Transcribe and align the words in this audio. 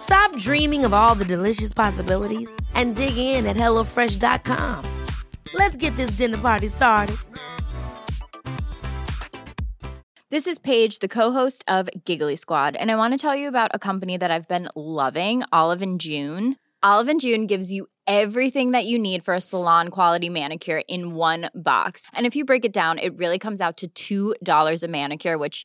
Stop 0.00 0.34
dreaming 0.36 0.84
of 0.84 0.94
all 0.94 1.14
the 1.14 1.24
delicious 1.24 1.72
possibilities 1.72 2.50
and 2.74 2.96
dig 2.96 3.16
in 3.16 3.46
at 3.46 3.56
HelloFresh.com. 3.56 4.84
Let's 5.54 5.76
get 5.76 5.96
this 5.96 6.12
dinner 6.12 6.38
party 6.38 6.68
started. 6.68 7.16
This 10.30 10.46
is 10.46 10.58
Paige, 10.58 10.98
the 10.98 11.08
co-host 11.08 11.64
of 11.66 11.88
Giggly 12.04 12.36
Squad, 12.36 12.76
and 12.76 12.90
I 12.90 12.96
want 12.96 13.14
to 13.14 13.18
tell 13.18 13.34
you 13.34 13.48
about 13.48 13.70
a 13.72 13.78
company 13.78 14.18
that 14.18 14.30
I've 14.30 14.46
been 14.46 14.68
loving, 14.76 15.42
Olive 15.52 15.80
and 15.80 15.98
June. 15.98 16.56
Olive 16.82 17.08
and 17.08 17.18
June 17.18 17.46
gives 17.46 17.72
you 17.72 17.86
everything 18.06 18.72
that 18.72 18.84
you 18.84 18.98
need 18.98 19.24
for 19.24 19.32
a 19.32 19.40
salon 19.40 19.88
quality 19.88 20.28
manicure 20.28 20.82
in 20.86 21.14
one 21.14 21.48
box. 21.54 22.06
And 22.12 22.26
if 22.26 22.36
you 22.36 22.44
break 22.44 22.66
it 22.66 22.74
down, 22.74 22.98
it 22.98 23.16
really 23.16 23.38
comes 23.38 23.60
out 23.60 23.82
to 23.94 24.34
$2 24.36 24.82
a 24.82 24.88
manicure, 24.88 25.38
which 25.38 25.64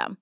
system. 0.01 0.17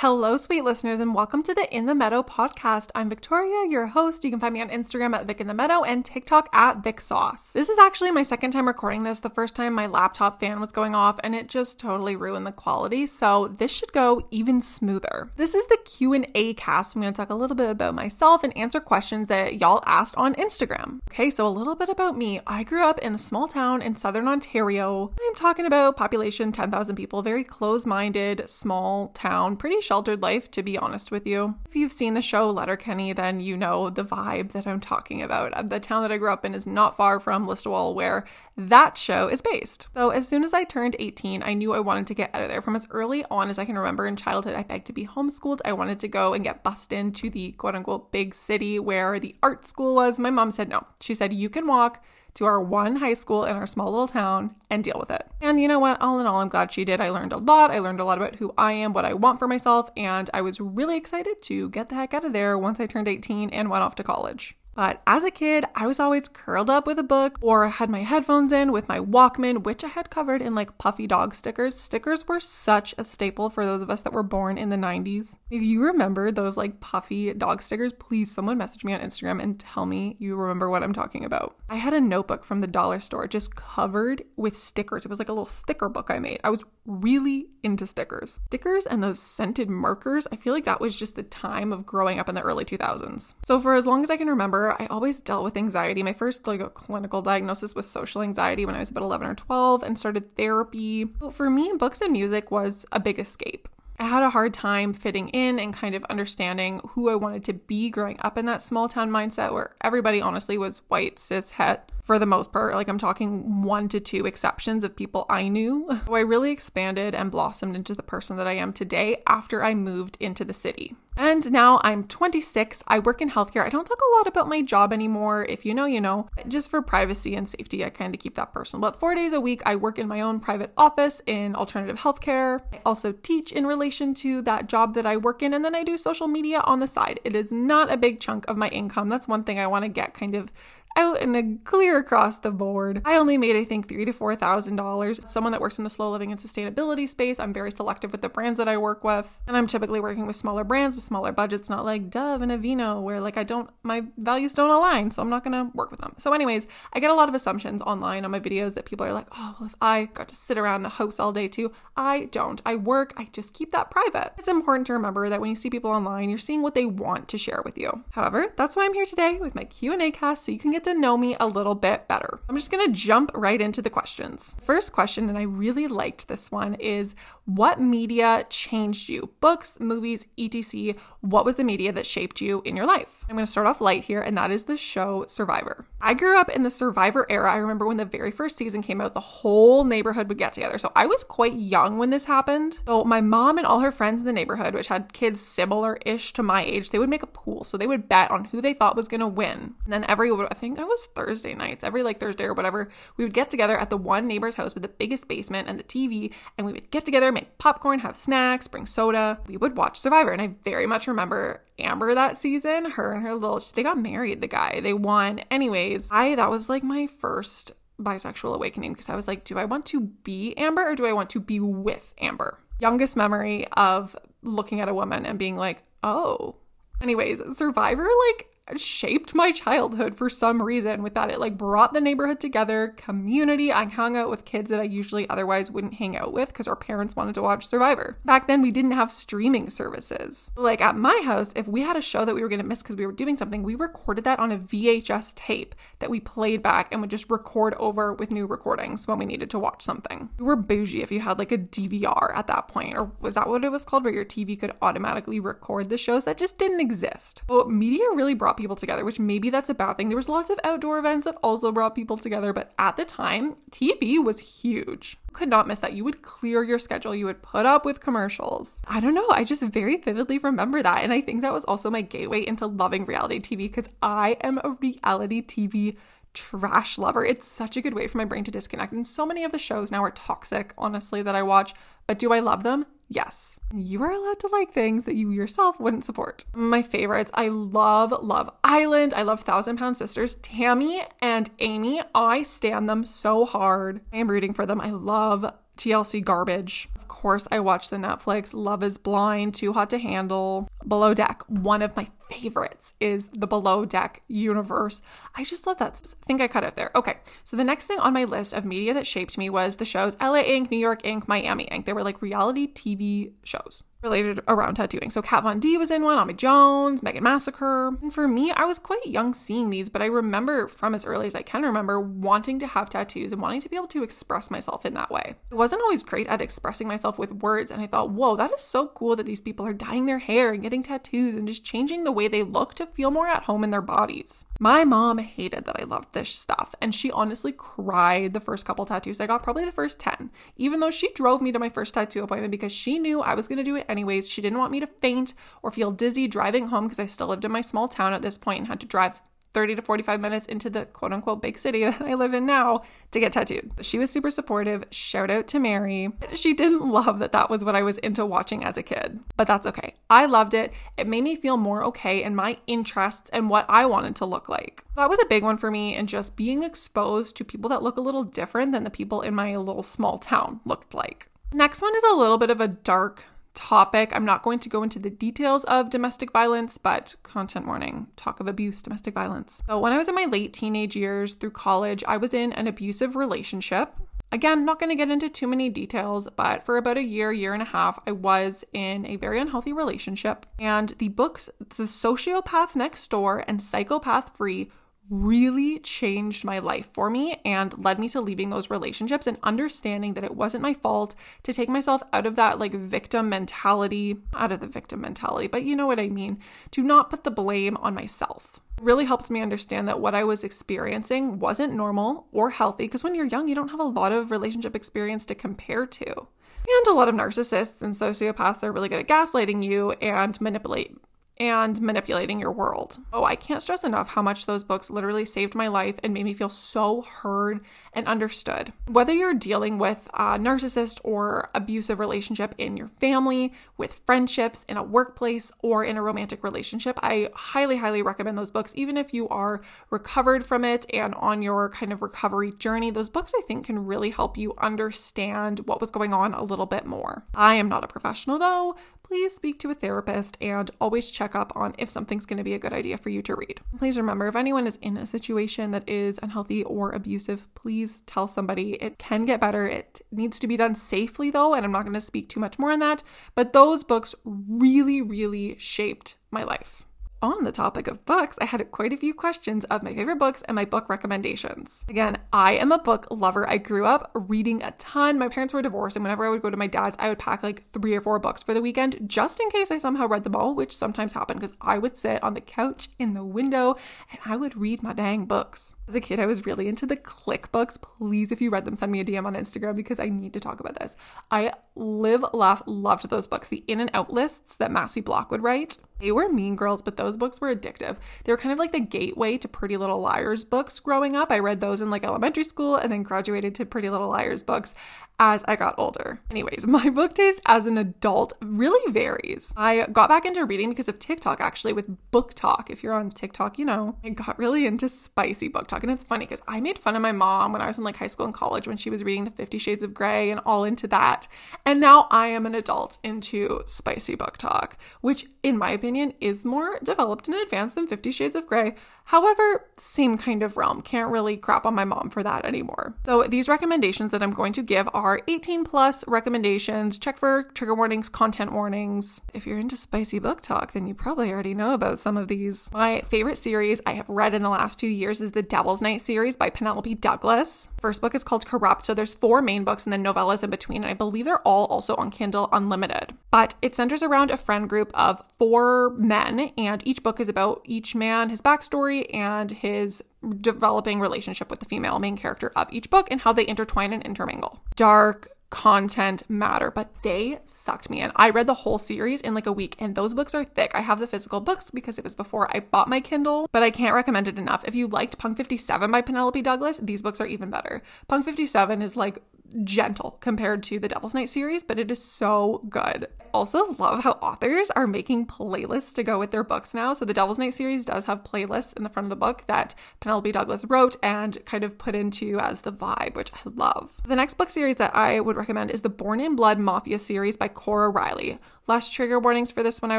Hello, 0.00 0.38
sweet 0.38 0.64
listeners, 0.64 0.98
and 0.98 1.14
welcome 1.14 1.42
to 1.42 1.52
the 1.52 1.68
In 1.76 1.84
the 1.84 1.94
Meadow 1.94 2.22
podcast. 2.22 2.88
I'm 2.94 3.10
Victoria, 3.10 3.68
your 3.68 3.88
host. 3.88 4.24
You 4.24 4.30
can 4.30 4.40
find 4.40 4.54
me 4.54 4.62
on 4.62 4.70
Instagram 4.70 5.14
at 5.14 5.26
Vic 5.26 5.42
in 5.42 5.46
the 5.46 5.52
Meadow 5.52 5.82
and 5.82 6.02
TikTok 6.02 6.48
at 6.54 6.82
Vic 6.82 7.02
Sauce. 7.02 7.52
This 7.52 7.68
is 7.68 7.78
actually 7.78 8.10
my 8.10 8.22
second 8.22 8.52
time 8.52 8.66
recording 8.66 9.02
this. 9.02 9.20
The 9.20 9.28
first 9.28 9.54
time 9.54 9.74
my 9.74 9.86
laptop 9.86 10.40
fan 10.40 10.58
was 10.58 10.72
going 10.72 10.94
off, 10.94 11.20
and 11.22 11.34
it 11.34 11.50
just 11.50 11.78
totally 11.78 12.16
ruined 12.16 12.46
the 12.46 12.50
quality. 12.52 13.04
So 13.04 13.48
this 13.48 13.70
should 13.70 13.92
go 13.92 14.26
even 14.30 14.62
smoother. 14.62 15.32
This 15.36 15.54
is 15.54 15.66
the 15.66 15.76
Q 15.84 16.14
and 16.14 16.26
A 16.34 16.54
cast. 16.54 16.96
I'm 16.96 17.02
going 17.02 17.12
to 17.12 17.16
talk 17.18 17.28
a 17.28 17.34
little 17.34 17.54
bit 17.54 17.68
about 17.68 17.94
myself 17.94 18.42
and 18.42 18.56
answer 18.56 18.80
questions 18.80 19.28
that 19.28 19.60
y'all 19.60 19.82
asked 19.84 20.16
on 20.16 20.34
Instagram. 20.36 21.00
Okay, 21.10 21.28
so 21.28 21.46
a 21.46 21.50
little 21.50 21.74
bit 21.74 21.90
about 21.90 22.16
me. 22.16 22.40
I 22.46 22.62
grew 22.62 22.86
up 22.86 23.00
in 23.00 23.14
a 23.14 23.18
small 23.18 23.48
town 23.48 23.82
in 23.82 23.96
southern 23.96 24.28
Ontario. 24.28 25.12
I'm 25.28 25.34
talking 25.34 25.66
about 25.66 25.98
population 25.98 26.52
10,000 26.52 26.96
people, 26.96 27.20
very 27.20 27.44
close-minded, 27.44 28.48
small 28.48 29.08
town, 29.08 29.58
pretty 29.58 29.82
sheltered 29.90 30.22
life, 30.22 30.48
to 30.52 30.62
be 30.62 30.78
honest 30.78 31.10
with 31.10 31.26
you. 31.26 31.56
If 31.66 31.74
you've 31.74 31.90
seen 31.90 32.14
the 32.14 32.22
show 32.22 32.48
Letterkenny, 32.48 33.12
then 33.12 33.40
you 33.40 33.56
know 33.56 33.90
the 33.90 34.04
vibe 34.04 34.52
that 34.52 34.64
I'm 34.64 34.78
talking 34.78 35.20
about. 35.20 35.52
Uh, 35.52 35.62
the 35.62 35.80
town 35.80 36.02
that 36.02 36.12
I 36.12 36.16
grew 36.16 36.32
up 36.32 36.44
in 36.44 36.54
is 36.54 36.64
not 36.64 36.96
far 36.96 37.18
from 37.18 37.44
Listowel, 37.44 37.92
where 37.92 38.24
that 38.56 38.96
show 38.96 39.26
is 39.26 39.42
based. 39.42 39.88
So 39.94 40.10
as 40.10 40.28
soon 40.28 40.44
as 40.44 40.54
I 40.54 40.62
turned 40.62 40.94
18, 41.00 41.42
I 41.42 41.54
knew 41.54 41.74
I 41.74 41.80
wanted 41.80 42.06
to 42.06 42.14
get 42.14 42.32
out 42.32 42.42
of 42.42 42.48
there. 42.48 42.62
From 42.62 42.76
as 42.76 42.86
early 42.92 43.24
on 43.32 43.50
as 43.50 43.58
I 43.58 43.64
can 43.64 43.76
remember 43.76 44.06
in 44.06 44.14
childhood, 44.14 44.54
I 44.54 44.62
begged 44.62 44.86
to 44.86 44.92
be 44.92 45.08
homeschooled. 45.08 45.58
I 45.64 45.72
wanted 45.72 45.98
to 45.98 46.08
go 46.08 46.34
and 46.34 46.44
get 46.44 46.62
bussed 46.62 46.92
into 46.92 47.28
the 47.28 47.50
quote 47.50 47.74
unquote 47.74 48.12
big 48.12 48.32
city 48.32 48.78
where 48.78 49.18
the 49.18 49.34
art 49.42 49.66
school 49.66 49.96
was. 49.96 50.20
My 50.20 50.30
mom 50.30 50.52
said 50.52 50.68
no. 50.68 50.86
She 51.00 51.14
said, 51.14 51.32
You 51.32 51.50
can 51.50 51.66
walk 51.66 52.00
to 52.34 52.44
our 52.44 52.60
one 52.60 52.96
high 52.96 53.14
school 53.14 53.44
in 53.44 53.56
our 53.56 53.66
small 53.66 53.90
little 53.90 54.08
town 54.08 54.54
and 54.68 54.84
deal 54.84 54.96
with 54.98 55.10
it. 55.10 55.26
And 55.40 55.60
you 55.60 55.68
know 55.68 55.78
what? 55.78 56.00
All 56.00 56.20
in 56.20 56.26
all, 56.26 56.40
I'm 56.40 56.48
glad 56.48 56.72
she 56.72 56.84
did. 56.84 57.00
I 57.00 57.10
learned 57.10 57.32
a 57.32 57.38
lot. 57.38 57.70
I 57.70 57.78
learned 57.78 58.00
a 58.00 58.04
lot 58.04 58.18
about 58.18 58.36
who 58.36 58.52
I 58.56 58.72
am, 58.72 58.92
what 58.92 59.04
I 59.04 59.14
want 59.14 59.38
for 59.38 59.48
myself, 59.48 59.90
and 59.96 60.28
I 60.32 60.42
was 60.42 60.60
really 60.60 60.96
excited 60.96 61.42
to 61.42 61.68
get 61.70 61.88
the 61.88 61.94
heck 61.94 62.14
out 62.14 62.24
of 62.24 62.32
there 62.32 62.56
once 62.58 62.80
I 62.80 62.86
turned 62.86 63.08
18 63.08 63.50
and 63.50 63.70
went 63.70 63.82
off 63.82 63.94
to 63.96 64.04
college. 64.04 64.56
But 64.74 65.02
as 65.06 65.24
a 65.24 65.30
kid, 65.30 65.64
I 65.74 65.86
was 65.86 66.00
always 66.00 66.28
curled 66.28 66.70
up 66.70 66.86
with 66.86 66.98
a 66.98 67.04
book 67.04 67.38
or 67.40 67.68
had 67.68 67.90
my 67.90 68.00
headphones 68.00 68.52
in 68.52 68.72
with 68.72 68.88
my 68.88 68.98
Walkman, 68.98 69.64
which 69.64 69.84
I 69.84 69.88
had 69.88 70.10
covered 70.10 70.40
in 70.40 70.54
like 70.54 70.78
puffy 70.78 71.06
dog 71.06 71.34
stickers. 71.34 71.78
Stickers 71.78 72.26
were 72.26 72.40
such 72.40 72.94
a 72.96 73.04
staple 73.04 73.50
for 73.50 73.66
those 73.66 73.82
of 73.82 73.90
us 73.90 74.02
that 74.02 74.12
were 74.12 74.22
born 74.22 74.58
in 74.58 74.68
the 74.68 74.76
90s. 74.76 75.36
If 75.50 75.62
you 75.62 75.82
remember 75.82 76.30
those 76.30 76.56
like 76.56 76.80
puffy 76.80 77.34
dog 77.34 77.62
stickers, 77.62 77.92
please 77.92 78.30
someone 78.30 78.58
message 78.58 78.84
me 78.84 78.94
on 78.94 79.00
Instagram 79.00 79.42
and 79.42 79.58
tell 79.58 79.86
me 79.86 80.16
you 80.18 80.36
remember 80.36 80.70
what 80.70 80.82
I'm 80.82 80.92
talking 80.92 81.24
about. 81.24 81.56
I 81.68 81.76
had 81.76 81.92
a 81.92 82.00
notebook 82.00 82.44
from 82.44 82.60
the 82.60 82.66
dollar 82.66 83.00
store 83.00 83.26
just 83.26 83.56
covered 83.56 84.22
with 84.36 84.56
stickers. 84.56 85.04
It 85.04 85.08
was 85.08 85.18
like 85.18 85.28
a 85.28 85.32
little 85.32 85.46
sticker 85.46 85.88
book 85.88 86.10
I 86.10 86.18
made. 86.18 86.40
I 86.44 86.50
was 86.50 86.64
really 86.86 87.46
into 87.62 87.86
stickers. 87.86 88.40
Stickers 88.46 88.86
and 88.86 89.02
those 89.02 89.20
scented 89.20 89.68
markers, 89.68 90.26
I 90.32 90.36
feel 90.36 90.52
like 90.52 90.64
that 90.64 90.80
was 90.80 90.96
just 90.96 91.16
the 91.16 91.22
time 91.22 91.72
of 91.72 91.86
growing 91.86 92.18
up 92.18 92.28
in 92.28 92.34
the 92.34 92.42
early 92.42 92.64
2000s. 92.64 93.34
So 93.44 93.60
for 93.60 93.74
as 93.74 93.86
long 93.86 94.02
as 94.02 94.10
I 94.10 94.16
can 94.16 94.28
remember, 94.28 94.59
I 94.68 94.86
always 94.86 95.20
dealt 95.22 95.44
with 95.44 95.56
anxiety. 95.56 96.02
My 96.02 96.12
first 96.12 96.46
like 96.46 96.74
clinical 96.74 97.22
diagnosis 97.22 97.74
was 97.74 97.88
social 97.88 98.22
anxiety 98.22 98.66
when 98.66 98.74
I 98.74 98.80
was 98.80 98.90
about 98.90 99.04
11 99.04 99.26
or 99.26 99.34
12 99.34 99.82
and 99.82 99.98
started 99.98 100.32
therapy. 100.36 101.04
But 101.04 101.34
for 101.34 101.50
me, 101.50 101.72
books 101.78 102.00
and 102.00 102.12
music 102.12 102.50
was 102.50 102.86
a 102.92 103.00
big 103.00 103.18
escape. 103.18 103.68
I 104.00 104.04
had 104.04 104.22
a 104.22 104.30
hard 104.30 104.54
time 104.54 104.94
fitting 104.94 105.28
in 105.28 105.58
and 105.58 105.74
kind 105.74 105.94
of 105.94 106.04
understanding 106.04 106.80
who 106.90 107.10
I 107.10 107.16
wanted 107.16 107.44
to 107.44 107.52
be 107.52 107.90
growing 107.90 108.16
up 108.20 108.38
in 108.38 108.46
that 108.46 108.62
small 108.62 108.88
town 108.88 109.10
mindset 109.10 109.52
where 109.52 109.74
everybody 109.82 110.22
honestly 110.22 110.56
was 110.56 110.80
white, 110.88 111.18
cis, 111.18 111.50
het 111.50 111.92
for 112.10 112.18
the 112.18 112.26
most 112.26 112.52
part. 112.52 112.74
Like 112.74 112.88
I'm 112.88 112.98
talking 112.98 113.62
one 113.62 113.88
to 113.90 114.00
two 114.00 114.26
exceptions 114.26 114.82
of 114.82 114.96
people 114.96 115.26
I 115.30 115.46
knew. 115.46 115.86
So 116.10 116.16
I 116.16 116.20
really 116.20 116.50
expanded 116.50 117.14
and 117.14 117.30
blossomed 117.30 117.76
into 117.76 117.94
the 117.94 118.02
person 118.02 118.36
that 118.38 118.48
I 118.48 118.54
am 118.54 118.72
today 118.72 119.22
after 119.28 119.62
I 119.62 119.74
moved 119.74 120.16
into 120.18 120.44
the 120.44 120.52
city. 120.52 120.96
And 121.16 121.52
now 121.52 121.80
I'm 121.84 122.04
26. 122.04 122.82
I 122.88 122.98
work 122.98 123.20
in 123.20 123.30
healthcare. 123.30 123.64
I 123.64 123.68
don't 123.68 123.84
talk 123.84 124.00
a 124.00 124.16
lot 124.16 124.26
about 124.26 124.48
my 124.48 124.62
job 124.62 124.92
anymore. 124.92 125.44
If 125.44 125.66
you 125.66 125.74
know, 125.74 125.84
you 125.84 126.00
know. 126.00 126.30
Just 126.48 126.70
for 126.70 126.80
privacy 126.80 127.34
and 127.34 127.48
safety, 127.48 127.84
I 127.84 127.90
kind 127.90 128.14
of 128.14 128.20
keep 128.20 128.36
that 128.36 128.52
personal. 128.54 128.80
But 128.80 128.98
four 128.98 129.14
days 129.14 129.34
a 129.34 129.40
week, 129.40 129.60
I 129.66 129.76
work 129.76 129.98
in 129.98 130.08
my 130.08 130.20
own 130.22 130.40
private 130.40 130.72
office 130.78 131.20
in 131.26 131.54
alternative 131.54 131.98
healthcare. 131.98 132.60
I 132.72 132.80
also 132.86 133.12
teach 133.12 133.52
in 133.52 133.66
relation 133.66 134.14
to 134.14 134.40
that 134.42 134.66
job 134.66 134.94
that 134.94 135.04
I 135.04 135.18
work 135.18 135.42
in, 135.42 135.52
and 135.52 135.64
then 135.64 135.74
I 135.74 135.84
do 135.84 135.98
social 135.98 136.26
media 136.26 136.60
on 136.60 136.80
the 136.80 136.86
side. 136.86 137.20
It 137.24 137.36
is 137.36 137.52
not 137.52 137.92
a 137.92 137.98
big 137.98 138.18
chunk 138.18 138.48
of 138.48 138.56
my 138.56 138.68
income. 138.68 139.08
That's 139.10 139.28
one 139.28 139.44
thing 139.44 139.58
I 139.58 139.66
want 139.66 139.84
to 139.84 139.88
get 139.90 140.14
kind 140.14 140.34
of 140.34 140.50
out 140.96 141.20
and 141.22 141.64
clear 141.64 141.98
across 141.98 142.38
the 142.38 142.50
board. 142.50 143.02
I 143.04 143.16
only 143.16 143.38
made 143.38 143.56
I 143.56 143.64
think 143.64 143.88
three 143.88 144.04
to 144.04 144.12
four 144.12 144.36
thousand 144.36 144.76
dollars. 144.76 145.20
Someone 145.24 145.52
that 145.52 145.60
works 145.60 145.78
in 145.78 145.84
the 145.84 145.90
slow 145.90 146.10
living 146.10 146.30
and 146.30 146.40
sustainability 146.40 147.08
space, 147.08 147.38
I'm 147.38 147.52
very 147.52 147.70
selective 147.70 148.12
with 148.12 148.22
the 148.22 148.28
brands 148.28 148.58
that 148.58 148.68
I 148.68 148.76
work 148.76 149.04
with, 149.04 149.38
and 149.46 149.56
I'm 149.56 149.66
typically 149.66 150.00
working 150.00 150.26
with 150.26 150.36
smaller 150.36 150.64
brands 150.64 150.96
with 150.96 151.04
smaller 151.04 151.32
budgets, 151.32 151.70
not 151.70 151.84
like 151.84 152.10
Dove 152.10 152.42
and 152.42 152.52
Aveeno, 152.52 153.02
where 153.02 153.20
like 153.20 153.36
I 153.36 153.44
don't 153.44 153.70
my 153.82 154.04
values 154.18 154.54
don't 154.54 154.70
align, 154.70 155.10
so 155.10 155.22
I'm 155.22 155.30
not 155.30 155.44
gonna 155.44 155.70
work 155.74 155.90
with 155.90 156.00
them. 156.00 156.14
So, 156.18 156.32
anyways, 156.32 156.66
I 156.92 157.00
get 157.00 157.10
a 157.10 157.14
lot 157.14 157.28
of 157.28 157.34
assumptions 157.34 157.82
online 157.82 158.24
on 158.24 158.30
my 158.30 158.40
videos 158.40 158.74
that 158.74 158.84
people 158.84 159.06
are 159.06 159.12
like, 159.12 159.26
oh, 159.32 159.56
well, 159.58 159.66
if 159.66 159.74
I 159.80 160.06
got 160.06 160.28
to 160.28 160.34
sit 160.34 160.58
around 160.58 160.82
the 160.82 160.88
house 160.88 161.20
all 161.20 161.32
day 161.32 161.48
too, 161.48 161.72
I 161.96 162.26
don't. 162.26 162.60
I 162.64 162.76
work. 162.76 163.14
I 163.16 163.28
just 163.32 163.54
keep 163.54 163.72
that 163.72 163.90
private. 163.90 164.32
It's 164.38 164.48
important 164.48 164.86
to 164.88 164.92
remember 164.92 165.28
that 165.28 165.40
when 165.40 165.50
you 165.50 165.56
see 165.56 165.70
people 165.70 165.90
online, 165.90 166.28
you're 166.28 166.38
seeing 166.38 166.62
what 166.62 166.74
they 166.74 166.86
want 166.86 167.28
to 167.28 167.38
share 167.38 167.62
with 167.64 167.78
you. 167.78 168.04
However, 168.12 168.52
that's 168.56 168.76
why 168.76 168.84
I'm 168.84 168.94
here 168.94 169.06
today 169.06 169.38
with 169.40 169.54
my 169.54 169.64
Q 169.64 169.92
and 169.92 170.02
A 170.02 170.10
cast, 170.10 170.44
so 170.44 170.52
you 170.52 170.58
can 170.58 170.72
get 170.72 170.79
get 170.80 170.94
to 170.94 170.98
know 170.98 171.16
me 171.16 171.36
a 171.38 171.46
little 171.46 171.74
bit 171.74 172.08
better. 172.08 172.40
I'm 172.48 172.56
just 172.56 172.70
to 172.70 172.88
jump 172.90 173.30
right 173.34 173.60
into 173.60 173.82
the 173.82 173.90
questions. 173.90 174.56
First 174.62 174.92
question, 174.92 175.28
and 175.28 175.36
I 175.36 175.42
really 175.42 175.86
liked 175.86 176.28
this 176.28 176.50
one, 176.50 176.74
is 176.74 177.14
what 177.44 177.80
media 177.80 178.44
changed 178.48 179.08
you? 179.08 179.30
Books, 179.40 179.78
movies, 179.78 180.26
etc. 180.38 180.94
What 181.20 181.44
was 181.44 181.56
the 181.56 181.64
media 181.64 181.92
that 181.92 182.06
shaped 182.06 182.40
you 182.40 182.62
in 182.64 182.76
your 182.76 182.86
life? 182.86 183.24
I'm 183.28 183.36
to 183.36 183.50
start 183.50 183.66
off 183.66 183.80
light 183.80 184.04
here, 184.04 184.22
and 184.22 184.38
that 184.38 184.50
is 184.50 184.64
the 184.64 184.76
show 184.76 185.24
Survivor. 185.28 185.84
I 186.00 186.14
grew 186.14 186.40
up 186.40 186.48
in 186.48 186.62
the 186.62 186.70
Survivor 186.70 187.26
era. 187.28 187.52
I 187.52 187.56
remember 187.56 187.86
when 187.86 187.98
the 187.98 188.04
very 188.06 188.30
first 188.30 188.56
season 188.56 188.80
came 188.80 189.00
out, 189.00 189.12
the 189.12 189.20
whole 189.20 189.84
neighborhood 189.84 190.28
would 190.28 190.38
get 190.38 190.54
together. 190.54 190.78
So 190.78 190.92
I 190.96 191.06
was 191.06 191.24
quite 191.24 191.54
young 191.54 191.98
when 191.98 192.10
this 192.10 192.24
happened. 192.24 192.78
So 192.86 193.04
my 193.04 193.20
mom 193.20 193.58
and 193.58 193.66
all 193.66 193.80
her 193.80 193.92
friends 193.92 194.20
in 194.20 194.26
the 194.26 194.32
neighborhood, 194.32 194.72
which 194.72 194.88
had 194.88 195.12
kids 195.12 195.40
similar 195.42 195.98
ish 196.06 196.32
to 196.34 196.42
my 196.42 196.62
age, 196.62 196.88
they 196.88 196.98
would 196.98 197.10
make 197.10 197.22
a 197.22 197.26
pool. 197.26 197.64
So 197.64 197.76
they 197.76 197.86
would 197.86 198.08
bet 198.08 198.30
on 198.30 198.46
who 198.46 198.62
they 198.62 198.72
thought 198.72 198.96
was 198.96 199.08
to 199.20 199.26
win. 199.26 199.74
And 199.84 199.92
then 199.92 200.04
every, 200.08 200.30
I 200.30 200.54
think 200.54 200.69
it 200.76 200.86
was 200.86 201.06
Thursday 201.06 201.54
nights, 201.54 201.84
every 201.84 202.02
like 202.02 202.18
Thursday 202.18 202.44
or 202.44 202.54
whatever, 202.54 202.90
we 203.16 203.24
would 203.24 203.34
get 203.34 203.50
together 203.50 203.78
at 203.78 203.90
the 203.90 203.96
one 203.96 204.26
neighbor's 204.26 204.54
house 204.54 204.74
with 204.74 204.82
the 204.82 204.88
biggest 204.88 205.28
basement 205.28 205.68
and 205.68 205.78
the 205.78 205.84
TV, 205.84 206.32
and 206.56 206.66
we 206.66 206.72
would 206.72 206.90
get 206.90 207.04
together, 207.04 207.32
make 207.32 207.58
popcorn, 207.58 208.00
have 208.00 208.16
snacks, 208.16 208.68
bring 208.68 208.86
soda. 208.86 209.38
We 209.46 209.56
would 209.56 209.76
watch 209.76 210.00
Survivor. 210.00 210.32
And 210.32 210.42
I 210.42 210.48
very 210.64 210.86
much 210.86 211.06
remember 211.06 211.62
Amber 211.78 212.14
that 212.14 212.36
season, 212.36 212.92
her 212.92 213.12
and 213.12 213.22
her 213.22 213.34
little, 213.34 213.60
they 213.74 213.82
got 213.82 213.98
married, 213.98 214.40
the 214.40 214.46
guy, 214.46 214.80
they 214.80 214.92
won. 214.92 215.40
Anyways, 215.50 216.08
I, 216.10 216.34
that 216.34 216.50
was 216.50 216.68
like 216.68 216.82
my 216.82 217.06
first 217.06 217.72
bisexual 218.00 218.54
awakening 218.54 218.92
because 218.92 219.08
I 219.08 219.16
was 219.16 219.28
like, 219.28 219.44
do 219.44 219.58
I 219.58 219.64
want 219.64 219.86
to 219.86 220.00
be 220.00 220.56
Amber 220.56 220.90
or 220.90 220.94
do 220.94 221.06
I 221.06 221.12
want 221.12 221.30
to 221.30 221.40
be 221.40 221.60
with 221.60 222.14
Amber? 222.20 222.58
Youngest 222.80 223.16
memory 223.16 223.66
of 223.72 224.16
looking 224.42 224.80
at 224.80 224.88
a 224.88 224.94
woman 224.94 225.26
and 225.26 225.38
being 225.38 225.56
like, 225.56 225.82
oh. 226.02 226.56
Anyways, 227.02 227.56
Survivor 227.56 228.06
like 228.28 228.49
shaped 228.78 229.34
my 229.34 229.50
childhood 229.50 230.14
for 230.14 230.28
some 230.28 230.62
reason 230.62 231.02
with 231.02 231.14
that 231.14 231.30
it 231.30 231.40
like 231.40 231.56
brought 231.56 231.94
the 231.94 232.00
neighborhood 232.00 232.38
together 232.38 232.88
community 232.96 233.72
i 233.72 233.84
hung 233.84 234.16
out 234.16 234.28
with 234.28 234.44
kids 234.44 234.70
that 234.70 234.80
i 234.80 234.84
usually 234.84 235.28
otherwise 235.30 235.70
wouldn't 235.70 235.94
hang 235.94 236.16
out 236.16 236.32
with 236.32 236.48
because 236.48 236.68
our 236.68 236.76
parents 236.76 237.16
wanted 237.16 237.34
to 237.34 237.42
watch 237.42 237.66
survivor. 237.66 238.18
Back 238.24 238.46
then 238.46 238.62
we 238.62 238.70
didn't 238.70 238.90
have 238.92 239.10
streaming 239.10 239.70
services. 239.70 240.50
Like 240.56 240.80
at 240.80 240.96
my 240.96 241.22
house 241.24 241.50
if 241.56 241.66
we 241.68 241.82
had 241.82 241.96
a 241.96 242.02
show 242.02 242.24
that 242.24 242.34
we 242.34 242.42
were 242.42 242.48
going 242.48 242.60
to 242.60 242.66
miss 242.66 242.82
because 242.82 242.96
we 242.96 243.06
were 243.06 243.12
doing 243.12 243.36
something 243.36 243.62
we 243.62 243.74
recorded 243.74 244.24
that 244.24 244.38
on 244.38 244.52
a 244.52 244.58
vhs 244.58 245.34
tape 245.34 245.74
that 245.98 246.10
we 246.10 246.20
played 246.20 246.62
back 246.62 246.88
and 246.90 247.00
would 247.00 247.10
just 247.10 247.30
record 247.30 247.74
over 247.74 248.12
with 248.12 248.30
new 248.30 248.46
recordings 248.46 249.06
when 249.06 249.18
we 249.18 249.24
needed 249.24 249.50
to 249.50 249.58
watch 249.58 249.82
something. 249.82 250.30
We 250.38 250.44
were 250.44 250.56
bougie 250.56 251.02
if 251.02 251.12
you 251.12 251.20
had 251.20 251.38
like 251.38 251.52
a 251.52 251.58
dvr 251.58 252.34
at 252.34 252.46
that 252.46 252.68
point 252.68 252.96
or 252.96 253.12
was 253.20 253.34
that 253.34 253.48
what 253.48 253.64
it 253.64 253.72
was 253.72 253.84
called 253.84 254.04
where 254.04 254.12
your 254.12 254.24
tv 254.24 254.58
could 254.58 254.72
automatically 254.82 255.40
record 255.40 255.88
the 255.88 255.98
shows 255.98 256.24
that 256.24 256.38
just 256.38 256.58
didn't 256.58 256.80
exist? 256.80 257.42
But 257.46 257.70
media 257.70 258.04
really 258.14 258.34
brought 258.34 258.56
people 258.60 258.76
together, 258.76 259.04
which 259.04 259.18
maybe 259.18 259.50
that's 259.50 259.70
a 259.70 259.74
bad 259.74 259.94
thing. 259.94 260.08
There 260.08 260.16
was 260.16 260.28
lots 260.28 260.50
of 260.50 260.58
outdoor 260.64 260.98
events 260.98 261.24
that 261.24 261.36
also 261.42 261.72
brought 261.72 261.94
people 261.94 262.16
together, 262.16 262.52
but 262.52 262.72
at 262.78 262.96
the 262.96 263.04
time, 263.04 263.56
TV 263.70 264.22
was 264.22 264.40
huge. 264.40 265.16
Could 265.32 265.48
not 265.48 265.66
miss 265.66 265.80
that. 265.80 265.94
You 265.94 266.04
would 266.04 266.22
clear 266.22 266.62
your 266.62 266.78
schedule, 266.78 267.14
you 267.14 267.26
would 267.26 267.42
put 267.42 267.66
up 267.66 267.84
with 267.84 268.00
commercials. 268.00 268.80
I 268.86 269.00
don't 269.00 269.14
know, 269.14 269.28
I 269.30 269.44
just 269.44 269.62
very 269.62 269.96
vividly 269.96 270.38
remember 270.38 270.82
that. 270.82 271.02
And 271.02 271.12
I 271.12 271.20
think 271.20 271.42
that 271.42 271.52
was 271.52 271.64
also 271.64 271.90
my 271.90 272.02
gateway 272.02 272.46
into 272.46 272.66
loving 272.66 273.04
reality 273.04 273.38
TV 273.38 273.58
because 273.58 273.88
I 274.02 274.36
am 274.42 274.58
a 274.58 274.76
reality 274.80 275.42
TV 275.42 275.96
trash 276.34 276.98
lover. 276.98 277.24
It's 277.24 277.46
such 277.46 277.76
a 277.76 277.80
good 277.80 277.94
way 277.94 278.06
for 278.06 278.18
my 278.18 278.24
brain 278.24 278.44
to 278.44 278.50
disconnect. 278.50 278.92
And 278.92 279.06
so 279.06 279.26
many 279.26 279.44
of 279.44 279.52
the 279.52 279.58
shows 279.58 279.90
now 279.90 280.02
are 280.04 280.10
toxic, 280.10 280.72
honestly, 280.78 281.22
that 281.22 281.34
I 281.34 281.42
watch. 281.42 281.74
But 282.06 282.18
do 282.18 282.32
I 282.32 282.40
love 282.40 282.62
them? 282.62 282.86
Yes. 283.12 283.58
You 283.74 284.04
are 284.04 284.12
allowed 284.12 284.38
to 284.38 284.48
like 284.52 284.72
things 284.72 285.04
that 285.04 285.16
you 285.16 285.32
yourself 285.32 285.80
wouldn't 285.80 286.04
support. 286.04 286.44
My 286.54 286.80
favorites 286.80 287.32
I 287.34 287.48
love 287.48 288.12
Love 288.22 288.50
Island. 288.62 289.14
I 289.14 289.22
love 289.22 289.40
Thousand 289.40 289.78
Pound 289.78 289.96
Sisters. 289.96 290.36
Tammy 290.36 291.02
and 291.20 291.50
Amy, 291.58 292.00
I 292.14 292.44
stand 292.44 292.88
them 292.88 293.02
so 293.02 293.44
hard. 293.44 294.00
I 294.12 294.18
am 294.18 294.30
rooting 294.30 294.52
for 294.52 294.64
them. 294.64 294.80
I 294.80 294.90
love 294.90 295.52
TLC 295.80 296.22
garbage. 296.22 296.88
Of 296.94 297.08
course, 297.08 297.48
I 297.50 297.58
watched 297.60 297.88
the 297.88 297.96
Netflix 297.96 298.52
Love 298.52 298.82
is 298.82 298.98
Blind, 298.98 299.54
Too 299.54 299.72
Hot 299.72 299.88
to 299.90 299.98
Handle, 299.98 300.68
Below 300.86 301.14
Deck. 301.14 301.42
One 301.48 301.80
of 301.80 301.96
my 301.96 302.06
favorites 302.28 302.92
is 303.00 303.28
the 303.28 303.46
Below 303.46 303.86
Deck 303.86 304.22
universe. 304.28 305.00
I 305.34 305.44
just 305.44 305.66
love 305.66 305.78
that. 305.78 306.02
I 306.04 306.26
think 306.26 306.42
I 306.42 306.48
cut 306.48 306.64
it 306.64 306.76
there. 306.76 306.90
Okay, 306.94 307.16
so 307.44 307.56
the 307.56 307.64
next 307.64 307.86
thing 307.86 307.98
on 307.98 308.12
my 308.12 308.24
list 308.24 308.52
of 308.52 308.66
media 308.66 308.92
that 308.92 309.06
shaped 309.06 309.38
me 309.38 309.48
was 309.48 309.76
the 309.76 309.86
shows 309.86 310.18
LA 310.20 310.40
Ink., 310.40 310.70
New 310.70 310.76
York 310.76 311.00
Ink., 311.02 311.26
Miami 311.26 311.64
Ink. 311.64 311.86
They 311.86 311.94
were 311.94 312.04
like 312.04 312.20
reality 312.20 312.70
TV 312.70 313.32
shows 313.42 313.82
related 314.02 314.40
around 314.48 314.74
tattooing. 314.74 315.10
So 315.10 315.22
Kat 315.22 315.42
Von 315.42 315.60
D 315.60 315.76
was 315.76 315.90
in 315.90 316.02
one, 316.02 316.18
Ami 316.18 316.34
Jones, 316.34 317.02
Megan 317.02 317.22
Massacre. 317.22 317.88
And 318.02 318.12
for 318.12 318.26
me, 318.26 318.50
I 318.52 318.64
was 318.64 318.78
quite 318.78 319.04
young 319.06 319.34
seeing 319.34 319.70
these, 319.70 319.88
but 319.88 320.02
I 320.02 320.06
remember 320.06 320.68
from 320.68 320.94
as 320.94 321.04
early 321.04 321.26
as 321.26 321.34
I 321.34 321.42
can 321.42 321.62
remember 321.62 322.00
wanting 322.00 322.58
to 322.60 322.66
have 322.66 322.90
tattoos 322.90 323.32
and 323.32 323.40
wanting 323.40 323.60
to 323.60 323.68
be 323.68 323.76
able 323.76 323.88
to 323.88 324.02
express 324.02 324.50
myself 324.50 324.86
in 324.86 324.94
that 324.94 325.10
way. 325.10 325.34
I 325.52 325.54
wasn't 325.54 325.82
always 325.82 326.02
great 326.02 326.26
at 326.28 326.40
expressing 326.40 326.88
myself 326.88 327.18
with 327.18 327.32
words, 327.32 327.70
and 327.70 327.80
I 327.80 327.86
thought, 327.86 328.10
whoa, 328.10 328.36
that 328.36 328.52
is 328.52 328.62
so 328.62 328.88
cool 328.88 329.16
that 329.16 329.26
these 329.26 329.40
people 329.40 329.66
are 329.66 329.74
dyeing 329.74 330.06
their 330.06 330.18
hair 330.18 330.52
and 330.52 330.62
getting 330.62 330.82
tattoos 330.82 331.34
and 331.34 331.46
just 331.46 331.64
changing 331.64 332.04
the 332.04 332.12
way 332.12 332.28
they 332.28 332.42
look 332.42 332.74
to 332.74 332.86
feel 332.86 333.10
more 333.10 333.28
at 333.28 333.44
home 333.44 333.64
in 333.64 333.70
their 333.70 333.82
bodies. 333.82 334.46
My 334.58 334.84
mom 334.84 335.18
hated 335.18 335.64
that 335.64 335.80
I 335.80 335.84
loved 335.84 336.12
this 336.12 336.30
stuff, 336.30 336.74
and 336.80 336.94
she 336.94 337.10
honestly 337.10 337.52
cried 337.52 338.34
the 338.34 338.40
first 338.40 338.64
couple 338.64 338.84
tattoos 338.86 339.20
I 339.20 339.26
got, 339.26 339.42
probably 339.42 339.64
the 339.64 339.72
first 339.72 339.98
10, 340.00 340.30
even 340.56 340.80
though 340.80 340.90
she 340.90 341.12
drove 341.12 341.40
me 341.40 341.52
to 341.52 341.58
my 341.58 341.68
first 341.68 341.94
tattoo 341.94 342.22
appointment 342.22 342.50
because 342.50 342.72
she 342.72 342.98
knew 342.98 343.20
I 343.20 343.34
was 343.34 343.48
going 343.48 343.58
to 343.58 343.64
do 343.64 343.76
it 343.76 343.86
anyways. 343.90 344.28
She 344.28 344.40
didn't 344.40 344.58
want 344.58 344.72
me 344.72 344.80
to 344.80 344.86
faint 344.86 345.34
or 345.62 345.70
feel 345.70 345.90
dizzy 345.90 346.28
driving 346.28 346.68
home 346.68 346.84
because 346.84 346.98
I 346.98 347.06
still 347.06 347.26
lived 347.26 347.44
in 347.44 347.52
my 347.52 347.60
small 347.60 347.88
town 347.88 348.12
at 348.12 348.22
this 348.22 348.38
point 348.38 348.60
and 348.60 348.68
had 348.68 348.80
to 348.80 348.86
drive 348.86 349.20
30 349.52 349.76
to 349.76 349.82
45 349.82 350.20
minutes 350.20 350.46
into 350.46 350.70
the 350.70 350.86
quote 350.86 351.12
unquote 351.12 351.42
big 351.42 351.58
city 351.58 351.84
that 351.84 352.00
I 352.00 352.14
live 352.14 352.34
in 352.34 352.46
now 352.46 352.82
to 353.10 353.20
get 353.20 353.32
tattooed. 353.32 353.72
She 353.80 353.98
was 353.98 354.10
super 354.10 354.30
supportive. 354.30 354.84
Shout 354.90 355.30
out 355.30 355.46
to 355.48 355.58
Mary. 355.58 356.10
She 356.34 356.54
didn't 356.54 356.88
love 356.88 357.18
that 357.18 357.32
that 357.32 357.50
was 357.50 357.64
what 357.64 357.74
I 357.74 357.82
was 357.82 357.98
into 357.98 358.24
watching 358.24 358.64
as 358.64 358.76
a 358.76 358.82
kid, 358.82 359.20
but 359.36 359.46
that's 359.46 359.66
okay. 359.66 359.94
I 360.08 360.26
loved 360.26 360.54
it. 360.54 360.72
It 360.96 361.06
made 361.06 361.24
me 361.24 361.36
feel 361.36 361.56
more 361.56 361.84
okay 361.84 362.22
in 362.22 362.34
my 362.34 362.58
interests 362.66 363.30
and 363.30 363.50
what 363.50 363.66
I 363.68 363.86
wanted 363.86 364.16
to 364.16 364.26
look 364.26 364.48
like. 364.48 364.84
That 364.96 365.10
was 365.10 365.18
a 365.20 365.26
big 365.26 365.42
one 365.42 365.56
for 365.56 365.70
me, 365.70 365.94
and 365.94 366.08
just 366.08 366.36
being 366.36 366.62
exposed 366.62 367.36
to 367.36 367.44
people 367.44 367.70
that 367.70 367.82
look 367.82 367.96
a 367.96 368.02
little 368.02 368.24
different 368.24 368.72
than 368.72 368.84
the 368.84 368.90
people 368.90 369.22
in 369.22 369.34
my 369.34 369.56
little 369.56 369.82
small 369.82 370.18
town 370.18 370.60
looked 370.64 370.94
like. 370.94 371.28
Next 371.52 371.82
one 371.82 371.94
is 371.96 372.04
a 372.04 372.16
little 372.16 372.38
bit 372.38 372.50
of 372.50 372.60
a 372.60 372.68
dark 372.68 373.24
topic. 373.54 374.10
I'm 374.14 374.24
not 374.24 374.42
going 374.42 374.58
to 374.60 374.68
go 374.68 374.82
into 374.82 374.98
the 374.98 375.10
details 375.10 375.64
of 375.64 375.90
domestic 375.90 376.32
violence, 376.32 376.78
but 376.78 377.16
content 377.22 377.66
warning, 377.66 378.08
talk 378.16 378.40
of 378.40 378.48
abuse, 378.48 378.82
domestic 378.82 379.14
violence. 379.14 379.62
So, 379.66 379.78
when 379.78 379.92
I 379.92 379.98
was 379.98 380.08
in 380.08 380.14
my 380.14 380.26
late 380.26 380.52
teenage 380.52 380.96
years 380.96 381.34
through 381.34 381.52
college, 381.52 382.04
I 382.06 382.16
was 382.16 382.34
in 382.34 382.52
an 382.52 382.66
abusive 382.66 383.16
relationship. 383.16 383.94
Again, 384.32 384.64
not 384.64 384.78
going 384.78 384.90
to 384.90 384.96
get 384.96 385.10
into 385.10 385.28
too 385.28 385.48
many 385.48 385.68
details, 385.68 386.28
but 386.36 386.62
for 386.64 386.76
about 386.76 386.96
a 386.96 387.02
year, 387.02 387.32
year 387.32 387.52
and 387.52 387.62
a 387.62 387.66
half, 387.66 387.98
I 388.06 388.12
was 388.12 388.64
in 388.72 389.04
a 389.06 389.16
very 389.16 389.40
unhealthy 389.40 389.72
relationship. 389.72 390.46
And 390.58 390.90
the 390.98 391.08
books, 391.08 391.50
The 391.58 391.84
Sociopath 391.84 392.76
Next 392.76 393.08
Door 393.10 393.44
and 393.48 393.60
Psychopath 393.60 394.36
Free, 394.36 394.70
really 395.10 395.80
changed 395.80 396.44
my 396.44 396.60
life 396.60 396.86
for 396.92 397.10
me 397.10 397.40
and 397.44 397.84
led 397.84 397.98
me 397.98 398.08
to 398.08 398.20
leaving 398.20 398.50
those 398.50 398.70
relationships 398.70 399.26
and 399.26 399.36
understanding 399.42 400.14
that 400.14 400.24
it 400.24 400.36
wasn't 400.36 400.62
my 400.62 400.72
fault 400.72 401.16
to 401.42 401.52
take 401.52 401.68
myself 401.68 402.00
out 402.12 402.26
of 402.26 402.36
that 402.36 402.60
like 402.60 402.72
victim 402.72 403.28
mentality, 403.28 404.16
out 404.34 404.52
of 404.52 404.60
the 404.60 404.66
victim 404.68 405.00
mentality, 405.00 405.48
but 405.48 405.64
you 405.64 405.74
know 405.74 405.86
what 405.86 405.98
I 405.98 406.08
mean, 406.08 406.38
to 406.70 406.82
not 406.82 407.10
put 407.10 407.24
the 407.24 407.30
blame 407.30 407.76
on 407.78 407.94
myself. 407.94 408.60
It 408.78 408.84
really 408.84 409.04
helped 409.04 409.30
me 409.30 409.42
understand 409.42 409.88
that 409.88 410.00
what 410.00 410.14
I 410.14 410.22
was 410.22 410.44
experiencing 410.44 411.40
wasn't 411.40 411.74
normal 411.74 412.28
or 412.30 412.50
healthy 412.50 412.84
because 412.84 413.02
when 413.02 413.16
you're 413.16 413.26
young, 413.26 413.48
you 413.48 413.56
don't 413.56 413.70
have 413.70 413.80
a 413.80 413.84
lot 413.84 414.12
of 414.12 414.30
relationship 414.30 414.76
experience 414.76 415.26
to 415.26 415.34
compare 415.34 415.86
to. 415.86 416.06
And 416.06 416.86
a 416.86 416.92
lot 416.92 417.08
of 417.08 417.16
narcissists 417.16 417.82
and 417.82 417.94
sociopaths 417.94 418.62
are 418.62 418.70
really 418.70 418.88
good 418.88 419.00
at 419.00 419.08
gaslighting 419.08 419.64
you 419.64 419.92
and 419.92 420.40
manipulate 420.40 420.96
and 421.40 421.80
manipulating 421.80 422.38
your 422.38 422.52
world. 422.52 422.98
Oh, 423.14 423.24
I 423.24 423.34
can't 423.34 423.62
stress 423.62 423.82
enough 423.82 424.10
how 424.10 424.20
much 424.20 424.44
those 424.44 424.62
books 424.62 424.90
literally 424.90 425.24
saved 425.24 425.54
my 425.54 425.68
life 425.68 425.98
and 426.04 426.12
made 426.12 426.24
me 426.24 426.34
feel 426.34 426.50
so 426.50 427.00
heard 427.02 427.60
and 427.92 428.06
understood. 428.06 428.72
Whether 428.86 429.12
you're 429.12 429.34
dealing 429.34 429.78
with 429.78 430.08
a 430.14 430.38
narcissist 430.38 431.00
or 431.02 431.50
abusive 431.54 431.98
relationship 431.98 432.54
in 432.58 432.76
your 432.76 432.88
family, 432.88 433.52
with 433.76 434.02
friendships, 434.06 434.64
in 434.68 434.76
a 434.76 434.82
workplace, 434.82 435.50
or 435.62 435.84
in 435.84 435.96
a 435.96 436.02
romantic 436.02 436.44
relationship, 436.44 436.98
I 437.02 437.30
highly, 437.34 437.78
highly 437.78 438.02
recommend 438.02 438.38
those 438.38 438.50
books. 438.50 438.72
Even 438.74 438.96
if 438.96 439.12
you 439.12 439.28
are 439.28 439.62
recovered 439.90 440.46
from 440.46 440.64
it 440.64 440.86
and 440.92 441.14
on 441.16 441.42
your 441.42 441.70
kind 441.70 441.92
of 441.92 442.02
recovery 442.02 442.52
journey, 442.52 442.90
those 442.90 443.08
books 443.08 443.32
I 443.36 443.42
think 443.42 443.66
can 443.66 443.86
really 443.86 444.10
help 444.10 444.36
you 444.36 444.54
understand 444.58 445.60
what 445.66 445.80
was 445.80 445.90
going 445.90 446.12
on 446.12 446.34
a 446.34 446.44
little 446.44 446.66
bit 446.66 446.86
more. 446.86 447.24
I 447.34 447.54
am 447.54 447.68
not 447.68 447.84
a 447.84 447.88
professional 447.88 448.38
though, 448.38 448.76
please 449.10 449.34
speak 449.34 449.58
to 449.58 449.70
a 449.70 449.74
therapist 449.74 450.38
and 450.40 450.70
always 450.80 451.10
check 451.10 451.34
up 451.34 451.52
on 451.56 451.74
if 451.78 451.90
something's 451.90 452.26
going 452.26 452.36
to 452.36 452.44
be 452.44 452.54
a 452.54 452.60
good 452.60 452.72
idea 452.72 452.96
for 452.96 453.08
you 453.08 453.20
to 453.22 453.34
read. 453.34 453.60
Please 453.76 453.96
remember 453.96 454.28
if 454.28 454.36
anyone 454.36 454.68
is 454.68 454.78
in 454.82 454.96
a 454.96 455.04
situation 455.04 455.72
that 455.72 455.88
is 455.88 456.20
unhealthy 456.22 456.62
or 456.62 456.92
abusive, 456.92 457.52
please 457.56 457.79
tell 458.06 458.26
somebody. 458.26 458.74
It 458.74 458.98
can 458.98 459.24
get 459.24 459.40
better. 459.40 459.66
It 459.66 460.00
needs 460.10 460.38
to 460.40 460.46
be 460.46 460.56
done 460.56 460.74
safely 460.74 461.30
though, 461.30 461.54
and 461.54 461.64
I'm 461.64 461.72
not 461.72 461.82
going 461.82 461.94
to 461.94 462.00
speak 462.00 462.28
too 462.28 462.40
much 462.40 462.58
more 462.58 462.72
on 462.72 462.80
that, 462.80 463.02
but 463.34 463.52
those 463.52 463.84
books 463.84 464.14
really, 464.24 465.02
really 465.02 465.56
shaped 465.58 466.16
my 466.30 466.42
life. 466.42 466.86
On 467.22 467.44
the 467.44 467.52
topic 467.52 467.86
of 467.86 468.06
books, 468.06 468.38
I 468.40 468.46
had 468.46 468.70
quite 468.70 468.94
a 468.94 468.96
few 468.96 469.12
questions 469.12 469.66
of 469.66 469.82
my 469.82 469.94
favorite 469.94 470.18
books 470.18 470.40
and 470.48 470.54
my 470.54 470.64
book 470.64 470.88
recommendations. 470.88 471.84
Again, 471.86 472.16
I 472.32 472.54
am 472.54 472.72
a 472.72 472.78
book 472.78 473.06
lover. 473.10 473.46
I 473.46 473.58
grew 473.58 473.84
up 473.84 474.10
reading 474.14 474.62
a 474.62 474.70
ton. 474.72 475.18
My 475.18 475.28
parents 475.28 475.52
were 475.52 475.60
divorced, 475.60 475.96
and 475.96 476.02
whenever 476.02 476.24
I 476.24 476.30
would 476.30 476.40
go 476.40 476.48
to 476.48 476.56
my 476.56 476.66
dad's, 476.66 476.96
I 476.98 477.10
would 477.10 477.18
pack 477.18 477.42
like 477.42 477.70
three 477.72 477.94
or 477.94 478.00
four 478.00 478.18
books 478.18 478.42
for 478.42 478.54
the 478.54 478.62
weekend 478.62 479.06
just 479.06 479.38
in 479.38 479.50
case 479.50 479.70
I 479.70 479.76
somehow 479.76 480.06
read 480.06 480.24
them 480.24 480.34
all, 480.34 480.54
which 480.54 480.74
sometimes 480.74 481.12
happened 481.12 481.40
because 481.40 481.54
I 481.60 481.76
would 481.76 481.94
sit 481.94 482.22
on 482.22 482.32
the 482.32 482.40
couch 482.40 482.88
in 482.98 483.12
the 483.12 483.24
window 483.24 483.74
and 484.10 484.20
I 484.24 484.36
would 484.36 484.56
read 484.56 484.82
my 484.82 484.94
dang 484.94 485.26
books. 485.26 485.74
As 485.88 485.94
a 485.94 486.00
kid, 486.00 486.20
I 486.20 486.26
was 486.26 486.46
really 486.46 486.68
into 486.68 486.86
the 486.86 486.96
Clique 486.96 487.52
books. 487.52 487.76
Please, 487.76 488.32
if 488.32 488.40
you 488.40 488.48
read 488.48 488.64
them, 488.64 488.76
send 488.76 488.92
me 488.92 489.00
a 489.00 489.04
DM 489.04 489.26
on 489.26 489.34
Instagram 489.34 489.76
because 489.76 490.00
I 490.00 490.08
need 490.08 490.32
to 490.32 490.40
talk 490.40 490.58
about 490.58 490.78
this. 490.78 490.96
I 491.30 491.52
live, 491.74 492.24
laugh, 492.32 492.62
loved 492.64 493.10
those 493.10 493.26
books. 493.26 493.48
The 493.48 493.62
in 493.66 493.80
and 493.80 493.90
out 493.92 494.10
lists 494.10 494.56
that 494.56 494.70
Massie 494.70 495.02
Block 495.02 495.30
would 495.30 495.42
write. 495.42 495.76
They 496.00 496.12
were 496.12 496.30
mean 496.30 496.56
girls, 496.56 496.80
but 496.80 496.96
those 496.96 497.09
books 497.16 497.40
were 497.40 497.54
addictive. 497.54 497.96
They 498.24 498.32
were 498.32 498.38
kind 498.38 498.52
of 498.52 498.58
like 498.58 498.72
the 498.72 498.80
gateway 498.80 499.38
to 499.38 499.48
Pretty 499.48 499.76
Little 499.76 500.00
Liars 500.00 500.44
books 500.44 500.78
growing 500.78 501.16
up. 501.16 501.30
I 501.30 501.38
read 501.38 501.60
those 501.60 501.80
in 501.80 501.90
like 501.90 502.04
elementary 502.04 502.44
school 502.44 502.76
and 502.76 502.90
then 502.90 503.02
graduated 503.02 503.54
to 503.56 503.66
Pretty 503.66 503.90
Little 503.90 504.08
Liars 504.08 504.42
books 504.42 504.74
as 505.20 505.44
I 505.46 505.54
got 505.54 505.74
older. 505.76 506.18
Anyways, 506.30 506.66
my 506.66 506.88
book 506.88 507.14
taste 507.14 507.40
as 507.46 507.66
an 507.66 507.78
adult 507.78 508.32
really 508.40 508.90
varies. 508.90 509.52
I 509.56 509.86
got 509.92 510.08
back 510.08 510.24
into 510.24 510.44
reading 510.46 510.70
because 510.70 510.88
of 510.88 510.98
TikTok 510.98 511.40
actually 511.40 511.74
with 511.74 512.10
BookTok. 512.10 512.70
If 512.70 512.82
you're 512.82 512.94
on 512.94 513.10
TikTok, 513.10 513.58
you 513.58 513.66
know, 513.66 513.96
I 514.02 514.08
got 514.08 514.38
really 514.38 514.66
into 514.66 514.88
spicy 514.88 515.50
BookTok. 515.50 515.82
And 515.82 515.92
it's 515.92 516.04
funny 516.04 516.24
because 516.24 516.42
I 516.48 516.60
made 516.60 516.78
fun 516.78 516.96
of 516.96 517.02
my 517.02 517.12
mom 517.12 517.52
when 517.52 517.60
I 517.60 517.66
was 517.66 517.76
in 517.76 517.84
like 517.84 517.96
high 517.96 518.06
school 518.06 518.24
and 518.24 518.34
college 518.34 518.66
when 518.66 518.78
she 518.78 518.88
was 518.88 519.04
reading 519.04 519.24
the 519.24 519.30
Fifty 519.30 519.58
Shades 519.58 519.82
of 519.82 519.92
Grey 519.92 520.30
and 520.30 520.40
all 520.46 520.64
into 520.64 520.88
that. 520.88 521.28
And 521.66 521.80
now 521.80 522.08
I 522.10 522.28
am 522.28 522.46
an 522.46 522.54
adult 522.54 522.96
into 523.04 523.60
spicy 523.66 524.16
BookTok, 524.16 524.72
which 525.02 525.26
in 525.42 525.58
my 525.58 525.70
opinion 525.70 526.14
is 526.20 526.46
more 526.46 526.80
developed 526.82 527.28
and 527.28 527.36
advanced 527.36 527.74
than 527.74 527.86
Fifty 527.86 528.10
Shades 528.10 528.34
of 528.34 528.46
Grey. 528.46 528.74
However, 529.04 529.66
same 529.76 530.16
kind 530.16 530.42
of 530.42 530.56
realm. 530.56 530.82
Can't 530.82 531.10
really 531.10 531.36
crap 531.36 531.66
on 531.66 531.74
my 531.74 531.84
mom 531.84 532.10
for 532.10 532.22
that 532.22 532.44
anymore. 532.44 532.94
So 533.04 533.24
these 533.24 533.48
recommendations 533.48 534.12
that 534.12 534.22
I'm 534.22 534.30
going 534.30 534.52
to 534.52 534.62
give 534.62 534.88
are 534.94 535.09
18 535.26 535.64
plus 535.64 536.06
recommendations. 536.06 536.98
Check 536.98 537.18
for 537.18 537.44
trigger 537.54 537.74
warnings, 537.74 538.08
content 538.08 538.52
warnings. 538.52 539.20
If 539.34 539.46
you're 539.46 539.58
into 539.58 539.76
spicy 539.76 540.20
BookTok, 540.20 540.70
then 540.70 540.86
you 540.86 540.94
probably 540.94 541.32
already 541.32 541.54
know 541.54 541.74
about 541.74 541.98
some 541.98 542.16
of 542.16 542.28
these. 542.28 542.70
My 542.72 543.00
favorite 543.02 543.38
series 543.38 543.80
I 543.86 543.94
have 543.94 544.08
read 544.08 544.34
in 544.34 544.42
the 544.42 544.48
last 544.48 544.78
few 544.78 544.90
years 544.90 545.20
is 545.20 545.32
the 545.32 545.42
Devil's 545.42 545.82
Night 545.82 546.00
series 546.00 546.36
by 546.36 546.50
Penelope 546.50 546.94
Douglas. 546.96 547.70
First 547.80 548.00
book 548.00 548.14
is 548.14 548.24
called 548.24 548.46
Corrupt, 548.46 548.84
so 548.84 548.94
there's 548.94 549.14
four 549.14 549.42
main 549.42 549.64
books 549.64 549.84
and 549.84 549.92
then 549.92 550.04
novellas 550.04 550.42
in 550.42 550.50
between, 550.50 550.82
and 550.82 550.90
I 550.90 550.94
believe 550.94 551.24
they're 551.24 551.46
all 551.46 551.66
also 551.66 551.94
on 551.96 552.10
Kindle 552.10 552.48
Unlimited. 552.52 553.14
But 553.30 553.54
it 553.62 553.74
centers 553.74 554.02
around 554.02 554.30
a 554.30 554.36
friend 554.36 554.68
group 554.68 554.90
of 554.94 555.22
four 555.38 555.90
men, 555.90 556.52
and 556.56 556.86
each 556.86 557.02
book 557.02 557.20
is 557.20 557.28
about 557.28 557.62
each 557.64 557.94
man, 557.94 558.28
his 558.28 558.42
backstory, 558.42 559.12
and 559.14 559.50
his 559.50 560.02
developing 560.40 561.00
relationship 561.00 561.50
with 561.50 561.60
the 561.60 561.66
female 561.66 561.98
main 561.98 562.16
character 562.16 562.52
of 562.56 562.68
each 562.70 562.90
book 562.90 563.08
and 563.10 563.20
how 563.20 563.32
they 563.32 563.46
intertwine 563.46 563.92
and 563.92 564.02
intermingle. 564.02 564.60
Dark, 564.76 565.28
content 565.50 566.22
matter, 566.28 566.70
but 566.70 566.90
they 567.02 567.40
sucked 567.44 567.90
me 567.90 568.00
in. 568.00 568.12
I 568.16 568.30
read 568.30 568.46
the 568.46 568.54
whole 568.54 568.78
series 568.78 569.20
in 569.20 569.34
like 569.34 569.46
a 569.46 569.52
week, 569.52 569.76
and 569.78 569.94
those 569.94 570.14
books 570.14 570.34
are 570.34 570.44
thick. 570.44 570.70
I 570.74 570.80
have 570.80 571.00
the 571.00 571.06
physical 571.06 571.40
books 571.40 571.70
because 571.70 571.98
it 571.98 572.04
was 572.04 572.14
before 572.14 572.54
I 572.54 572.60
bought 572.60 572.88
my 572.88 573.00
Kindle, 573.00 573.48
but 573.52 573.62
I 573.62 573.70
can't 573.70 573.94
recommend 573.94 574.28
it 574.28 574.38
enough. 574.38 574.64
If 574.64 574.74
you 574.74 574.86
liked 574.86 575.18
Punk 575.18 575.36
57 575.36 575.90
by 575.90 576.00
Penelope 576.00 576.40
Douglas, 576.42 576.78
these 576.78 577.02
books 577.02 577.20
are 577.20 577.26
even 577.26 577.50
better. 577.50 577.82
Punk 578.08 578.24
57 578.24 578.80
is 578.80 578.96
like 578.96 579.22
gentle 579.64 580.18
compared 580.20 580.62
to 580.64 580.78
the 580.78 580.88
Devil's 580.88 581.14
Night 581.14 581.28
series, 581.28 581.62
but 581.62 581.78
it 581.78 581.90
is 581.90 582.02
so 582.02 582.64
good. 582.68 583.06
Also, 583.32 583.74
love 583.78 584.02
how 584.02 584.12
authors 584.22 584.70
are 584.70 584.86
making 584.86 585.26
playlists 585.26 585.94
to 585.94 586.02
go 586.02 586.18
with 586.18 586.30
their 586.30 586.42
books 586.42 586.74
now. 586.74 586.94
So, 586.94 587.04
the 587.04 587.14
Devil's 587.14 587.38
Night 587.38 587.54
series 587.54 587.84
does 587.84 588.06
have 588.06 588.24
playlists 588.24 588.76
in 588.76 588.82
the 588.82 588.88
front 588.88 589.06
of 589.06 589.10
the 589.10 589.16
book 589.16 589.46
that 589.46 589.74
Penelope 590.00 590.32
Douglas 590.32 590.64
wrote 590.64 590.96
and 591.02 591.38
kind 591.44 591.62
of 591.62 591.78
put 591.78 591.94
into 591.94 592.38
as 592.40 592.62
the 592.62 592.72
vibe, 592.72 593.14
which 593.14 593.32
I 593.32 593.50
love. 593.54 594.00
The 594.06 594.16
next 594.16 594.34
book 594.34 594.50
series 594.50 594.76
that 594.76 594.94
I 594.94 595.20
would 595.20 595.36
recommend 595.36 595.70
is 595.70 595.82
the 595.82 595.88
Born 595.88 596.20
in 596.20 596.34
Blood 596.34 596.58
Mafia 596.58 596.98
series 596.98 597.36
by 597.36 597.48
Cora 597.48 597.90
Reilly 597.90 598.38
less 598.70 598.88
trigger 598.88 599.18
warnings 599.18 599.50
for 599.50 599.64
this 599.64 599.82
one, 599.82 599.90
I 599.90 599.98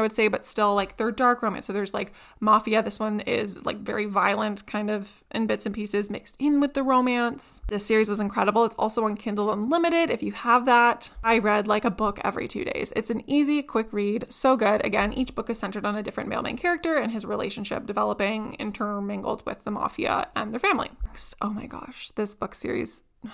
would 0.00 0.12
say, 0.12 0.28
but 0.28 0.46
still 0.46 0.74
like 0.74 0.96
they're 0.96 1.12
dark 1.12 1.42
romance. 1.42 1.66
So 1.66 1.74
there's 1.74 1.92
like 1.92 2.14
mafia. 2.40 2.82
This 2.82 2.98
one 2.98 3.20
is 3.20 3.62
like 3.66 3.80
very 3.80 4.06
violent, 4.06 4.66
kind 4.66 4.88
of 4.88 5.22
in 5.30 5.46
bits 5.46 5.66
and 5.66 5.74
pieces 5.74 6.08
mixed 6.08 6.36
in 6.38 6.58
with 6.58 6.72
the 6.72 6.82
romance. 6.82 7.60
This 7.68 7.84
series 7.84 8.08
was 8.08 8.18
incredible. 8.18 8.64
It's 8.64 8.74
also 8.78 9.04
on 9.04 9.14
Kindle 9.14 9.52
Unlimited 9.52 10.08
if 10.08 10.22
you 10.22 10.32
have 10.32 10.64
that. 10.64 11.10
I 11.22 11.36
read 11.36 11.68
like 11.68 11.84
a 11.84 11.90
book 11.90 12.18
every 12.24 12.48
two 12.48 12.64
days. 12.64 12.94
It's 12.96 13.10
an 13.10 13.22
easy, 13.26 13.62
quick 13.62 13.92
read. 13.92 14.24
So 14.30 14.56
good. 14.56 14.82
Again, 14.86 15.12
each 15.12 15.34
book 15.34 15.50
is 15.50 15.58
centered 15.58 15.84
on 15.84 15.94
a 15.94 16.02
different 16.02 16.30
male 16.30 16.40
main 16.40 16.56
character 16.56 16.96
and 16.96 17.12
his 17.12 17.26
relationship 17.26 17.84
developing 17.84 18.54
intermingled 18.58 19.44
with 19.44 19.64
the 19.64 19.70
mafia 19.70 20.28
and 20.34 20.50
their 20.50 20.60
family. 20.60 20.88
Next, 21.04 21.36
oh 21.42 21.50
my 21.50 21.66
gosh, 21.66 22.10
this 22.12 22.34
book 22.34 22.54
series. 22.54 23.02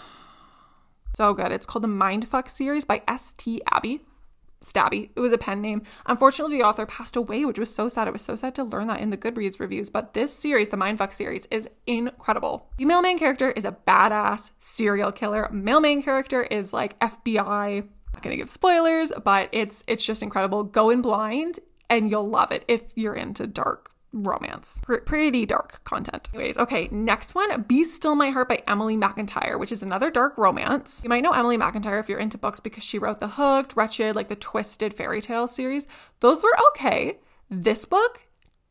So 1.16 1.32
good. 1.32 1.50
It's 1.52 1.64
called 1.66 1.82
the 1.82 1.88
Mindfuck 1.88 2.48
series 2.48 2.84
by 2.84 3.02
S.T. 3.08 3.62
Abby. 3.72 4.02
Stabby. 4.60 5.10
It 5.14 5.20
was 5.20 5.32
a 5.32 5.38
pen 5.38 5.60
name. 5.60 5.82
Unfortunately, 6.06 6.58
the 6.58 6.64
author 6.64 6.86
passed 6.86 7.16
away, 7.16 7.44
which 7.44 7.58
was 7.58 7.72
so 7.72 7.88
sad. 7.88 8.08
It 8.08 8.12
was 8.12 8.22
so 8.22 8.36
sad 8.36 8.54
to 8.56 8.64
learn 8.64 8.88
that 8.88 9.00
in 9.00 9.10
the 9.10 9.16
Goodreads 9.16 9.60
reviews. 9.60 9.90
But 9.90 10.14
this 10.14 10.32
series, 10.32 10.68
the 10.68 10.76
Mindfuck 10.76 11.12
series, 11.12 11.46
is 11.46 11.68
incredible. 11.86 12.68
The 12.76 12.84
male 12.84 13.02
main 13.02 13.18
character 13.18 13.50
is 13.50 13.64
a 13.64 13.76
badass 13.86 14.52
serial 14.58 15.12
killer. 15.12 15.48
Male 15.50 15.80
main 15.80 16.02
character 16.02 16.42
is 16.42 16.72
like 16.72 16.98
FBI. 17.00 17.78
I'm 17.78 17.88
not 18.12 18.22
gonna 18.22 18.36
give 18.36 18.48
spoilers, 18.48 19.12
but 19.24 19.48
it's 19.52 19.84
it's 19.86 20.04
just 20.04 20.22
incredible. 20.22 20.64
Go 20.64 20.90
in 20.90 21.02
blind 21.02 21.60
and 21.88 22.10
you'll 22.10 22.28
love 22.28 22.52
it 22.52 22.64
if 22.68 22.92
you're 22.96 23.14
into 23.14 23.46
dark 23.46 23.92
romance. 24.12 24.80
Pretty 24.82 25.46
dark 25.46 25.82
content. 25.84 26.30
Anyways, 26.32 26.56
okay, 26.58 26.88
next 26.90 27.34
one 27.34 27.62
Be 27.62 27.84
Still 27.84 28.14
My 28.14 28.30
Heart 28.30 28.48
by 28.48 28.62
Emily 28.66 28.96
McIntyre, 28.96 29.58
which 29.58 29.72
is 29.72 29.82
another 29.82 30.10
dark 30.10 30.36
romance. 30.38 31.02
You 31.02 31.10
might 31.10 31.22
know 31.22 31.32
Emily 31.32 31.58
McIntyre 31.58 32.00
if 32.00 32.08
you're 32.08 32.18
into 32.18 32.38
books 32.38 32.60
because 32.60 32.84
she 32.84 32.98
wrote 32.98 33.20
The 33.20 33.28
Hooked, 33.28 33.76
Wretched, 33.76 34.16
like 34.16 34.28
the 34.28 34.36
Twisted 34.36 34.94
fairy 34.94 35.20
tale 35.20 35.48
series. 35.48 35.86
Those 36.20 36.42
were 36.42 36.56
okay. 36.70 37.18
This 37.50 37.84
book 37.84 38.26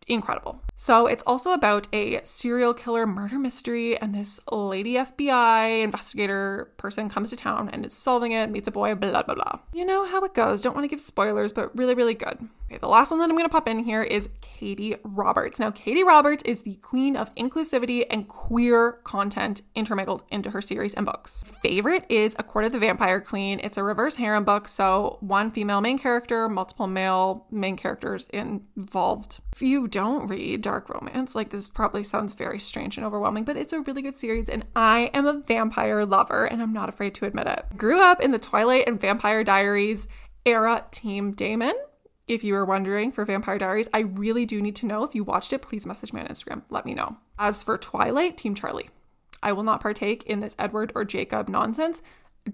incredible. 0.07 0.61
So 0.75 1.07
it's 1.07 1.23
also 1.25 1.53
about 1.53 1.87
a 1.91 2.21
serial 2.23 2.73
killer 2.73 3.07
murder 3.07 3.39
mystery, 3.39 3.97
and 3.99 4.13
this 4.13 4.39
lady 4.51 4.93
FBI 4.93 5.83
investigator 5.83 6.71
person 6.77 7.09
comes 7.09 7.31
to 7.31 7.35
town 7.35 7.69
and 7.69 7.85
is 7.85 7.93
solving 7.93 8.31
it, 8.31 8.51
meets 8.51 8.67
a 8.67 8.71
boy, 8.71 8.93
blah, 8.95 9.23
blah, 9.23 9.35
blah. 9.35 9.59
You 9.73 9.85
know 9.85 10.05
how 10.05 10.23
it 10.23 10.33
goes. 10.33 10.61
Don't 10.61 10.75
want 10.75 10.83
to 10.83 10.89
give 10.89 11.01
spoilers, 11.01 11.51
but 11.51 11.75
really, 11.77 11.95
really 11.95 12.13
good. 12.13 12.47
Okay, 12.69 12.79
the 12.79 12.87
last 12.87 13.11
one 13.11 13.19
that 13.21 13.29
I'm 13.29 13.35
going 13.35 13.45
to 13.45 13.49
pop 13.49 13.67
in 13.69 13.79
here 13.79 14.03
is 14.03 14.29
Katee 14.41 14.99
Roberts. 15.03 15.57
Now, 15.57 15.71
Katee 15.71 16.05
Roberts 16.05 16.43
is 16.43 16.63
the 16.63 16.75
queen 16.75 17.15
of 17.15 17.33
inclusivity 17.35 18.03
and 18.11 18.27
queer 18.27 18.91
content 19.03 19.61
intermingled 19.73 20.23
into 20.31 20.51
her 20.51 20.61
series 20.61 20.93
and 20.93 21.05
books. 21.05 21.45
Favorite 21.63 22.05
is 22.09 22.35
A 22.37 22.43
Court 22.43 22.65
of 22.65 22.73
the 22.73 22.79
Vampire 22.79 23.21
Queen. 23.21 23.61
It's 23.63 23.77
a 23.77 23.83
reverse 23.83 24.17
harem 24.17 24.43
book, 24.43 24.67
so 24.67 25.17
one 25.21 25.49
female 25.49 25.79
main 25.79 25.97
character, 25.97 26.49
multiple 26.49 26.87
male 26.87 27.45
main 27.49 27.77
characters 27.77 28.27
involved. 28.33 29.39
You 29.59 29.87
don't 29.97 30.27
read 30.27 30.61
dark 30.61 30.89
romance, 30.89 31.35
like 31.35 31.49
this 31.49 31.67
probably 31.67 32.03
sounds 32.03 32.33
very 32.33 32.59
strange 32.59 32.97
and 32.97 33.05
overwhelming, 33.05 33.45
but 33.45 33.57
it's 33.57 33.73
a 33.73 33.81
really 33.81 34.01
good 34.01 34.15
series, 34.15 34.47
and 34.47 34.65
I 34.75 35.09
am 35.13 35.25
a 35.25 35.39
vampire 35.39 36.05
lover, 36.05 36.45
and 36.45 36.61
I'm 36.61 36.73
not 36.73 36.89
afraid 36.89 37.15
to 37.15 37.25
admit 37.25 37.47
it. 37.47 37.65
Grew 37.77 38.01
up 38.01 38.21
in 38.21 38.31
the 38.31 38.39
Twilight 38.39 38.87
and 38.87 39.01
Vampire 39.01 39.43
Diaries 39.43 40.07
era 40.45 40.85
Team 40.91 41.31
Damon 41.31 41.73
if 42.27 42.43
you 42.43 42.53
were 42.53 42.65
wondering 42.65 43.11
for 43.11 43.23
Vampire 43.23 43.57
Diaries, 43.57 43.87
I 43.93 43.99
really 44.01 44.45
do 44.45 44.61
need 44.61 44.75
to 44.77 44.85
know. 44.85 45.03
If 45.03 45.15
you 45.15 45.23
watched 45.23 45.53
it, 45.53 45.61
please 45.61 45.85
message 45.85 46.11
me 46.11 46.21
on 46.21 46.27
Instagram. 46.27 46.63
Let 46.69 46.85
me 46.85 46.93
know. 46.93 47.17
As 47.39 47.63
for 47.63 47.77
Twilight, 47.77 48.37
Team 48.37 48.53
Charlie. 48.53 48.89
I 49.41 49.53
will 49.53 49.63
not 49.63 49.81
partake 49.81 50.23
in 50.23 50.41
this 50.41 50.55
Edward 50.59 50.91
or 50.93 51.05
Jacob 51.05 51.47
nonsense. 51.47 52.01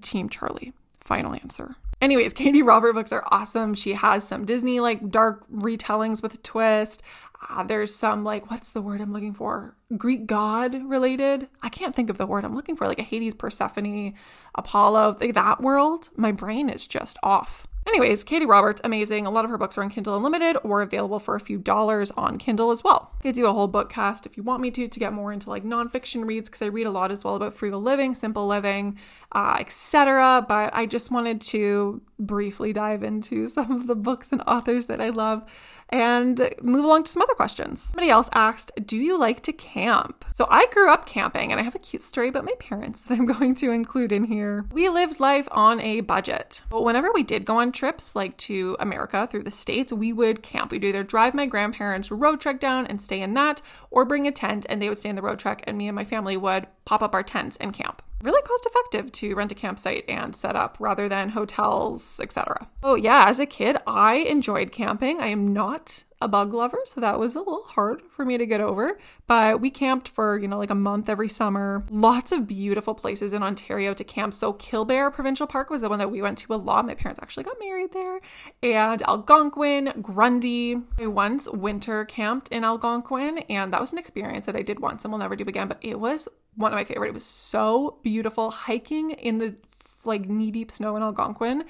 Team 0.01 0.29
Charlie. 0.29 0.73
Final 1.00 1.33
answer. 1.33 1.75
Anyways, 2.01 2.33
Katee 2.35 2.65
Robert 2.65 2.93
books 2.93 3.12
are 3.12 3.23
awesome. 3.31 3.73
She 3.73 3.93
has 3.93 4.27
some 4.27 4.45
Disney 4.45 4.79
like 4.79 5.09
dark 5.09 5.45
retellings 5.51 6.21
with 6.21 6.33
a 6.35 6.38
twist. 6.38 7.01
Uh, 7.50 7.63
there's 7.63 7.93
some 7.93 8.23
like 8.23 8.50
what's 8.50 8.71
the 8.71 8.81
word 8.81 9.01
I'm 9.01 9.13
looking 9.13 9.33
for? 9.33 9.75
Greek 9.97 10.25
god 10.25 10.83
related. 10.85 11.50
I 11.62 11.69
can't 11.69 11.95
think 11.95 12.09
of 12.09 12.17
the 12.17 12.25
word 12.25 12.45
I'm 12.45 12.55
looking 12.55 12.75
for. 12.75 12.88
Like 12.88 13.00
a 13.00 13.03
Hades, 13.03 13.35
Persephone, 13.35 14.13
Apollo, 14.55 15.17
like 15.19 15.33
that 15.33 15.62
world. 15.62 16.09
My 16.15 16.31
brain 16.31 16.69
is 16.69 16.88
just 16.88 17.17
off. 17.23 17.67
Anyways, 17.85 18.23
Katee 18.23 18.47
Roberts, 18.47 18.81
amazing. 18.83 19.25
A 19.25 19.29
lot 19.29 19.45
of 19.45 19.51
her 19.51 19.57
books 19.57 19.77
are 19.77 19.83
on 19.83 19.89
Kindle 19.89 20.15
Unlimited 20.15 20.57
or 20.63 20.81
available 20.81 21.19
for 21.19 21.35
a 21.35 21.39
few 21.39 21.57
dollars 21.57 22.11
on 22.11 22.37
Kindle 22.37 22.71
as 22.71 22.83
well. 22.83 23.11
I 23.19 23.23
could 23.23 23.35
do 23.35 23.45
a 23.45 23.53
whole 23.53 23.67
book 23.67 23.89
cast 23.89 24.25
if 24.25 24.37
you 24.37 24.43
want 24.43 24.61
me 24.61 24.71
to, 24.71 24.87
to 24.87 24.99
get 24.99 25.13
more 25.13 25.33
into 25.33 25.49
like 25.49 25.63
nonfiction 25.63 26.25
reads, 26.25 26.49
because 26.49 26.61
I 26.61 26.67
read 26.67 26.87
a 26.87 26.91
lot 26.91 27.11
as 27.11 27.23
well 27.23 27.35
about 27.35 27.53
frugal 27.53 27.81
living, 27.81 28.13
simple 28.13 28.47
living, 28.47 28.97
uh, 29.33 29.57
etc. 29.59 30.45
But 30.47 30.73
I 30.73 30.85
just 30.85 31.11
wanted 31.11 31.41
to 31.41 32.01
briefly 32.25 32.74
dive 32.74 33.03
into 33.03 33.48
some 33.50 33.72
of 33.72 33.88
the 33.88 33.96
books 33.96 34.32
and 34.32 34.42
authors 34.48 34.88
that 34.88 35.01
I 35.01 35.10
love 35.10 35.44
and 35.89 36.50
move 36.62 36.86
along 36.86 37.03
to 37.03 37.12
some 37.12 37.22
other 37.22 37.36
questions. 37.36 37.82
Somebody 37.82 38.10
else 38.10 38.30
asked, 38.34 38.72
Do 38.86 38.98
you 38.98 39.18
like 39.18 39.42
to 39.42 39.53
camp? 39.53 40.25
So 40.34 40.48
I 40.50 40.65
grew 40.68 40.92
up 40.92 41.06
camping 41.06 41.51
and 41.51 41.62
I 41.62 41.63
have 41.63 41.75
a 41.75 41.80
cute 41.80 42.01
story 42.01 42.30
about 42.30 42.46
my 42.46 42.56
parents 42.60 43.03
that 43.03 43.18
I'm 43.18 43.25
going 43.38 43.53
to 43.56 43.72
include 43.72 44.12
in 44.12 44.24
here. 44.24 44.65
We 44.72 44.89
lived 44.89 45.20
life 45.20 45.48
on 45.51 45.80
a 45.82 46.01
budget, 46.01 46.63
but 46.70 46.84
whenever 46.84 47.12
we 47.13 47.24
did 47.24 47.46
go 47.46 47.60
on 47.60 47.72
trips, 47.72 48.15
like 48.15 48.38
to 48.38 48.75
America 48.80 49.27
through 49.30 49.44
the 49.44 49.51
States, 49.51 49.94
we 49.94 50.13
would 50.13 50.42
camp. 50.42 50.72
We'd 50.72 50.84
either 50.84 51.03
drive 51.03 51.34
my 51.34 51.46
grandparents' 51.46 52.12
road 52.12 52.42
trek 52.42 52.60
down 52.60 52.88
and 52.88 53.01
stay 53.01 53.22
in 53.22 53.34
that, 53.36 53.62
or 53.92 54.06
bring 54.06 54.25
a 54.25 54.32
tent 54.32 54.65
and 54.70 54.82
they 54.82 54.89
would 54.89 54.98
stay 54.98 55.10
in 55.10 55.15
the 55.15 55.22
road 55.22 55.39
trek, 55.39 55.63
and 55.68 55.77
me 55.77 55.88
and 55.88 55.96
my 55.96 56.03
family 56.03 56.38
would 56.38 56.68
pop 56.86 57.01
up 57.01 57.13
our 57.13 57.24
tents 57.24 57.58
and 57.58 57.74
camp 57.74 58.01
really 58.24 58.42
cost 58.42 58.65
effective 58.65 59.12
to 59.12 59.36
rent 59.36 59.51
a 59.51 59.56
campsite 59.56 60.06
and 60.08 60.36
set 60.36 60.56
up 60.56 60.77
rather 60.80 61.08
than 61.08 61.30
hotels, 61.30 62.20
etc. 62.22 62.68
Oh 62.82 62.96
yeah, 62.96 63.25
as 63.27 63.39
a 63.39 63.46
kid, 63.46 63.77
I 63.86 64.15
enjoyed 64.15 64.72
camping. 64.72 65.22
I 65.22 65.27
am 65.27 65.53
not 65.53 66.03
a 66.24 66.27
bug 66.27 66.53
lover, 66.53 66.80
so 66.86 67.01
that 67.01 67.20
was 67.20 67.36
a 67.36 67.39
little 67.39 67.63
hard 67.63 68.01
for 68.10 68.25
me 68.25 68.38
to 68.38 68.46
get 68.46 68.62
over. 68.62 68.98
But 69.27 69.60
we 69.60 69.70
camped 69.70 70.08
for, 70.08 70.38
you 70.38 70.48
know, 70.48 70.58
like 70.58 70.70
a 70.70 70.75
month 70.75 71.10
every 71.10 71.30
summer. 71.30 71.86
Lots 71.89 72.32
of 72.32 72.48
beautiful 72.48 72.96
places 72.96 73.34
in 73.34 73.44
Ontario 73.44 73.94
to 73.94 74.03
camp. 74.03 74.34
So 74.34 74.53
Killbear 74.53 75.13
Provincial 75.13 75.48
Park 75.48 75.70
was 75.70 75.82
the 75.82 75.89
one 75.89 76.00
that 76.00 76.12
we 76.12 76.22
went 76.22 76.38
to 76.39 76.53
a 76.53 76.56
lot. 76.56 76.86
My 76.86 76.96
parents 76.96 77.20
actually 77.22 77.44
got 77.44 77.58
married 77.60 77.94
there. 77.94 78.20
And 78.62 79.01
Algonquin, 79.03 80.01
Grundy. 80.01 80.77
I 81.00 81.08
once 81.08 81.50
winter 81.50 82.06
camped 82.06 82.50
in 82.50 82.63
Algonquin, 82.63 83.39
and 83.50 83.74
that 83.74 83.82
was 83.82 83.92
an 83.92 84.00
experience 84.00 84.46
that 84.46 84.56
I 84.56 84.62
did 84.62 84.80
once 84.80 85.03
and 85.03 85.12
will 85.12 85.20
never 85.20 85.36
do 85.36 85.44
again. 85.48 85.68
But 85.68 85.80
it 85.82 86.00
was 86.00 86.30
one 86.56 86.72
of 86.72 86.77
my 86.77 86.86
favorite. 86.86 87.10
It 87.10 87.13
was 87.13 87.25
so 87.25 88.00
beautiful 88.03 88.51
hiking 88.51 89.12
in 89.12 89.39
the 89.39 89.58
like 90.06 90.27
knee 90.27 90.51
deep 90.51 90.72
snow 90.72 90.96
in 90.96 91.03
Algonquin. 91.03 91.63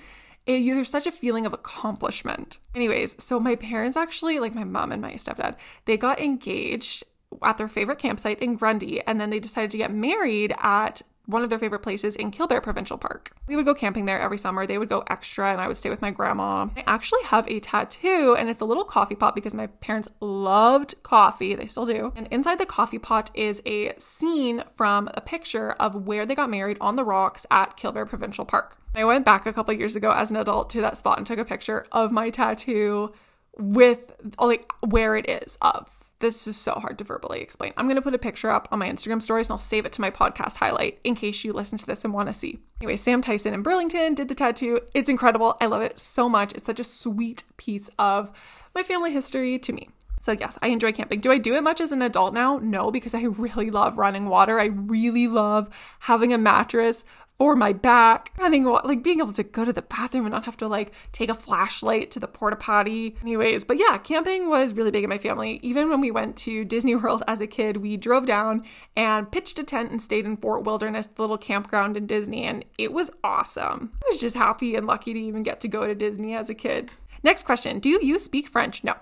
Eh, 0.47 0.57
it, 0.57 0.73
there's 0.73 0.89
such 0.89 1.07
a 1.07 1.11
feeling 1.11 1.45
of 1.45 1.53
accomplishment. 1.53 2.59
Anyways, 2.75 3.21
so 3.23 3.39
my 3.39 3.55
parents 3.55 3.97
actually, 3.97 4.39
like 4.39 4.55
my 4.55 4.63
mom 4.63 4.91
and 4.91 5.01
my 5.01 5.13
stepdad, 5.13 5.55
they 5.85 5.97
got 5.97 6.19
engaged 6.19 7.03
at 7.41 7.57
their 7.57 7.67
favorite 7.67 7.99
campsite 7.99 8.39
in 8.39 8.55
Grundy, 8.55 9.01
and 9.01 9.19
then 9.19 9.29
they 9.29 9.39
decided 9.39 9.71
to 9.71 9.77
get 9.77 9.91
married 9.91 10.53
at 10.59 11.01
one 11.25 11.43
of 11.43 11.49
their 11.49 11.59
favorite 11.59 11.79
places 11.79 12.15
in 12.15 12.31
Killbear 12.31 12.61
Provincial 12.61 12.97
Park. 12.97 13.31
We 13.47 13.55
would 13.55 13.65
go 13.65 13.73
camping 13.73 14.05
there 14.05 14.19
every 14.19 14.37
summer. 14.37 14.65
They 14.65 14.77
would 14.77 14.89
go 14.89 15.03
extra, 15.09 15.51
and 15.51 15.61
I 15.61 15.67
would 15.67 15.77
stay 15.77 15.89
with 15.89 16.01
my 16.01 16.11
grandma. 16.11 16.67
I 16.75 16.83
actually 16.85 17.23
have 17.23 17.47
a 17.47 17.59
tattoo, 17.59 18.35
and 18.37 18.49
it's 18.49 18.61
a 18.61 18.65
little 18.65 18.83
coffee 18.83 19.15
pot 19.15 19.35
because 19.35 19.53
my 19.53 19.67
parents 19.67 20.09
loved 20.19 21.01
coffee. 21.03 21.55
They 21.55 21.65
still 21.65 21.85
do. 21.85 22.11
And 22.15 22.27
inside 22.27 22.59
the 22.59 22.65
coffee 22.65 22.99
pot 22.99 23.31
is 23.33 23.61
a 23.65 23.93
scene 23.97 24.63
from 24.75 25.09
a 25.13 25.21
picture 25.21 25.71
of 25.73 26.07
where 26.07 26.25
they 26.25 26.35
got 26.35 26.49
married 26.49 26.77
on 26.81 26.95
the 26.95 27.05
rocks 27.05 27.45
at 27.49 27.77
Killbear 27.77 28.07
Provincial 28.07 28.45
Park. 28.45 28.77
I 28.95 29.05
went 29.05 29.25
back 29.25 29.45
a 29.45 29.53
couple 29.53 29.73
years 29.73 29.95
ago 29.95 30.11
as 30.11 30.29
an 30.29 30.37
adult 30.37 30.69
to 30.71 30.81
that 30.81 30.97
spot 30.97 31.17
and 31.17 31.25
took 31.25 31.39
a 31.39 31.45
picture 31.45 31.87
of 31.91 32.11
my 32.11 32.29
tattoo 32.29 33.13
with 33.57 34.15
like 34.39 34.71
where 34.81 35.15
it 35.15 35.29
is 35.29 35.57
of 35.61 36.02
this 36.23 36.47
is 36.47 36.55
so 36.55 36.71
hard 36.75 36.97
to 36.97 37.03
verbally 37.03 37.41
explain. 37.41 37.73
I'm 37.75 37.85
going 37.85 37.97
to 37.97 38.01
put 38.01 38.15
a 38.15 38.17
picture 38.17 38.49
up 38.49 38.69
on 38.71 38.79
my 38.79 38.89
Instagram 38.89 39.21
stories 39.21 39.47
and 39.47 39.51
I'll 39.51 39.57
save 39.57 39.85
it 39.85 39.91
to 39.91 40.01
my 40.01 40.09
podcast 40.09 40.55
highlight 40.55 40.99
in 41.03 41.15
case 41.15 41.43
you 41.43 41.51
listen 41.51 41.77
to 41.77 41.85
this 41.85 42.05
and 42.05 42.13
want 42.13 42.29
to 42.29 42.33
see. 42.33 42.59
Anyway, 42.79 42.95
Sam 42.95 43.21
Tyson 43.21 43.53
in 43.53 43.61
Burlington 43.61 44.15
did 44.15 44.29
the 44.29 44.35
tattoo. 44.35 44.79
It's 44.95 45.09
incredible. 45.09 45.57
I 45.59 45.65
love 45.65 45.81
it 45.81 45.99
so 45.99 46.29
much. 46.29 46.53
It's 46.53 46.65
such 46.65 46.79
a 46.79 46.85
sweet 46.85 47.43
piece 47.57 47.89
of 47.99 48.31
my 48.73 48.83
family 48.83 49.11
history 49.11 49.59
to 49.59 49.73
me. 49.73 49.89
So, 50.21 50.31
yes, 50.31 50.57
I 50.61 50.67
enjoy 50.67 50.93
camping. 50.93 51.19
Do 51.19 51.33
I 51.33 51.37
do 51.37 51.55
it 51.55 51.63
much 51.63 51.81
as 51.81 51.91
an 51.91 52.01
adult 52.01 52.33
now? 52.33 52.57
No, 52.57 52.89
because 52.89 53.13
I 53.13 53.23
really 53.23 53.69
love 53.69 53.97
running 53.97 54.27
water. 54.27 54.57
I 54.57 54.67
really 54.67 55.27
love 55.27 55.69
having 55.99 56.31
a 56.31 56.37
mattress 56.37 57.03
for 57.37 57.55
my 57.55 57.73
back, 57.73 58.31
running 58.37 58.63
like 58.63 59.03
being 59.03 59.19
able 59.19 59.33
to 59.33 59.43
go 59.43 59.65
to 59.65 59.73
the 59.73 59.81
bathroom 59.81 60.25
and 60.25 60.33
not 60.33 60.45
have 60.45 60.57
to 60.57 60.67
like 60.67 60.93
take 61.11 61.29
a 61.29 61.35
flashlight 61.35 62.11
to 62.11 62.19
the 62.19 62.27
porta 62.27 62.55
potty. 62.55 63.15
Anyways, 63.21 63.65
but 63.65 63.77
yeah, 63.77 63.97
camping 63.97 64.49
was 64.49 64.73
really 64.73 64.91
big 64.91 65.03
in 65.03 65.09
my 65.09 65.17
family. 65.17 65.59
Even 65.61 65.89
when 65.89 65.99
we 65.99 66.11
went 66.11 66.37
to 66.37 66.63
Disney 66.63 66.95
World 66.95 67.23
as 67.27 67.41
a 67.41 67.47
kid, 67.47 67.77
we 67.77 67.97
drove 67.97 68.25
down 68.25 68.63
and 68.95 69.31
pitched 69.31 69.59
a 69.59 69.63
tent 69.63 69.91
and 69.91 70.01
stayed 70.01 70.25
in 70.25 70.37
Fort 70.37 70.63
Wilderness, 70.63 71.07
the 71.07 71.21
little 71.21 71.37
campground 71.37 71.97
in 71.97 72.07
Disney, 72.07 72.43
and 72.43 72.63
it 72.77 72.93
was 72.93 73.11
awesome. 73.23 73.91
I 74.05 74.09
was 74.11 74.21
just 74.21 74.35
happy 74.35 74.75
and 74.75 74.85
lucky 74.85 75.13
to 75.13 75.19
even 75.19 75.43
get 75.43 75.59
to 75.61 75.67
go 75.67 75.87
to 75.87 75.95
Disney 75.95 76.35
as 76.35 76.49
a 76.49 76.55
kid. 76.55 76.91
Next 77.23 77.43
question 77.43 77.79
Do 77.79 77.89
you 77.89 78.19
speak 78.19 78.47
French? 78.47 78.83
No. 78.83 78.95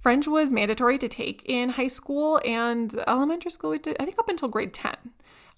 French 0.00 0.28
was 0.28 0.52
mandatory 0.52 0.98
to 0.98 1.08
take 1.08 1.42
in 1.46 1.70
high 1.70 1.88
school 1.88 2.40
and 2.44 2.94
elementary 3.08 3.50
school, 3.50 3.72
I 3.72 3.78
think 3.78 4.18
up 4.18 4.28
until 4.28 4.48
grade 4.48 4.72
10 4.72 4.94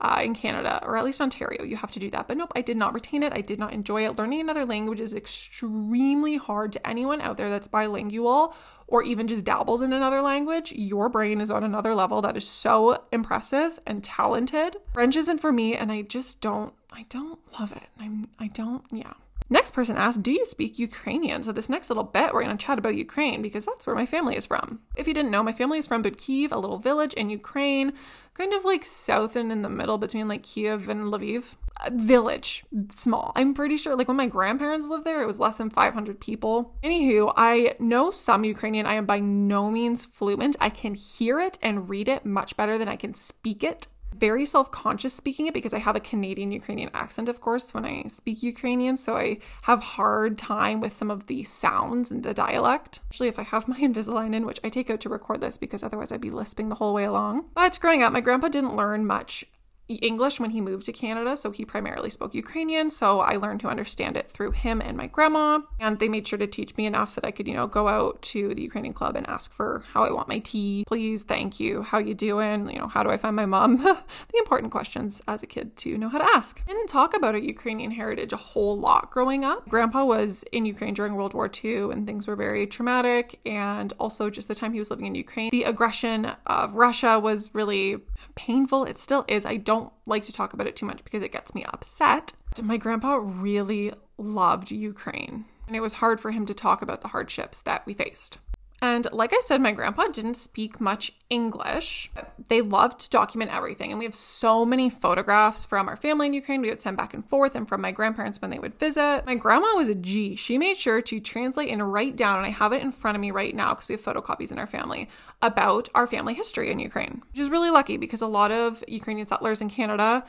uh, 0.01 0.21
in 0.23 0.35
Canada, 0.35 0.81
or 0.83 0.97
at 0.97 1.05
least 1.05 1.21
Ontario, 1.21 1.63
you 1.63 1.77
have 1.77 1.91
to 1.93 1.99
do 1.99 2.11
that. 2.11 2.27
But 2.27 2.37
nope, 2.37 2.53
I 2.57 2.63
did 2.63 2.77
not 2.77 2.95
retain 2.95 3.23
it. 3.23 3.33
I 3.33 3.41
did 3.41 3.59
not 3.59 3.73
enjoy 3.73 4.07
it. 4.07 4.17
Learning 4.17 4.41
another 4.41 4.65
language 4.65 5.01
is 5.01 5.15
extremely 5.15 6.37
hard 6.37 6.73
to 6.73 6.87
anyone 6.87 7.21
out 7.21 7.37
there 7.37 7.51
that's 7.51 7.67
bilingual 7.67 8.55
or 8.87 9.03
even 9.03 9.29
just 9.29 9.45
dabbles 9.45 9.83
in 9.83 9.93
another 9.93 10.23
language. 10.23 10.73
Your 10.73 11.09
brain 11.09 11.41
is 11.41 11.51
on 11.51 11.63
another 11.63 11.95
level 11.95 12.23
that 12.23 12.37
is 12.37 12.47
so 12.47 13.03
impressive 13.13 13.79
and 13.87 14.03
talented. 14.03 14.77
French 14.93 15.17
isn't 15.17 15.39
for 15.39 15.53
me, 15.53 15.77
and 15.77 15.93
I 15.93 16.03
just 16.03 16.41
don't. 16.41 16.73
I 16.93 17.07
don't 17.09 17.39
love 17.59 17.73
it. 17.73 17.89
I'm. 17.99 18.29
I 18.39 18.49
don't. 18.49 18.85
Yeah. 18.91 19.13
Next 19.53 19.73
person 19.73 19.97
asked, 19.97 20.23
Do 20.23 20.31
you 20.31 20.47
speak 20.47 20.79
Ukrainian? 20.79 21.43
So, 21.43 21.51
this 21.51 21.69
next 21.69 21.91
little 21.91 22.05
bit, 22.05 22.33
we're 22.33 22.45
going 22.45 22.57
to 22.57 22.65
chat 22.65 22.79
about 22.79 22.95
Ukraine 22.95 23.43
because 23.43 23.67
that's 23.67 23.85
where 23.85 23.97
my 23.97 24.07
family 24.07 24.37
is 24.37 24.47
from. 24.47 24.79
If 24.97 25.09
you 25.09 25.13
didn't 25.13 25.33
know, 25.33 25.43
my 25.43 25.53
family 25.53 25.79
is 25.79 25.89
from 25.89 26.05
Budkiv, 26.05 26.53
a 26.53 26.59
little 26.59 26.79
village 26.79 27.15
in 27.15 27.31
Ukraine, 27.31 27.93
kind 28.35 28.53
of 28.53 28.65
like 28.65 28.85
south 28.85 29.35
and 29.35 29.51
in 29.51 29.63
the 29.63 29.69
middle 29.69 29.99
between 29.99 30.29
like 30.29 30.45
Kiev 30.45 30.89
and 30.89 31.13
Lviv. 31.13 31.57
A 31.85 31.91
village, 31.91 32.65
small. 32.91 33.33
I'm 33.35 33.53
pretty 33.53 33.77
sure, 33.77 33.97
like 33.97 34.07
when 34.07 34.17
my 34.17 34.27
grandparents 34.27 34.89
lived 34.89 35.05
there, 35.05 35.21
it 35.21 35.27
was 35.27 35.41
less 35.41 35.57
than 35.57 35.69
500 35.69 36.21
people. 36.21 36.77
Anywho, 36.85 37.33
I 37.37 37.75
know 37.81 38.13
some 38.13 38.45
Ukrainian. 38.45 38.87
I 38.87 38.95
am 38.95 39.07
by 39.07 39.19
no 39.19 39.69
means 39.69 40.05
fluent. 40.05 40.57
I 40.61 40.71
can 40.71 40.95
hear 40.95 41.41
it 41.41 41.59
and 41.61 41.89
read 41.89 42.09
it 42.09 42.25
much 42.25 42.57
better 42.57 42.79
than 42.79 42.89
I 42.89 42.97
can 42.97 43.15
speak 43.15 43.65
it 43.65 43.89
very 44.21 44.45
self 44.45 44.71
conscious 44.71 45.15
speaking 45.15 45.47
it 45.47 45.55
because 45.55 45.75
I 45.75 45.79
have 45.79 45.97
a 45.97 46.01
Canadian 46.01 46.53
Ukrainian 46.53 46.91
accent, 46.95 47.29
of 47.29 47.41
course, 47.41 47.75
when 47.75 47.85
I 47.85 48.05
speak 48.09 48.43
Ukrainian. 48.43 48.97
So 48.97 49.17
I 49.17 49.39
have 49.63 49.81
hard 49.81 50.39
time 50.39 50.81
with 50.81 50.93
some 50.93 51.11
of 51.11 51.27
the 51.27 51.43
sounds 51.43 52.11
and 52.11 52.23
the 52.23 52.35
dialect. 52.35 53.01
Actually, 53.07 53.29
if 53.29 53.39
I 53.39 53.43
have 53.43 53.67
my 53.67 53.79
Invisalign 53.81 54.35
in, 54.35 54.47
which 54.47 54.61
I 54.63 54.69
take 54.69 54.91
out 54.91 55.01
to 55.01 55.09
record 55.09 55.41
this 55.41 55.57
because 55.57 55.83
otherwise 55.83 56.13
I'd 56.13 56.21
be 56.21 56.31
lisping 56.31 56.69
the 56.69 56.77
whole 56.77 56.95
way 56.95 57.05
along. 57.05 57.47
But 57.55 57.81
growing 57.81 58.03
up, 58.03 58.13
my 58.13 58.21
grandpa 58.21 58.49
didn't 58.49 58.77
learn 58.77 59.07
much 59.07 59.47
English 59.97 60.41
when 60.41 60.51
he 60.51 60.61
moved 60.61 60.85
to 60.87 60.93
Canada, 60.93 61.37
so 61.37 61.51
he 61.51 61.65
primarily 61.65 62.11
spoke 62.11 62.35
Ukrainian. 62.35 62.91
So 62.91 63.21
I 63.21 63.37
learned 63.37 63.61
to 63.61 63.69
understand 63.69 64.17
it 64.17 64.31
through 64.31 64.53
him 64.53 64.81
and 64.81 64.97
my 64.97 65.07
grandma. 65.07 65.61
And 65.79 65.99
they 65.99 66.09
made 66.09 66.27
sure 66.27 66.39
to 66.39 66.47
teach 66.47 66.77
me 66.77 66.87
enough 66.87 67.15
that 67.15 67.25
I 67.25 67.31
could, 67.31 67.49
you 67.49 67.55
know, 67.55 67.67
go 67.67 67.89
out 67.89 68.21
to 68.23 68.55
the 68.55 68.63
Ukrainian 68.63 68.95
club 68.95 69.17
and 69.17 69.29
ask 69.29 69.53
for 69.53 69.85
how 69.93 70.05
I 70.05 70.13
want 70.13 70.29
my 70.29 70.39
tea, 70.39 70.85
please, 70.87 71.23
thank 71.23 71.61
you, 71.61 71.83
how 71.83 71.99
you 71.99 72.15
doing, 72.15 72.69
you 72.71 72.79
know, 72.79 72.89
how 72.89 73.03
do 73.03 73.11
I 73.11 73.17
find 73.17 73.37
my 73.37 73.47
mom? 73.47 73.77
the 73.79 74.39
important 74.39 74.73
questions 74.73 75.23
as 75.27 75.43
a 75.43 75.47
kid 75.47 75.77
to 75.79 75.97
know 75.99 76.09
how 76.09 76.19
to 76.19 76.25
ask. 76.25 76.63
I 76.69 76.73
didn't 76.73 76.89
talk 76.89 77.15
about 77.15 77.35
a 77.35 77.41
Ukrainian 77.43 77.91
heritage 77.91 78.33
a 78.33 78.37
whole 78.37 78.79
lot 78.79 79.11
growing 79.11 79.45
up. 79.45 79.69
Grandpa 79.69 80.05
was 80.05 80.45
in 80.53 80.67
Ukraine 80.67 80.95
during 80.95 81.15
World 81.15 81.35
War 81.35 81.51
II 81.65 81.91
and 81.93 82.07
things 82.07 82.27
were 82.27 82.37
very 82.37 82.67
traumatic. 82.67 83.41
And 83.47 83.93
also 83.99 84.31
just 84.31 84.49
the 84.49 84.55
time 84.55 84.73
he 84.73 84.79
was 84.79 84.91
living 84.91 85.07
in 85.07 85.15
Ukraine, 85.15 85.51
the 85.51 85.65
aggression 85.65 86.33
of 86.47 86.75
Russia 86.75 87.19
was 87.19 87.55
really 87.55 87.99
painful. 88.35 88.85
It 88.85 88.99
still 88.99 89.25
is. 89.29 89.47
I 89.47 89.57
don't 89.57 89.80
like 90.07 90.25
to 90.25 90.33
talk 90.33 90.53
about 90.53 90.67
it 90.67 90.77
too 90.77 90.87
much 90.87 91.05
because 91.05 91.23
it 91.23 91.33
gets 91.33 91.55
me 91.55 91.65
upset. 91.65 92.33
My 92.61 92.77
grandpa 92.77 93.19
really 93.23 93.93
loved 94.19 94.71
Ukraine, 94.71 95.45
and 95.67 95.77
it 95.77 95.81
was 95.81 95.95
hard 95.95 96.21
for 96.21 96.31
him 96.31 96.47
to 96.47 96.55
talk 96.55 96.83
about 96.83 97.01
the 97.01 97.09
hardships 97.09 97.63
that 97.63 97.87
we 97.87 97.95
faced. 97.95 98.39
And 98.83 99.07
like 99.13 99.35
I 99.35 99.41
said, 99.45 99.61
my 99.61 99.73
grandpa 99.73 100.09
didn't 100.09 100.35
speak 100.35 100.81
much 100.81 101.13
English. 101.29 102.11
They 102.49 102.63
loved 102.63 103.01
to 103.01 103.11
document 103.11 103.55
everything. 103.55 103.91
And 103.91 103.99
we 103.99 104.07
have 104.07 104.15
so 104.15 104.65
many 104.65 104.89
photographs 104.89 105.67
from 105.67 105.87
our 105.87 105.97
family 105.97 106.29
in 106.29 106.33
Ukraine 106.33 106.63
we 106.63 106.71
would 106.71 106.81
send 106.81 106.97
back 106.97 107.13
and 107.13 107.27
forth 107.29 107.55
and 107.57 107.69
from 107.69 107.83
my 107.83 107.91
grandparents 107.91 108.41
when 108.41 108.51
they 108.51 108.59
would 108.59 108.79
visit. 108.79 109.25
My 109.27 109.35
grandma 109.35 109.77
was 109.77 109.89
a 109.89 109.95
G. 109.95 110.35
She 110.35 110.57
made 110.57 110.79
sure 110.79 111.03
to 111.03 111.21
translate 111.21 111.69
and 111.69 111.93
write 111.93 112.17
down, 112.17 112.39
and 112.39 112.47
I 112.47 112.51
have 112.51 112.73
it 112.73 112.83
in 112.83 112.91
front 112.91 113.17
of 113.17 113.21
me 113.21 113.31
right 113.31 113.55
now 113.55 113.75
because 113.75 113.89
we 113.89 113.97
have 113.97 114.03
photocopies 114.03 114.51
in 114.51 114.59
our 114.59 114.67
family, 114.67 115.11
about 115.43 115.91
our 115.95 116.07
family 116.07 116.33
history 116.33 116.71
in 116.71 116.79
Ukraine, 116.79 117.23
which 117.31 117.41
is 117.41 117.51
really 117.51 117.71
lucky 117.71 117.99
because 117.99 118.23
a 118.23 118.27
lot 118.27 118.51
of 118.51 118.83
Ukrainian 118.89 119.27
settlers 119.27 119.61
in 119.61 119.69
Canada 119.69 120.25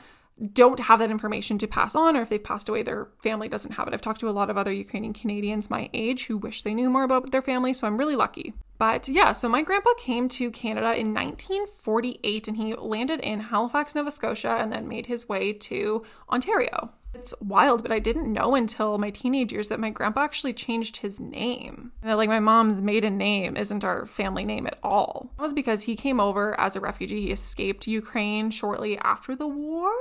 don't 0.52 0.80
have 0.80 0.98
that 0.98 1.10
information 1.10 1.58
to 1.58 1.66
pass 1.66 1.94
on, 1.94 2.16
or 2.16 2.22
if 2.22 2.28
they've 2.28 2.42
passed 2.42 2.68
away, 2.68 2.82
their 2.82 3.08
family 3.22 3.48
doesn't 3.48 3.72
have 3.72 3.86
it. 3.86 3.94
I've 3.94 4.00
talked 4.00 4.20
to 4.20 4.28
a 4.28 4.30
lot 4.30 4.50
of 4.50 4.56
other 4.56 4.72
Ukrainian 4.72 5.12
Canadians 5.12 5.70
my 5.70 5.90
age 5.92 6.26
who 6.26 6.38
wish 6.38 6.62
they 6.62 6.74
knew 6.74 6.90
more 6.90 7.04
about 7.04 7.30
their 7.30 7.42
family, 7.42 7.72
so 7.72 7.86
I'm 7.86 7.98
really 7.98 8.16
lucky. 8.16 8.54
But 8.78 9.08
yeah, 9.08 9.32
so 9.32 9.48
my 9.48 9.62
grandpa 9.62 9.90
came 9.98 10.28
to 10.30 10.50
Canada 10.50 10.98
in 10.98 11.14
1948 11.14 12.48
and 12.48 12.56
he 12.56 12.74
landed 12.74 13.20
in 13.20 13.38
Halifax, 13.38 13.94
Nova 13.94 14.10
Scotia, 14.10 14.56
and 14.58 14.72
then 14.72 14.88
made 14.88 15.06
his 15.06 15.28
way 15.28 15.52
to 15.52 16.02
Ontario. 16.28 16.90
It's 17.14 17.34
wild, 17.40 17.82
but 17.82 17.92
I 17.92 17.98
didn't 17.98 18.32
know 18.32 18.54
until 18.54 18.96
my 18.96 19.10
teenage 19.10 19.52
years 19.52 19.68
that 19.68 19.78
my 19.78 19.90
grandpa 19.90 20.22
actually 20.22 20.54
changed 20.54 20.96
his 20.96 21.20
name. 21.20 21.92
And 22.00 22.10
that, 22.10 22.16
like, 22.16 22.28
my 22.28 22.40
mom's 22.40 22.80
maiden 22.80 23.18
name 23.18 23.54
isn't 23.56 23.84
our 23.84 24.06
family 24.06 24.46
name 24.46 24.66
at 24.66 24.78
all. 24.82 25.30
That 25.36 25.42
was 25.42 25.52
because 25.52 25.82
he 25.82 25.94
came 25.94 26.18
over 26.18 26.58
as 26.58 26.74
a 26.74 26.80
refugee. 26.80 27.20
He 27.20 27.30
escaped 27.30 27.86
Ukraine 27.86 28.50
shortly 28.50 28.98
after 28.98 29.36
the 29.36 29.46
war 29.46 29.92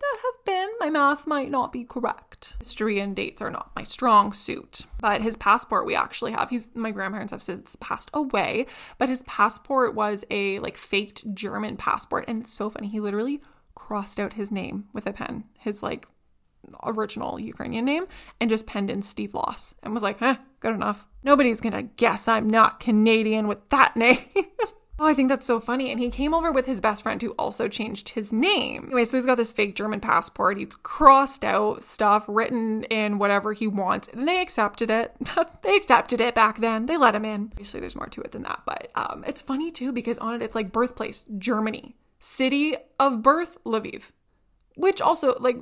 that 0.00 0.18
have 0.22 0.44
been. 0.44 0.68
My 0.80 0.90
math 0.90 1.26
might 1.26 1.50
not 1.50 1.72
be 1.72 1.84
correct. 1.84 2.56
History 2.60 2.98
and 2.98 3.14
dates 3.14 3.42
are 3.42 3.50
not 3.50 3.70
my 3.76 3.82
strong 3.82 4.32
suit. 4.32 4.86
But 5.00 5.22
his 5.22 5.36
passport 5.36 5.86
we 5.86 5.94
actually 5.94 6.32
have. 6.32 6.50
He's 6.50 6.70
my 6.74 6.90
grandparents 6.90 7.32
have 7.32 7.42
since 7.42 7.76
passed 7.80 8.10
away, 8.14 8.66
but 8.98 9.08
his 9.08 9.22
passport 9.24 9.94
was 9.94 10.24
a 10.30 10.58
like 10.60 10.76
faked 10.76 11.34
German 11.34 11.76
passport 11.76 12.24
and 12.28 12.42
it's 12.42 12.52
so 12.52 12.70
funny. 12.70 12.88
He 12.88 13.00
literally 13.00 13.40
crossed 13.74 14.20
out 14.20 14.34
his 14.34 14.50
name 14.50 14.86
with 14.92 15.06
a 15.06 15.12
pen. 15.12 15.44
His 15.58 15.82
like 15.82 16.06
original 16.84 17.40
Ukrainian 17.40 17.84
name 17.84 18.06
and 18.40 18.50
just 18.50 18.66
penned 18.66 18.90
in 18.90 19.02
Steve 19.02 19.34
Loss 19.34 19.74
and 19.82 19.94
was 19.94 20.02
like, 20.02 20.18
"Huh, 20.18 20.36
good 20.60 20.74
enough. 20.74 21.06
Nobody's 21.22 21.60
to 21.60 21.82
guess 21.82 22.28
I'm 22.28 22.48
not 22.48 22.80
Canadian 22.80 23.48
with 23.48 23.68
that 23.70 23.96
name." 23.96 24.18
Oh, 25.02 25.06
I 25.06 25.14
think 25.14 25.30
that's 25.30 25.46
so 25.46 25.60
funny. 25.60 25.90
And 25.90 25.98
he 25.98 26.10
came 26.10 26.34
over 26.34 26.52
with 26.52 26.66
his 26.66 26.82
best 26.82 27.02
friend 27.02 27.22
who 27.22 27.30
also 27.38 27.68
changed 27.68 28.10
his 28.10 28.34
name. 28.34 28.84
Anyway, 28.84 29.06
so 29.06 29.16
he's 29.16 29.24
got 29.24 29.36
this 29.36 29.50
fake 29.50 29.74
German 29.74 29.98
passport. 29.98 30.58
He's 30.58 30.76
crossed 30.76 31.42
out 31.42 31.82
stuff 31.82 32.26
written 32.28 32.84
in 32.84 33.16
whatever 33.16 33.54
he 33.54 33.66
wants. 33.66 34.08
And 34.08 34.28
they 34.28 34.42
accepted 34.42 34.90
it. 34.90 35.16
they 35.62 35.74
accepted 35.74 36.20
it 36.20 36.34
back 36.34 36.60
then. 36.60 36.84
They 36.84 36.98
let 36.98 37.14
him 37.14 37.24
in. 37.24 37.48
Obviously, 37.50 37.80
there's 37.80 37.96
more 37.96 38.08
to 38.08 38.20
it 38.20 38.32
than 38.32 38.42
that. 38.42 38.60
But 38.66 38.90
um, 38.94 39.24
it's 39.26 39.40
funny 39.40 39.70
too 39.70 39.90
because 39.90 40.18
on 40.18 40.34
it, 40.34 40.42
it's 40.42 40.54
like 40.54 40.70
birthplace, 40.70 41.24
Germany. 41.38 41.96
City 42.18 42.76
of 42.98 43.22
birth, 43.22 43.56
Lviv. 43.64 44.10
Which 44.76 45.00
also, 45.00 45.34
like, 45.40 45.56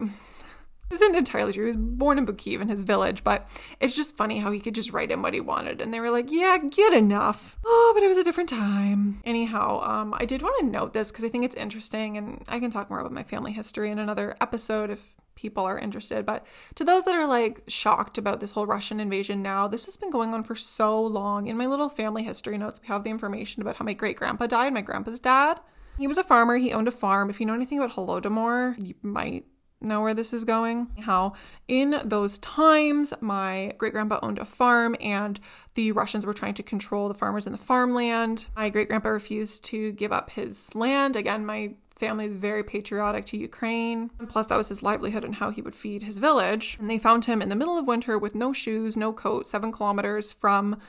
isn't 0.91 1.15
entirely 1.15 1.53
true. 1.53 1.65
He 1.65 1.69
was 1.69 1.77
born 1.77 2.19
in 2.19 2.27
Bukiv 2.27 2.61
in 2.61 2.69
his 2.69 2.83
village, 2.83 3.25
but 3.25 3.49
it's 3.81 3.97
just 3.97 4.17
funny 4.17 4.39
how 4.39 4.51
he 4.51 4.61
could 4.61 4.75
just 4.75 4.93
write 4.93 5.11
in 5.11 5.23
what 5.23 5.35
he 5.35 5.41
wanted. 5.41 5.81
And 5.81 5.93
they 5.93 6.01
were 6.01 6.11
like, 6.11 6.31
yeah, 6.31 6.59
good 6.59 6.95
enough. 6.95 7.59
Oh, 7.65 7.93
but 7.95 8.03
it 8.03 8.09
was 8.09 8.17
a 8.17 8.25
different 8.25 8.49
time. 8.49 9.21
Anyhow, 9.25 9.81
um, 9.83 10.15
I 10.17 10.25
did 10.25 10.43
want 10.43 10.59
to 10.61 10.67
note 10.67 10.93
this 10.93 11.11
because 11.11 11.25
I 11.25 11.29
think 11.29 11.45
it's 11.45 11.57
interesting 11.57 12.17
and 12.17 12.45
I 12.49 12.59
can 12.59 12.71
talk 12.71 12.91
more 12.91 13.01
about 13.01 13.13
my 13.13 13.23
family 13.23 13.53
history 13.53 13.91
in 13.91 13.99
another 13.99 14.37
episode 14.41 14.91
if 14.91 15.15
people 15.39 15.65
are 15.65 15.79
interested. 15.79 16.27
But 16.27 16.47
to 16.75 16.85
those 16.85 17.05
that 17.05 17.15
are 17.15 17.27
like 17.27 17.63
shocked 17.69 18.19
about 18.19 18.41
this 18.41 18.51
whole 18.53 18.67
Russian 18.67 18.99
invasion 18.99 19.41
now, 19.41 19.69
this 19.69 19.87
has 19.87 19.97
been 19.97 20.11
going 20.11 20.35
on 20.35 20.43
for 20.43 20.57
so 20.57 21.01
long. 21.01 21.47
In 21.47 21.57
my 21.57 21.67
little 21.67 21.89
family 21.89 22.25
history 22.25 22.59
notes, 22.59 22.81
we 22.81 22.89
have 22.89 23.05
the 23.05 23.11
information 23.11 23.63
about 23.63 23.77
how 23.77 23.85
my 23.85 23.93
great 23.93 24.17
grandpa 24.17 24.47
died, 24.47 24.75
my 24.75 24.81
grandpa's 24.81 25.21
dad. 25.21 25.61
He 25.97 26.07
was 26.07 26.19
a 26.19 26.25
farmer, 26.25 26.57
he 26.57 26.73
owned 26.73 26.89
a 26.89 26.93
farm. 26.93 27.31
If 27.31 27.41
you 27.41 27.47
know 27.47 27.55
anything 27.55 27.79
about 27.79 27.93
Holodomor, 27.97 28.75
you 28.79 28.95
might 29.03 29.45
know 29.81 30.01
where 30.01 30.15
this 30.15 30.33
is 30.33 30.45
going. 30.45 30.89
How 31.01 31.35
in 31.67 32.01
those 32.05 32.39
times, 32.39 33.15
my 33.21 33.73
great 33.79 33.93
grandpa 33.93 34.19
owned 34.23 34.39
a 34.39 34.45
farm 34.45 34.97
and 35.01 35.39
the 35.75 35.93
Russians 35.93 36.27
were 36.27 36.35
trying 36.35 36.55
to 36.55 36.63
control 36.63 37.09
the 37.09 37.15
farmers 37.15 37.47
in 37.47 37.53
the 37.53 37.59
farmland. 37.59 38.49
My 38.57 38.69
great 38.69 38.89
grandpa 38.89 39.11
refused 39.11 39.65
to 39.65 39.93
give 39.93 40.13
up 40.13 40.31
his 40.31 40.75
land. 40.75 41.17
Again, 41.17 41.47
my 41.47 41.75
family 41.95 42.27
is 42.27 42.35
very 42.35 42.63
patriotic 42.63 43.27
to 43.27 43.37
Ukraine. 43.37 44.11
Plus, 44.29 44.47
that 44.47 44.57
was 44.57 44.69
his 44.69 44.83
livelihood 44.83 45.25
and 45.25 45.35
how 45.35 45.51
he 45.51 45.63
would 45.63 45.75
feed 45.75 46.03
his 46.03 46.19
village. 46.19 46.77
And 46.81 46.89
they 46.89 46.99
found 46.99 47.25
him 47.25 47.43
in 47.43 47.49
the 47.49 47.57
middle 47.57 47.77
of 47.77 47.87
winter 47.87 48.19
with 48.19 48.35
no 48.35 48.53
shoes, 48.53 48.97
no 48.97 49.13
coat, 49.13 49.47
seven 49.47 49.73
kilometers 49.73 50.33
from 50.33 50.81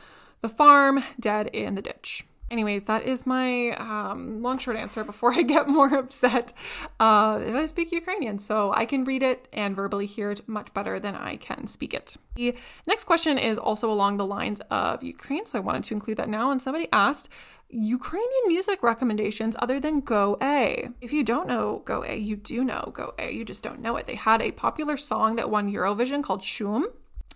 the 0.41 0.49
farm, 0.49 1.03
dead 1.19 1.47
in 1.47 1.75
the 1.75 1.81
ditch. 1.81 2.25
Anyways, 2.51 2.85
that 2.85 3.03
is 3.03 3.25
my 3.25 3.71
um, 3.71 4.41
long 4.41 4.57
short 4.57 4.77
answer 4.77 5.03
before 5.03 5.33
I 5.39 5.43
get 5.43 5.67
more 5.67 5.93
upset. 5.93 6.53
Uh, 6.99 7.41
I 7.53 7.65
speak 7.65 7.91
Ukrainian, 7.91 8.39
so 8.39 8.73
I 8.73 8.85
can 8.85 9.03
read 9.03 9.23
it 9.23 9.47
and 9.53 9.75
verbally 9.75 10.05
hear 10.05 10.31
it 10.31 10.47
much 10.47 10.73
better 10.73 10.99
than 10.99 11.15
I 11.15 11.35
can 11.35 11.67
speak 11.67 11.93
it. 11.93 12.17
The 12.35 12.55
next 12.87 13.03
question 13.03 13.37
is 13.37 13.57
also 13.57 13.91
along 13.91 14.17
the 14.17 14.25
lines 14.25 14.61
of 14.71 15.03
Ukraine, 15.03 15.45
so 15.45 15.59
I 15.59 15.61
wanted 15.61 15.83
to 15.85 15.93
include 15.93 16.17
that 16.17 16.29
now. 16.29 16.51
And 16.51 16.61
somebody 16.61 16.87
asked, 16.91 17.29
Ukrainian 17.71 18.47
music 18.47 18.81
recommendations 18.81 19.55
other 19.59 19.79
than 19.79 19.99
Go 19.99 20.37
A. 20.41 20.89
If 21.01 21.13
you 21.13 21.23
don't 21.23 21.47
know 21.47 21.83
Go 21.85 22.03
A, 22.03 22.17
you 22.17 22.35
do 22.35 22.63
know 22.63 22.91
Go 22.95 23.13
A. 23.19 23.31
You 23.31 23.45
just 23.45 23.61
don't 23.61 23.79
know 23.79 23.95
it. 23.97 24.07
They 24.07 24.15
had 24.15 24.41
a 24.41 24.51
popular 24.51 24.97
song 24.97 25.35
that 25.35 25.51
won 25.51 25.71
Eurovision 25.71 26.23
called 26.23 26.41
Shum. 26.41 26.87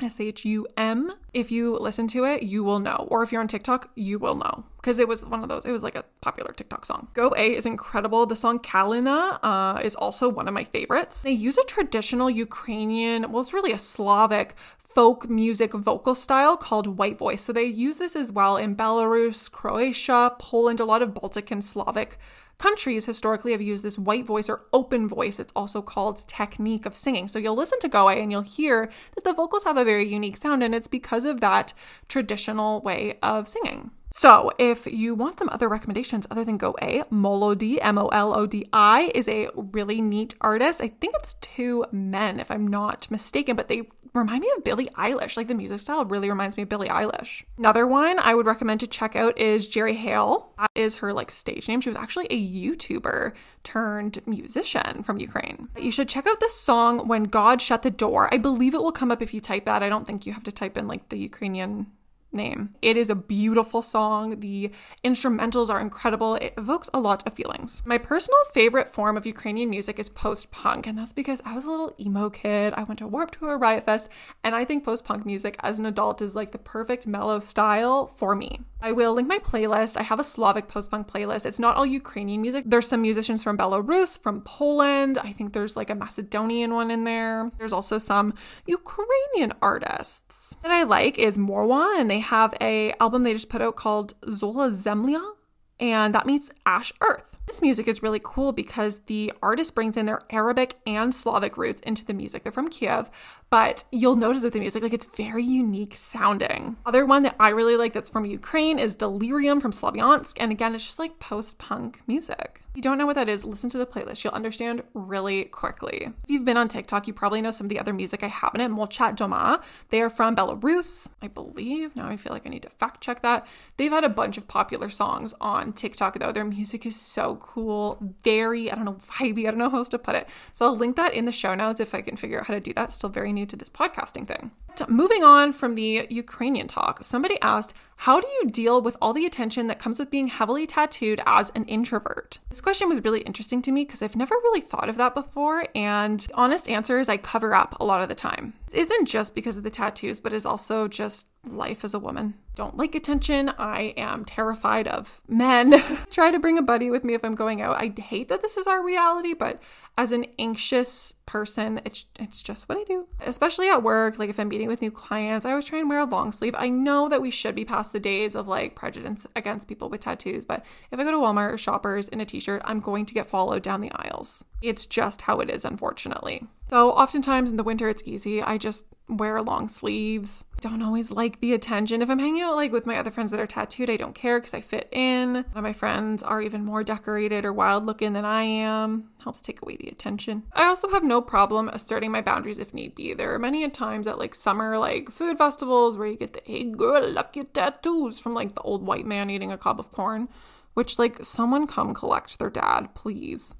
S 0.03 0.19
H 0.19 0.45
U 0.45 0.67
M. 0.77 1.11
If 1.33 1.51
you 1.51 1.77
listen 1.77 2.07
to 2.09 2.25
it, 2.25 2.43
you 2.43 2.63
will 2.63 2.79
know. 2.79 3.07
Or 3.09 3.23
if 3.23 3.31
you're 3.31 3.41
on 3.41 3.47
TikTok, 3.47 3.89
you 3.95 4.19
will 4.19 4.35
know. 4.35 4.65
Because 4.77 4.99
it 4.99 5.07
was 5.07 5.25
one 5.25 5.41
of 5.41 5.49
those, 5.49 5.65
it 5.65 5.71
was 5.71 5.81
like 5.81 5.95
a 5.95 6.03
popular 6.21 6.51
TikTok 6.51 6.85
song. 6.85 7.07
Go 7.13 7.33
A 7.37 7.55
is 7.55 7.65
incredible. 7.65 8.25
The 8.25 8.35
song 8.35 8.59
Kalina 8.59 9.39
uh, 9.41 9.79
is 9.81 9.95
also 9.95 10.27
one 10.27 10.47
of 10.47 10.53
my 10.53 10.65
favorites. 10.65 11.23
They 11.23 11.31
use 11.31 11.57
a 11.57 11.63
traditional 11.63 12.29
Ukrainian, 12.29 13.31
well, 13.31 13.41
it's 13.41 13.53
really 13.53 13.71
a 13.71 13.77
Slavic 13.77 14.55
folk 14.93 15.29
music 15.29 15.73
vocal 15.73 16.15
style 16.15 16.55
called 16.55 16.97
white 16.97 17.17
voice. 17.17 17.41
So 17.41 17.53
they 17.53 17.63
use 17.63 17.97
this 17.97 18.15
as 18.15 18.31
well 18.31 18.57
in 18.57 18.75
Belarus, 18.75 19.51
Croatia, 19.51 20.35
Poland, 20.39 20.79
a 20.79 20.85
lot 20.85 21.01
of 21.01 21.13
Baltic 21.13 21.51
and 21.51 21.63
Slavic 21.63 22.17
countries 22.59 23.05
historically 23.05 23.51
have 23.51 23.61
used 23.61 23.83
this 23.83 23.97
white 23.97 24.25
voice 24.25 24.47
or 24.47 24.65
open 24.71 25.07
voice. 25.07 25.39
It's 25.39 25.51
also 25.55 25.81
called 25.81 26.27
technique 26.27 26.85
of 26.85 26.95
singing. 26.95 27.27
So 27.27 27.39
you'll 27.39 27.55
listen 27.55 27.79
to 27.79 27.89
Go 27.89 28.07
and 28.09 28.31
you'll 28.31 28.41
hear 28.41 28.91
that 29.15 29.23
the 29.23 29.33
vocals 29.33 29.63
have 29.63 29.77
a 29.77 29.83
very 29.83 30.07
unique 30.07 30.37
sound, 30.37 30.63
and 30.63 30.75
it's 30.75 30.87
because 30.87 31.25
of 31.25 31.41
that 31.41 31.73
traditional 32.07 32.81
way 32.81 33.17
of 33.23 33.47
singing. 33.47 33.91
So, 34.15 34.51
if 34.59 34.85
you 34.85 35.15
want 35.15 35.39
some 35.39 35.49
other 35.51 35.67
recommendations 35.67 36.27
other 36.29 36.45
than 36.45 36.57
Go 36.57 36.75
A, 36.83 37.01
Molodi, 37.11 37.79
M 37.81 37.97
O 37.97 38.09
L 38.09 38.37
O 38.37 38.45
D 38.45 38.69
I, 38.71 39.11
is 39.15 39.27
a 39.27 39.49
really 39.55 40.01
neat 40.01 40.35
artist. 40.39 40.81
I 40.81 40.89
think 40.89 41.15
it's 41.17 41.33
two 41.41 41.85
men, 41.91 42.39
if 42.39 42.51
I'm 42.51 42.67
not 42.67 43.09
mistaken, 43.09 43.55
but 43.55 43.69
they 43.69 43.89
remind 44.13 44.41
me 44.41 44.51
of 44.55 44.63
Billie 44.63 44.89
Eilish. 44.89 45.35
Like 45.35 45.47
the 45.47 45.55
music 45.55 45.79
style 45.79 46.05
really 46.05 46.29
reminds 46.29 46.55
me 46.57 46.63
of 46.63 46.69
Billie 46.69 46.89
Eilish. 46.89 47.43
Another 47.57 47.87
one 47.87 48.19
I 48.19 48.35
would 48.35 48.45
recommend 48.45 48.81
to 48.81 48.87
check 48.87 49.15
out 49.15 49.35
is 49.39 49.67
Jerry 49.67 49.97
Heil. 49.97 50.53
That 50.59 50.69
is 50.75 50.97
her 50.97 51.11
like 51.11 51.31
stage 51.31 51.67
name. 51.67 51.81
She 51.81 51.89
was 51.89 51.97
actually 51.97 52.27
a 52.29 52.49
YouTuber 52.49 53.33
turned 53.63 54.21
musician 54.27 55.01
from 55.01 55.17
Ukraine. 55.17 55.69
You 55.75 55.91
should 55.91 56.07
check 56.07 56.27
out 56.27 56.39
the 56.39 56.49
song 56.49 57.07
When 57.07 57.23
God 57.23 57.63
Shut 57.63 57.81
the 57.81 57.89
Door. 57.89 58.31
I 58.31 58.37
believe 58.37 58.75
it 58.75 58.83
will 58.83 58.91
come 58.91 59.11
up 59.11 59.23
if 59.23 59.33
you 59.33 59.41
type 59.41 59.65
that. 59.65 59.81
I 59.81 59.89
don't 59.89 60.05
think 60.05 60.27
you 60.27 60.33
have 60.33 60.43
to 60.43 60.51
type 60.51 60.77
in 60.77 60.87
like 60.87 61.09
the 61.09 61.17
Ukrainian 61.17 61.87
name. 62.33 62.75
It 62.81 62.97
is 62.97 63.09
a 63.09 63.15
beautiful 63.15 63.81
song. 63.81 64.39
The 64.39 64.71
instrumentals 65.03 65.69
are 65.69 65.79
incredible. 65.79 66.35
It 66.35 66.53
evokes 66.57 66.89
a 66.93 66.99
lot 66.99 67.25
of 67.25 67.33
feelings. 67.33 67.83
My 67.85 67.97
personal 67.97 68.37
favorite 68.53 68.89
form 68.89 69.17
of 69.17 69.25
Ukrainian 69.25 69.69
music 69.69 69.99
is 69.99 70.09
post 70.09 70.51
punk, 70.51 70.87
and 70.87 70.97
that's 70.97 71.13
because 71.13 71.41
I 71.45 71.55
was 71.55 71.65
a 71.65 71.69
little 71.69 71.93
emo 71.99 72.29
kid. 72.29 72.73
I 72.75 72.83
went 72.83 72.99
to 72.99 73.07
Warped 73.07 73.39
Tour, 73.39 73.57
Riot 73.57 73.85
Fest, 73.85 74.09
and 74.43 74.55
I 74.55 74.65
think 74.65 74.83
post 74.83 75.05
punk 75.05 75.25
music 75.25 75.57
as 75.61 75.79
an 75.79 75.85
adult 75.85 76.21
is 76.21 76.35
like 76.35 76.51
the 76.51 76.57
perfect 76.57 77.07
mellow 77.07 77.39
style 77.39 78.07
for 78.07 78.35
me. 78.35 78.61
I 78.81 78.91
will 78.91 79.13
link 79.13 79.29
my 79.29 79.39
playlist. 79.39 79.95
I 79.95 80.03
have 80.03 80.19
a 80.19 80.25
Slavic 80.25 80.67
post 80.67 80.91
punk 80.91 81.07
playlist. 81.07 81.45
It's 81.45 81.59
not 81.59 81.77
all 81.77 81.85
Ukrainian 81.85 82.41
music. 82.41 82.65
There's 82.67 82.87
some 82.87 83.01
musicians 83.01 83.41
from 83.41 83.57
Belarus, 83.57 84.21
from 84.21 84.41
Poland. 84.41 85.17
I 85.17 85.31
think 85.31 85.53
there's 85.53 85.77
like 85.77 85.89
a 85.89 85.95
Macedonian 85.95 86.73
one 86.73 86.91
in 86.91 87.05
there. 87.05 87.49
There's 87.57 87.71
also 87.71 87.97
some 87.97 88.33
Ukrainian 88.65 89.53
artists 89.61 90.57
that 90.63 90.71
I 90.71 90.83
like 90.83 91.17
is 91.17 91.37
Morwa, 91.37 91.97
and 91.99 92.11
they 92.11 92.19
have 92.23 92.53
a 92.59 92.93
album 92.99 93.23
they 93.23 93.33
just 93.33 93.49
put 93.49 93.61
out 93.61 93.75
called 93.75 94.13
Zola 94.29 94.71
Zemlya, 94.71 95.33
and 95.79 96.15
that 96.15 96.25
means 96.25 96.49
ash 96.65 96.93
earth. 97.01 97.39
This 97.45 97.61
music 97.61 97.87
is 97.87 98.01
really 98.01 98.21
cool 98.23 98.51
because 98.51 98.99
the 99.07 99.33
artist 99.41 99.75
brings 99.75 99.97
in 99.97 100.05
their 100.05 100.21
Arabic 100.29 100.79
and 100.85 101.13
Slavic 101.13 101.57
roots 101.57 101.81
into 101.81 102.05
the 102.05 102.13
music. 102.13 102.43
They're 102.43 102.51
from 102.51 102.69
Kiev, 102.69 103.09
but 103.53 103.83
you'll 103.91 104.15
notice 104.15 104.41
with 104.41 104.53
the 104.53 104.59
music, 104.59 104.81
like 104.81 104.93
it's 104.93 105.15
very 105.15 105.43
unique 105.43 105.95
sounding. 105.95 106.75
Other 106.87 107.05
one 107.05 107.21
that 107.21 107.35
I 107.39 107.49
really 107.49 107.77
like 107.77 107.93
that's 107.93 108.09
from 108.09 108.25
Ukraine 108.25 108.79
is 108.79 108.95
Delirium 108.95 109.61
from 109.61 109.69
Slavyansk, 109.69 110.37
and 110.39 110.51
again, 110.51 110.73
it's 110.73 110.83
just 110.83 110.97
like 110.97 111.19
post-punk 111.19 112.01
music. 112.07 112.61
If 112.71 112.77
you 112.77 112.81
don't 112.81 112.97
know 112.97 113.05
what 113.05 113.17
that 113.17 113.29
is, 113.29 113.45
listen 113.45 113.69
to 113.69 113.77
the 113.77 113.85
playlist. 113.85 114.23
You'll 114.23 114.33
understand 114.33 114.81
really 114.95 115.43
quickly. 115.43 116.07
If 116.23 116.29
you've 116.29 116.43
been 116.43 116.57
on 116.57 116.67
TikTok, 116.67 117.05
you 117.05 117.13
probably 117.13 117.39
know 117.39 117.51
some 117.51 117.65
of 117.65 117.69
the 117.69 117.79
other 117.79 117.93
music 117.93 118.23
I 118.23 118.27
have 118.29 118.55
in 118.55 118.61
it. 118.61 118.71
Molchat 118.71 119.15
Doma. 119.15 119.61
They 119.89 120.01
are 120.01 120.09
from 120.09 120.35
Belarus, 120.35 121.07
I 121.21 121.27
believe. 121.27 121.95
Now 121.95 122.07
I 122.07 122.17
feel 122.17 122.33
like 122.33 122.47
I 122.47 122.49
need 122.49 122.63
to 122.63 122.71
fact 122.71 123.01
check 123.01 123.21
that. 123.21 123.45
They've 123.77 123.91
had 123.91 124.03
a 124.03 124.09
bunch 124.09 124.39
of 124.39 124.47
popular 124.47 124.89
songs 124.89 125.35
on 125.39 125.73
TikTok, 125.73 126.17
though. 126.17 126.31
Their 126.31 126.45
music 126.45 126.87
is 126.87 126.99
so 126.99 127.35
cool, 127.35 127.99
very, 128.23 128.71
I 128.71 128.75
don't 128.75 128.85
know, 128.85 128.93
vibey. 128.93 129.41
I 129.41 129.51
don't 129.51 129.59
know 129.59 129.69
how 129.69 129.77
else 129.77 129.89
to 129.89 129.99
put 129.99 130.15
it. 130.15 130.27
So 130.53 130.65
I'll 130.65 130.75
link 130.75 130.95
that 130.95 131.13
in 131.13 131.25
the 131.25 131.31
show 131.31 131.53
notes 131.53 131.79
if 131.79 131.93
I 131.93 132.01
can 132.01 132.15
figure 132.15 132.39
out 132.39 132.47
how 132.47 132.55
to 132.55 132.59
do 132.59 132.73
that. 132.73 132.91
Still 132.91 133.11
very 133.11 133.31
new 133.31 133.42
to 133.47 133.55
this 133.55 133.69
podcasting 133.69 134.27
thing. 134.27 134.51
Moving 134.87 135.23
on 135.23 135.53
from 135.53 135.75
the 135.75 136.07
Ukrainian 136.09 136.67
talk, 136.67 137.03
somebody 137.03 137.37
asked, 137.41 137.73
How 137.97 138.19
do 138.19 138.27
you 138.27 138.49
deal 138.49 138.81
with 138.81 138.97
all 139.01 139.13
the 139.13 139.25
attention 139.25 139.67
that 139.67 139.79
comes 139.79 139.99
with 139.99 140.09
being 140.09 140.27
heavily 140.27 140.65
tattooed 140.65 141.21
as 141.25 141.51
an 141.51 141.65
introvert? 141.65 142.39
This 142.49 142.61
question 142.61 142.89
was 142.89 143.03
really 143.03 143.21
interesting 143.21 143.61
to 143.63 143.71
me 143.71 143.85
because 143.85 144.01
I've 144.01 144.15
never 144.15 144.35
really 144.35 144.61
thought 144.61 144.89
of 144.89 144.97
that 144.97 145.13
before. 145.13 145.67
And 145.75 146.25
honest 146.33 146.69
answer 146.69 146.99
is 146.99 147.09
I 147.09 147.17
cover 147.17 147.53
up 147.53 147.79
a 147.79 147.85
lot 147.85 148.01
of 148.01 148.09
the 148.09 148.15
time. 148.15 148.53
This 148.65 148.87
isn't 148.87 149.05
just 149.05 149.35
because 149.35 149.57
of 149.57 149.63
the 149.63 149.69
tattoos, 149.69 150.19
but 150.19 150.33
is 150.33 150.45
also 150.45 150.87
just 150.87 151.27
life 151.45 151.83
as 151.83 151.93
a 151.93 151.99
woman. 151.99 152.35
Don't 152.55 152.77
like 152.77 152.95
attention. 152.95 153.49
I 153.57 153.93
am 153.97 154.25
terrified 154.25 154.87
of 154.87 155.21
men. 155.27 155.83
Try 156.11 156.31
to 156.31 156.39
bring 156.39 156.57
a 156.57 156.63
buddy 156.63 156.89
with 156.89 157.03
me 157.03 157.15
if 157.15 157.25
I'm 157.25 157.35
going 157.35 157.61
out. 157.61 157.81
I 157.81 157.93
hate 157.99 158.29
that 158.29 158.41
this 158.41 158.57
is 158.57 158.67
our 158.67 158.83
reality, 158.83 159.33
but 159.33 159.61
as 159.97 160.11
an 160.11 160.25
anxious 160.39 161.15
person, 161.25 161.81
it's 161.83 162.05
it's 162.19 162.41
just 162.43 162.69
what 162.69 162.77
I 162.77 162.83
do. 162.83 163.07
Especially 163.21 163.69
at 163.69 163.83
work, 163.83 164.19
like 164.19 164.29
if 164.29 164.39
I'm 164.39 164.49
meeting 164.49 164.62
with 164.67 164.81
new 164.81 164.91
clients, 164.91 165.45
I 165.45 165.51
always 165.51 165.65
try 165.65 165.79
and 165.79 165.89
wear 165.89 165.99
a 165.99 166.05
long 166.05 166.31
sleeve. 166.31 166.55
I 166.57 166.69
know 166.69 167.09
that 167.09 167.21
we 167.21 167.31
should 167.31 167.55
be 167.55 167.65
past 167.65 167.93
the 167.93 167.99
days 167.99 168.35
of 168.35 168.47
like 168.47 168.75
prejudice 168.75 169.27
against 169.35 169.67
people 169.67 169.89
with 169.89 170.01
tattoos, 170.01 170.45
but 170.45 170.65
if 170.91 170.99
I 170.99 171.03
go 171.03 171.11
to 171.11 171.17
Walmart 171.17 171.53
or 171.53 171.57
Shoppers 171.57 172.07
in 172.07 172.21
a 172.21 172.25
t-shirt, 172.25 172.61
I'm 172.65 172.79
going 172.79 173.05
to 173.05 173.13
get 173.13 173.27
followed 173.27 173.63
down 173.63 173.81
the 173.81 173.91
aisles. 173.91 174.43
It's 174.63 174.85
just 174.85 175.23
how 175.23 175.41
it 175.41 175.49
is, 175.49 175.65
unfortunately. 175.65 176.47
So, 176.69 176.91
oftentimes 176.91 177.51
in 177.51 177.57
the 177.57 177.63
winter, 177.63 177.89
it's 177.89 178.01
easy. 178.05 178.41
I 178.41 178.57
just 178.57 178.85
wear 179.09 179.41
long 179.41 179.67
sleeves. 179.67 180.45
Don't 180.61 180.81
always 180.81 181.11
like 181.11 181.41
the 181.41 181.53
attention. 181.53 182.01
If 182.01 182.09
I'm 182.09 182.17
hanging 182.17 182.43
out 182.43 182.55
like 182.55 182.71
with 182.71 182.85
my 182.85 182.97
other 182.97 183.11
friends 183.11 183.31
that 183.31 183.41
are 183.41 183.45
tattooed, 183.45 183.89
I 183.89 183.97
don't 183.97 184.15
care 184.15 184.39
because 184.39 184.53
I 184.53 184.61
fit 184.61 184.87
in. 184.93 185.43
My 185.53 185.73
friends 185.73 186.23
are 186.23 186.41
even 186.41 186.63
more 186.63 186.81
decorated 186.81 187.43
or 187.43 187.51
wild 187.51 187.85
looking 187.85 188.13
than 188.13 188.23
I 188.23 188.43
am. 188.43 189.09
Helps 189.21 189.41
take 189.41 189.61
away 189.61 189.75
the 189.75 189.89
attention. 189.89 190.43
I 190.53 190.63
also 190.63 190.89
have 190.91 191.03
no 191.03 191.21
problem 191.21 191.67
asserting 191.67 192.11
my 192.11 192.21
boundaries 192.21 192.57
if 192.57 192.73
need 192.73 192.95
be. 192.95 193.13
There 193.13 193.33
are 193.33 193.39
many 193.39 193.69
times 193.69 194.07
at 194.07 194.17
like 194.17 194.33
summer 194.33 194.77
like 194.77 195.11
food 195.11 195.37
festivals 195.37 195.97
where 195.97 196.07
you 196.07 196.15
get 196.15 196.31
the 196.31 196.41
hey 196.45 196.63
girl, 196.63 197.13
your 197.33 197.45
tattoos 197.45 198.17
from 198.17 198.33
like 198.33 198.55
the 198.55 198.61
old 198.61 198.85
white 198.85 199.05
man 199.05 199.29
eating 199.29 199.51
a 199.51 199.57
cob 199.57 199.77
of 199.77 199.91
corn. 199.91 200.29
Which 200.73 200.97
like 200.97 201.23
someone 201.25 201.67
come 201.67 201.93
collect 201.93 202.39
their 202.39 202.49
dad, 202.49 202.95
please. 202.95 203.53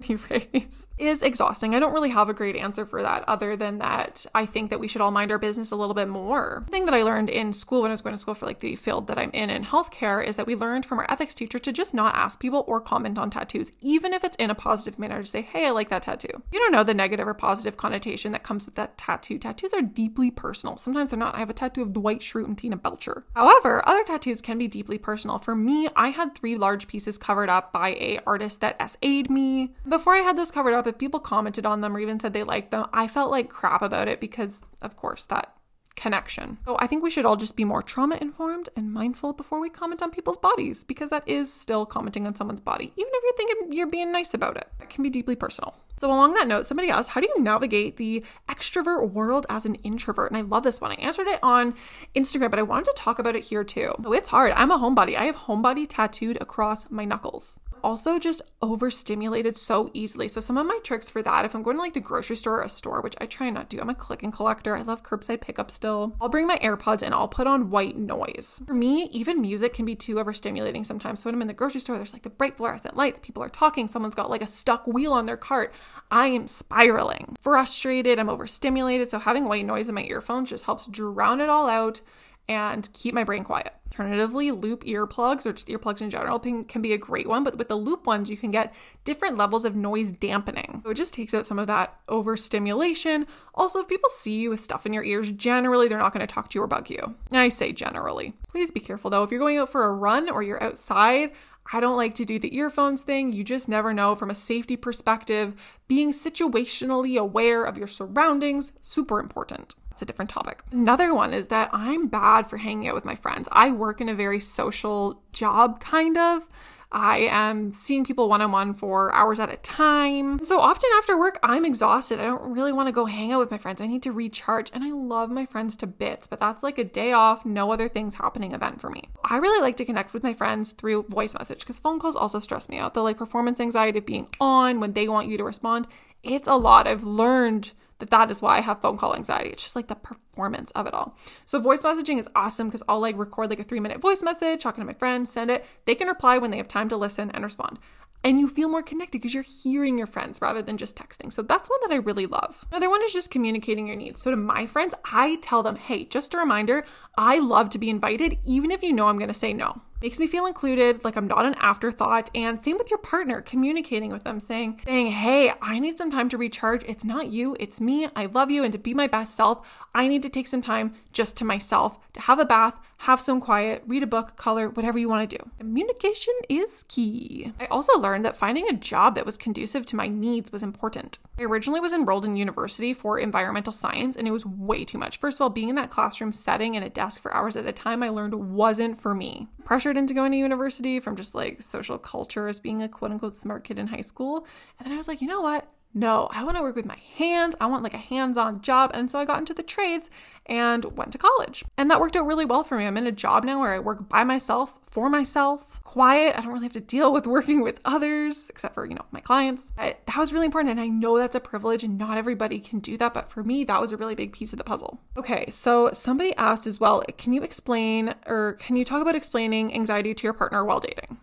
Is 0.98 1.22
exhausting. 1.22 1.74
I 1.74 1.78
don't 1.78 1.92
really 1.92 2.10
have 2.10 2.28
a 2.28 2.34
great 2.34 2.56
answer 2.56 2.86
for 2.86 3.02
that 3.02 3.24
other 3.28 3.56
than 3.56 3.78
that 3.78 4.26
I 4.34 4.46
think 4.46 4.70
that 4.70 4.80
we 4.80 4.88
should 4.88 5.00
all 5.00 5.10
mind 5.10 5.30
our 5.30 5.38
business 5.38 5.70
a 5.70 5.76
little 5.76 5.94
bit 5.94 6.08
more. 6.08 6.62
The 6.66 6.70
thing 6.70 6.84
that 6.86 6.94
I 6.94 7.02
learned 7.02 7.30
in 7.30 7.52
school 7.52 7.82
when 7.82 7.90
I 7.90 7.94
was 7.94 8.00
going 8.00 8.14
to 8.14 8.20
school 8.20 8.34
for 8.34 8.46
like 8.46 8.60
the 8.60 8.76
field 8.76 9.06
that 9.08 9.18
I'm 9.18 9.30
in 9.30 9.50
in 9.50 9.64
healthcare 9.64 10.24
is 10.24 10.36
that 10.36 10.46
we 10.46 10.54
learned 10.54 10.86
from 10.86 10.98
our 10.98 11.10
ethics 11.10 11.34
teacher 11.34 11.58
to 11.58 11.72
just 11.72 11.94
not 11.94 12.14
ask 12.14 12.40
people 12.40 12.64
or 12.66 12.80
comment 12.80 13.18
on 13.18 13.30
tattoos, 13.30 13.72
even 13.80 14.12
if 14.12 14.24
it's 14.24 14.36
in 14.36 14.50
a 14.50 14.54
positive 14.54 14.98
manner 14.98 15.22
to 15.22 15.26
say, 15.28 15.42
hey, 15.42 15.66
I 15.66 15.70
like 15.70 15.88
that 15.90 16.02
tattoo. 16.02 16.42
You 16.52 16.58
don't 16.58 16.72
know 16.72 16.84
the 16.84 16.94
negative 16.94 17.26
or 17.26 17.34
positive 17.34 17.76
connotation 17.76 18.32
that 18.32 18.42
comes 18.42 18.66
with 18.66 18.74
that 18.76 18.98
tattoo. 18.98 19.38
Tattoos 19.38 19.72
are 19.74 19.82
deeply 19.82 20.30
personal. 20.30 20.76
Sometimes 20.76 21.10
they're 21.10 21.18
not. 21.18 21.34
I 21.34 21.40
have 21.40 21.50
a 21.50 21.54
tattoo 21.54 21.82
of 21.82 21.92
Dwight 21.92 22.20
Schrute 22.20 22.46
and 22.46 22.58
Tina 22.58 22.76
Belcher. 22.76 23.24
However, 23.34 23.86
other 23.88 24.04
tattoos 24.04 24.40
can 24.40 24.58
be 24.58 24.68
deeply 24.68 24.98
personal. 24.98 25.38
For 25.38 25.54
me, 25.54 25.88
I 25.96 26.08
had 26.08 26.34
three 26.34 26.56
large 26.56 26.86
pieces 26.86 27.18
covered 27.18 27.50
up 27.50 27.72
by 27.72 27.90
a 27.90 28.20
artist 28.26 28.60
that 28.60 28.80
SA'd 28.80 29.30
me 29.30 29.74
before 29.88 30.14
I 30.14 30.20
had 30.20 30.36
those 30.36 30.50
covered 30.50 30.74
up, 30.74 30.86
if 30.86 30.98
people 30.98 31.20
commented 31.20 31.66
on 31.66 31.80
them 31.80 31.96
or 31.96 32.00
even 32.00 32.18
said 32.18 32.32
they 32.32 32.42
liked 32.42 32.70
them, 32.70 32.86
I 32.92 33.08
felt 33.08 33.30
like 33.30 33.48
crap 33.48 33.82
about 33.82 34.08
it 34.08 34.20
because, 34.20 34.66
of 34.82 34.96
course, 34.96 35.26
that 35.26 35.56
connection. 35.96 36.58
So 36.64 36.76
I 36.78 36.86
think 36.86 37.02
we 37.02 37.10
should 37.10 37.24
all 37.24 37.36
just 37.36 37.56
be 37.56 37.64
more 37.64 37.82
trauma 37.82 38.18
informed 38.20 38.68
and 38.76 38.92
mindful 38.92 39.32
before 39.32 39.58
we 39.58 39.70
comment 39.70 40.02
on 40.02 40.10
people's 40.10 40.38
bodies 40.38 40.84
because 40.84 41.10
that 41.10 41.26
is 41.26 41.52
still 41.52 41.86
commenting 41.86 42.26
on 42.26 42.34
someone's 42.34 42.60
body, 42.60 42.92
even 42.96 43.10
if 43.12 43.22
you're 43.24 43.36
thinking 43.36 43.72
you're 43.72 43.86
being 43.86 44.12
nice 44.12 44.34
about 44.34 44.56
it. 44.56 44.68
It 44.80 44.90
can 44.90 45.02
be 45.02 45.10
deeply 45.10 45.34
personal. 45.34 45.74
So, 45.98 46.08
along 46.08 46.34
that 46.34 46.46
note, 46.46 46.66
somebody 46.66 46.90
asked, 46.90 47.10
How 47.10 47.22
do 47.22 47.28
you 47.34 47.42
navigate 47.42 47.96
the 47.96 48.22
extrovert 48.50 49.12
world 49.12 49.46
as 49.48 49.64
an 49.64 49.76
introvert? 49.76 50.30
And 50.30 50.36
I 50.36 50.42
love 50.42 50.62
this 50.62 50.78
one. 50.78 50.92
I 50.92 50.96
answered 50.96 51.26
it 51.26 51.40
on 51.42 51.74
Instagram, 52.14 52.50
but 52.50 52.58
I 52.58 52.64
wanted 52.64 52.84
to 52.84 52.92
talk 52.94 53.18
about 53.18 53.34
it 53.34 53.44
here 53.44 53.64
too. 53.64 53.94
So, 54.02 54.12
it's 54.12 54.28
hard. 54.28 54.52
I'm 54.52 54.70
a 54.70 54.78
homebody. 54.78 55.16
I 55.16 55.24
have 55.24 55.36
homebody 55.36 55.86
tattooed 55.88 56.36
across 56.42 56.90
my 56.90 57.06
knuckles 57.06 57.58
also 57.82 58.18
just 58.18 58.42
overstimulated 58.62 59.56
so 59.56 59.90
easily. 59.92 60.28
So 60.28 60.40
some 60.40 60.56
of 60.56 60.66
my 60.66 60.78
tricks 60.82 61.08
for 61.08 61.22
that, 61.22 61.44
if 61.44 61.54
I'm 61.54 61.62
going 61.62 61.76
to 61.76 61.82
like 61.82 61.94
the 61.94 62.00
grocery 62.00 62.36
store 62.36 62.58
or 62.58 62.62
a 62.62 62.68
store, 62.68 63.00
which 63.00 63.14
I 63.20 63.26
try 63.26 63.50
not 63.50 63.70
to, 63.70 63.76
do, 63.76 63.82
I'm 63.82 63.90
a 63.90 63.94
click 63.94 64.22
and 64.22 64.32
collector. 64.32 64.76
I 64.76 64.82
love 64.82 65.02
curbside 65.02 65.40
pickup 65.40 65.70
still. 65.70 66.14
I'll 66.20 66.28
bring 66.28 66.46
my 66.46 66.58
AirPods 66.58 67.02
and 67.02 67.14
I'll 67.14 67.28
put 67.28 67.46
on 67.46 67.70
white 67.70 67.96
noise. 67.96 68.62
For 68.66 68.74
me, 68.74 69.08
even 69.12 69.40
music 69.40 69.74
can 69.74 69.84
be 69.84 69.94
too 69.94 70.16
overstimulating 70.16 70.84
sometimes. 70.84 71.20
So 71.20 71.28
when 71.28 71.34
I'm 71.34 71.42
in 71.42 71.48
the 71.48 71.54
grocery 71.54 71.80
store, 71.80 71.96
there's 71.96 72.12
like 72.12 72.22
the 72.22 72.30
bright 72.30 72.56
fluorescent 72.56 72.96
lights, 72.96 73.20
people 73.20 73.42
are 73.42 73.48
talking, 73.48 73.88
someone's 73.88 74.14
got 74.14 74.30
like 74.30 74.42
a 74.42 74.46
stuck 74.46 74.86
wheel 74.86 75.12
on 75.12 75.24
their 75.24 75.36
cart. 75.36 75.72
I 76.10 76.26
am 76.26 76.46
spiraling, 76.46 77.36
frustrated, 77.40 78.18
I'm 78.18 78.28
overstimulated. 78.28 79.10
So 79.10 79.18
having 79.18 79.46
white 79.46 79.66
noise 79.66 79.88
in 79.88 79.94
my 79.94 80.04
earphones 80.04 80.50
just 80.50 80.64
helps 80.64 80.86
drown 80.86 81.40
it 81.40 81.48
all 81.48 81.68
out 81.68 82.00
and 82.48 82.88
keep 82.92 83.14
my 83.14 83.24
brain 83.24 83.44
quiet. 83.44 83.72
Alternatively, 83.86 84.50
loop 84.50 84.84
earplugs 84.84 85.46
or 85.46 85.52
just 85.52 85.68
earplugs 85.68 86.02
in 86.02 86.10
general 86.10 86.38
can 86.38 86.82
be 86.82 86.92
a 86.92 86.98
great 86.98 87.28
one, 87.28 87.44
but 87.44 87.56
with 87.56 87.68
the 87.68 87.76
loop 87.76 88.06
ones, 88.06 88.28
you 88.28 88.36
can 88.36 88.50
get 88.50 88.74
different 89.04 89.36
levels 89.36 89.64
of 89.64 89.74
noise 89.74 90.12
dampening. 90.12 90.80
So 90.84 90.90
it 90.90 90.94
just 90.94 91.14
takes 91.14 91.34
out 91.34 91.46
some 91.46 91.58
of 91.58 91.66
that 91.68 91.98
overstimulation. 92.08 93.26
Also, 93.54 93.80
if 93.80 93.88
people 93.88 94.10
see 94.10 94.40
you 94.40 94.50
with 94.50 94.60
stuff 94.60 94.86
in 94.86 94.92
your 94.92 95.04
ears, 95.04 95.30
generally 95.32 95.88
they're 95.88 95.98
not 95.98 96.12
going 96.12 96.26
to 96.26 96.32
talk 96.32 96.50
to 96.50 96.58
you 96.58 96.62
or 96.62 96.66
bug 96.66 96.90
you. 96.90 97.14
I 97.32 97.48
say 97.48 97.72
generally. 97.72 98.34
Please 98.48 98.70
be 98.70 98.80
careful 98.80 99.10
though. 99.10 99.22
If 99.22 99.30
you're 99.30 99.40
going 99.40 99.58
out 99.58 99.70
for 99.70 99.84
a 99.84 99.92
run 99.92 100.28
or 100.28 100.42
you're 100.42 100.62
outside, 100.62 101.30
I 101.72 101.80
don't 101.80 101.96
like 101.96 102.14
to 102.14 102.24
do 102.24 102.38
the 102.38 102.56
earphones 102.56 103.02
thing. 103.02 103.32
You 103.32 103.42
just 103.42 103.68
never 103.68 103.92
know 103.92 104.14
from 104.14 104.30
a 104.30 104.36
safety 104.36 104.76
perspective. 104.76 105.54
Being 105.88 106.12
situationally 106.12 107.18
aware 107.18 107.64
of 107.64 107.78
your 107.78 107.88
surroundings, 107.88 108.72
super 108.82 109.18
important. 109.18 109.74
It's 109.96 110.02
a 110.02 110.04
different 110.04 110.30
topic. 110.30 110.62
Another 110.72 111.14
one 111.14 111.32
is 111.32 111.46
that 111.46 111.70
I'm 111.72 112.06
bad 112.08 112.50
for 112.50 112.58
hanging 112.58 112.86
out 112.86 112.94
with 112.94 113.06
my 113.06 113.14
friends. 113.14 113.48
I 113.50 113.70
work 113.70 114.02
in 114.02 114.10
a 114.10 114.14
very 114.14 114.40
social 114.40 115.22
job, 115.32 115.80
kind 115.80 116.18
of. 116.18 116.46
I 116.92 117.20
am 117.30 117.72
seeing 117.72 118.04
people 118.04 118.28
one 118.28 118.42
on 118.42 118.52
one 118.52 118.74
for 118.74 119.10
hours 119.14 119.40
at 119.40 119.50
a 119.50 119.56
time. 119.56 120.44
So 120.44 120.60
often 120.60 120.90
after 120.98 121.18
work, 121.18 121.38
I'm 121.42 121.64
exhausted. 121.64 122.20
I 122.20 122.24
don't 122.24 122.52
really 122.52 122.74
want 122.74 122.88
to 122.88 122.92
go 122.92 123.06
hang 123.06 123.32
out 123.32 123.40
with 123.40 123.50
my 123.50 123.56
friends. 123.56 123.80
I 123.80 123.86
need 123.86 124.02
to 124.02 124.12
recharge, 124.12 124.70
and 124.74 124.84
I 124.84 124.92
love 124.92 125.30
my 125.30 125.46
friends 125.46 125.76
to 125.76 125.86
bits, 125.86 126.26
but 126.26 126.40
that's 126.40 126.62
like 126.62 126.76
a 126.76 126.84
day 126.84 127.12
off, 127.12 127.46
no 127.46 127.72
other 127.72 127.88
things 127.88 128.16
happening 128.16 128.52
event 128.52 128.82
for 128.82 128.90
me. 128.90 129.08
I 129.24 129.38
really 129.38 129.62
like 129.62 129.78
to 129.78 129.86
connect 129.86 130.12
with 130.12 130.22
my 130.22 130.34
friends 130.34 130.72
through 130.72 131.04
voice 131.04 131.32
message 131.32 131.60
because 131.60 131.78
phone 131.78 131.98
calls 131.98 132.16
also 132.16 132.38
stress 132.38 132.68
me 132.68 132.76
out. 132.76 132.92
The 132.92 133.02
like 133.02 133.16
performance 133.16 133.60
anxiety 133.60 134.00
of 134.00 134.04
being 134.04 134.28
on 134.40 134.78
when 134.78 134.92
they 134.92 135.08
want 135.08 135.28
you 135.28 135.38
to 135.38 135.44
respond. 135.44 135.86
It's 136.22 136.48
a 136.48 136.56
lot. 136.56 136.86
I've 136.86 137.04
learned 137.04 137.72
that 137.98 138.10
that 138.10 138.30
is 138.30 138.42
why 138.42 138.58
I 138.58 138.60
have 138.60 138.80
phone 138.80 138.96
call 138.96 139.14
anxiety. 139.14 139.50
It's 139.50 139.62
just 139.62 139.76
like 139.76 139.88
the 139.88 139.94
performance 139.94 140.70
of 140.72 140.86
it 140.86 140.94
all. 140.94 141.16
So 141.44 141.60
voice 141.60 141.82
messaging 141.82 142.18
is 142.18 142.28
awesome 142.34 142.68
because 142.68 142.82
I'll 142.88 143.00
like 143.00 143.16
record 143.18 143.50
like 143.50 143.60
a 143.60 143.64
three 143.64 143.80
minute 143.80 144.00
voice 144.00 144.22
message, 144.22 144.62
talking 144.62 144.82
to 144.82 144.86
my 144.86 144.94
friends, 144.94 145.30
send 145.30 145.50
it. 145.50 145.64
They 145.84 145.94
can 145.94 146.08
reply 146.08 146.38
when 146.38 146.50
they 146.50 146.58
have 146.58 146.68
time 146.68 146.88
to 146.90 146.96
listen 146.96 147.30
and 147.30 147.44
respond. 147.44 147.78
And 148.24 148.40
you 148.40 148.48
feel 148.48 148.68
more 148.68 148.82
connected 148.82 149.20
because 149.20 149.34
you're 149.34 149.44
hearing 149.44 149.98
your 149.98 150.06
friends 150.06 150.40
rather 150.42 150.60
than 150.60 150.78
just 150.78 150.96
texting. 150.96 151.32
So 151.32 151.42
that's 151.42 151.70
one 151.70 151.78
that 151.82 151.94
I 151.94 151.98
really 151.98 152.26
love. 152.26 152.64
Another 152.70 152.90
one 152.90 153.02
is 153.04 153.12
just 153.12 153.30
communicating 153.30 153.86
your 153.86 153.94
needs. 153.94 154.20
So 154.20 154.30
to 154.30 154.36
my 154.36 154.66
friends, 154.66 154.94
I 155.12 155.36
tell 155.42 155.62
them, 155.62 155.76
hey, 155.76 156.06
just 156.06 156.34
a 156.34 156.38
reminder, 156.38 156.84
I 157.16 157.38
love 157.38 157.70
to 157.70 157.78
be 157.78 157.88
invited, 157.88 158.38
even 158.44 158.70
if 158.70 158.82
you 158.82 158.92
know 158.92 159.06
I'm 159.06 159.18
to 159.20 159.34
say 159.34 159.52
no 159.52 159.80
makes 160.06 160.20
me 160.20 160.28
feel 160.28 160.46
included, 160.46 161.02
like 161.02 161.16
I'm 161.16 161.26
not 161.26 161.46
an 161.46 161.56
afterthought. 161.58 162.30
And 162.32 162.62
same 162.62 162.78
with 162.78 162.90
your 162.90 162.98
partner, 162.98 163.40
communicating 163.40 164.12
with 164.12 164.22
them, 164.22 164.38
saying, 164.38 164.82
saying, 164.86 165.08
hey, 165.08 165.52
I 165.60 165.80
need 165.80 165.98
some 165.98 166.12
time 166.12 166.28
to 166.28 166.38
recharge. 166.38 166.84
It's 166.84 167.04
not 167.04 167.32
you, 167.32 167.56
it's 167.58 167.80
me. 167.80 168.06
I 168.14 168.26
love 168.26 168.48
you. 168.48 168.62
And 168.62 168.72
to 168.72 168.78
be 168.78 168.94
my 168.94 169.08
best 169.08 169.34
self, 169.34 169.84
I 169.96 170.06
need 170.06 170.22
to 170.22 170.28
take 170.28 170.46
some 170.46 170.62
time 170.62 170.94
just 171.12 171.36
to 171.38 171.44
myself 171.44 171.98
to 172.12 172.20
have 172.20 172.38
a 172.38 172.44
bath, 172.44 172.74
have 172.98 173.20
some 173.20 173.40
quiet, 173.40 173.82
read 173.86 174.04
a 174.04 174.06
book, 174.06 174.36
color, 174.36 174.68
whatever 174.68 174.96
you 174.96 175.08
want 175.08 175.28
to 175.28 175.38
do. 175.38 175.50
Communication 175.58 176.34
is 176.48 176.84
key. 176.86 177.52
I 177.58 177.66
also 177.66 177.98
learned 177.98 178.24
that 178.24 178.36
finding 178.36 178.68
a 178.68 178.74
job 178.74 179.16
that 179.16 179.26
was 179.26 179.36
conducive 179.36 179.86
to 179.86 179.96
my 179.96 180.06
needs 180.06 180.52
was 180.52 180.62
important. 180.62 181.18
I 181.38 181.42
originally 181.42 181.80
was 181.80 181.92
enrolled 181.92 182.24
in 182.24 182.36
university 182.36 182.94
for 182.94 183.18
environmental 183.18 183.72
science 183.72 184.16
and 184.16 184.28
it 184.28 184.30
was 184.30 184.46
way 184.46 184.84
too 184.84 184.98
much. 184.98 185.18
First 185.18 185.38
of 185.38 185.42
all, 185.42 185.50
being 185.50 185.68
in 185.68 185.74
that 185.74 185.90
classroom 185.90 186.32
setting 186.32 186.76
and 186.76 186.84
a 186.84 186.88
desk 186.90 187.20
for 187.20 187.34
hours 187.34 187.56
at 187.56 187.66
a 187.66 187.72
time, 187.72 188.02
I 188.02 188.08
learned 188.08 188.34
wasn't 188.34 188.96
for 188.96 189.14
me. 189.14 189.48
Pressured 189.66 189.96
into 189.96 190.14
going 190.14 190.30
to 190.30 190.38
university 190.38 191.00
from 191.00 191.16
just 191.16 191.34
like 191.34 191.60
social 191.60 191.98
culture 191.98 192.46
as 192.46 192.60
being 192.60 192.84
a 192.84 192.88
quote 192.88 193.10
unquote 193.10 193.34
smart 193.34 193.64
kid 193.64 193.80
in 193.80 193.88
high 193.88 194.00
school. 194.00 194.46
And 194.78 194.86
then 194.86 194.92
I 194.92 194.96
was 194.96 195.08
like, 195.08 195.20
you 195.20 195.26
know 195.26 195.40
what? 195.40 195.68
No, 195.96 196.28
I 196.30 196.44
want 196.44 196.58
to 196.58 196.62
work 196.62 196.76
with 196.76 196.84
my 196.84 196.98
hands. 197.14 197.56
I 197.58 197.64
want 197.64 197.82
like 197.82 197.94
a 197.94 197.96
hands 197.96 198.36
on 198.36 198.60
job. 198.60 198.90
And 198.92 199.10
so 199.10 199.18
I 199.18 199.24
got 199.24 199.38
into 199.38 199.54
the 199.54 199.62
trades 199.62 200.10
and 200.44 200.84
went 200.94 201.10
to 201.12 201.18
college. 201.18 201.64
And 201.78 201.90
that 201.90 202.02
worked 202.02 202.16
out 202.16 202.26
really 202.26 202.44
well 202.44 202.62
for 202.62 202.76
me. 202.76 202.84
I'm 202.84 202.98
in 202.98 203.06
a 203.06 203.12
job 203.12 203.44
now 203.44 203.60
where 203.60 203.72
I 203.72 203.78
work 203.78 204.06
by 204.06 204.22
myself, 204.22 204.78
for 204.82 205.08
myself, 205.08 205.82
quiet. 205.84 206.36
I 206.36 206.42
don't 206.42 206.52
really 206.52 206.66
have 206.66 206.74
to 206.74 206.80
deal 206.80 207.14
with 207.14 207.26
working 207.26 207.62
with 207.62 207.80
others, 207.86 208.50
except 208.50 208.74
for, 208.74 208.84
you 208.84 208.94
know, 208.94 209.06
my 209.10 209.20
clients. 209.20 209.72
I, 209.78 209.96
that 210.04 210.18
was 210.18 210.34
really 210.34 210.44
important. 210.44 210.72
And 210.72 210.80
I 210.80 210.88
know 210.88 211.16
that's 211.16 211.34
a 211.34 211.40
privilege 211.40 211.82
and 211.82 211.96
not 211.96 212.18
everybody 212.18 212.60
can 212.60 212.80
do 212.80 212.98
that. 212.98 213.14
But 213.14 213.30
for 213.30 213.42
me, 213.42 213.64
that 213.64 213.80
was 213.80 213.90
a 213.90 213.96
really 213.96 214.14
big 214.14 214.34
piece 214.34 214.52
of 214.52 214.58
the 214.58 214.64
puzzle. 214.64 215.00
Okay, 215.16 215.48
so 215.48 215.88
somebody 215.94 216.36
asked 216.36 216.66
as 216.66 216.78
well 216.78 217.02
can 217.16 217.32
you 217.32 217.42
explain 217.42 218.12
or 218.26 218.52
can 218.60 218.76
you 218.76 218.84
talk 218.84 219.00
about 219.00 219.14
explaining 219.14 219.72
anxiety 219.72 220.12
to 220.12 220.24
your 220.24 220.34
partner 220.34 220.62
while 220.62 220.80
dating? 220.80 221.16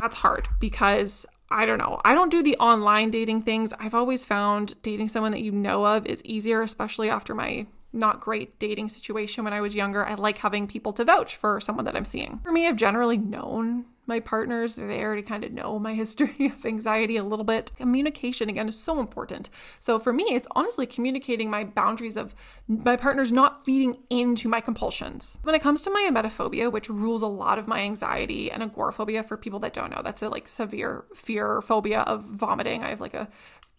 That's 0.00 0.16
hard 0.16 0.48
because 0.58 1.26
I 1.50 1.66
don't 1.66 1.78
know. 1.78 2.00
I 2.04 2.14
don't 2.14 2.30
do 2.30 2.42
the 2.42 2.56
online 2.58 3.10
dating 3.10 3.42
things. 3.42 3.72
I've 3.78 3.94
always 3.94 4.24
found 4.24 4.80
dating 4.82 5.08
someone 5.08 5.32
that 5.32 5.42
you 5.42 5.50
know 5.50 5.84
of 5.84 6.06
is 6.06 6.22
easier, 6.24 6.62
especially 6.62 7.10
after 7.10 7.34
my 7.34 7.66
not 7.92 8.20
great 8.20 8.58
dating 8.60 8.88
situation 8.88 9.42
when 9.42 9.52
I 9.52 9.60
was 9.60 9.74
younger. 9.74 10.06
I 10.06 10.14
like 10.14 10.38
having 10.38 10.68
people 10.68 10.92
to 10.92 11.04
vouch 11.04 11.34
for 11.36 11.60
someone 11.60 11.84
that 11.86 11.96
I'm 11.96 12.04
seeing. 12.04 12.38
For 12.44 12.52
me, 12.52 12.68
I've 12.68 12.76
generally 12.76 13.18
known 13.18 13.86
my 14.10 14.20
partners. 14.20 14.74
They 14.74 15.02
already 15.02 15.22
kind 15.22 15.44
of 15.44 15.52
know 15.52 15.78
my 15.78 15.94
history 16.04 16.46
of 16.46 16.66
anxiety 16.66 17.16
a 17.16 17.24
little 17.24 17.44
bit. 17.46 17.72
Communication, 17.76 18.50
again, 18.50 18.68
is 18.68 18.78
so 18.78 19.00
important. 19.00 19.48
So 19.78 19.98
for 19.98 20.12
me, 20.12 20.24
it's 20.24 20.48
honestly 20.54 20.84
communicating 20.84 21.48
my 21.48 21.64
boundaries 21.64 22.18
of 22.18 22.34
my 22.68 22.96
partner's 22.96 23.32
not 23.32 23.64
feeding 23.64 23.96
into 24.10 24.48
my 24.48 24.60
compulsions. 24.60 25.38
When 25.44 25.54
it 25.54 25.62
comes 25.62 25.80
to 25.82 25.90
my 25.90 26.06
emetophobia, 26.10 26.70
which 26.70 26.90
rules 26.90 27.22
a 27.22 27.26
lot 27.26 27.58
of 27.58 27.66
my 27.66 27.80
anxiety, 27.80 28.50
and 28.50 28.62
agoraphobia, 28.62 29.22
for 29.22 29.36
people 29.36 29.60
that 29.60 29.72
don't 29.72 29.90
know, 29.90 30.02
that's 30.04 30.22
a 30.22 30.28
like 30.28 30.46
severe 30.46 31.04
fear 31.14 31.62
phobia 31.62 32.00
of 32.00 32.22
vomiting. 32.24 32.82
I 32.82 32.90
have 32.90 33.00
like 33.00 33.14
a 33.14 33.28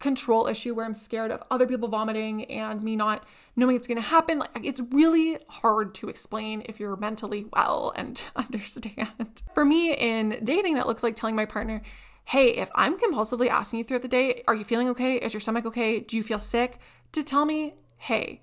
control 0.01 0.47
issue 0.47 0.73
where 0.73 0.85
I'm 0.85 0.93
scared 0.93 1.31
of 1.31 1.43
other 1.49 1.65
people 1.65 1.87
vomiting 1.87 2.45
and 2.45 2.83
me 2.83 2.95
not 2.95 3.23
knowing 3.55 3.75
it's 3.75 3.87
going 3.87 4.01
to 4.01 4.07
happen. 4.07 4.39
Like 4.39 4.65
it's 4.65 4.81
really 4.91 5.37
hard 5.47 5.93
to 5.95 6.09
explain 6.09 6.63
if 6.65 6.79
you're 6.79 6.97
mentally 6.97 7.45
well 7.53 7.93
and 7.95 8.21
understand. 8.35 9.41
For 9.53 9.63
me 9.63 9.93
in 9.93 10.39
dating 10.43 10.75
that 10.75 10.87
looks 10.87 11.03
like 11.03 11.15
telling 11.15 11.35
my 11.35 11.45
partner, 11.45 11.81
hey, 12.25 12.49
if 12.49 12.69
I'm 12.75 12.97
compulsively 12.97 13.47
asking 13.47 13.79
you 13.79 13.85
throughout 13.85 14.01
the 14.01 14.07
day, 14.07 14.43
are 14.47 14.55
you 14.55 14.63
feeling 14.63 14.89
okay? 14.89 15.15
Is 15.15 15.33
your 15.33 15.41
stomach 15.41 15.65
okay? 15.65 15.99
Do 15.99 16.17
you 16.17 16.23
feel 16.23 16.39
sick? 16.39 16.79
To 17.13 17.23
tell 17.23 17.45
me, 17.45 17.75
hey, 17.97 18.41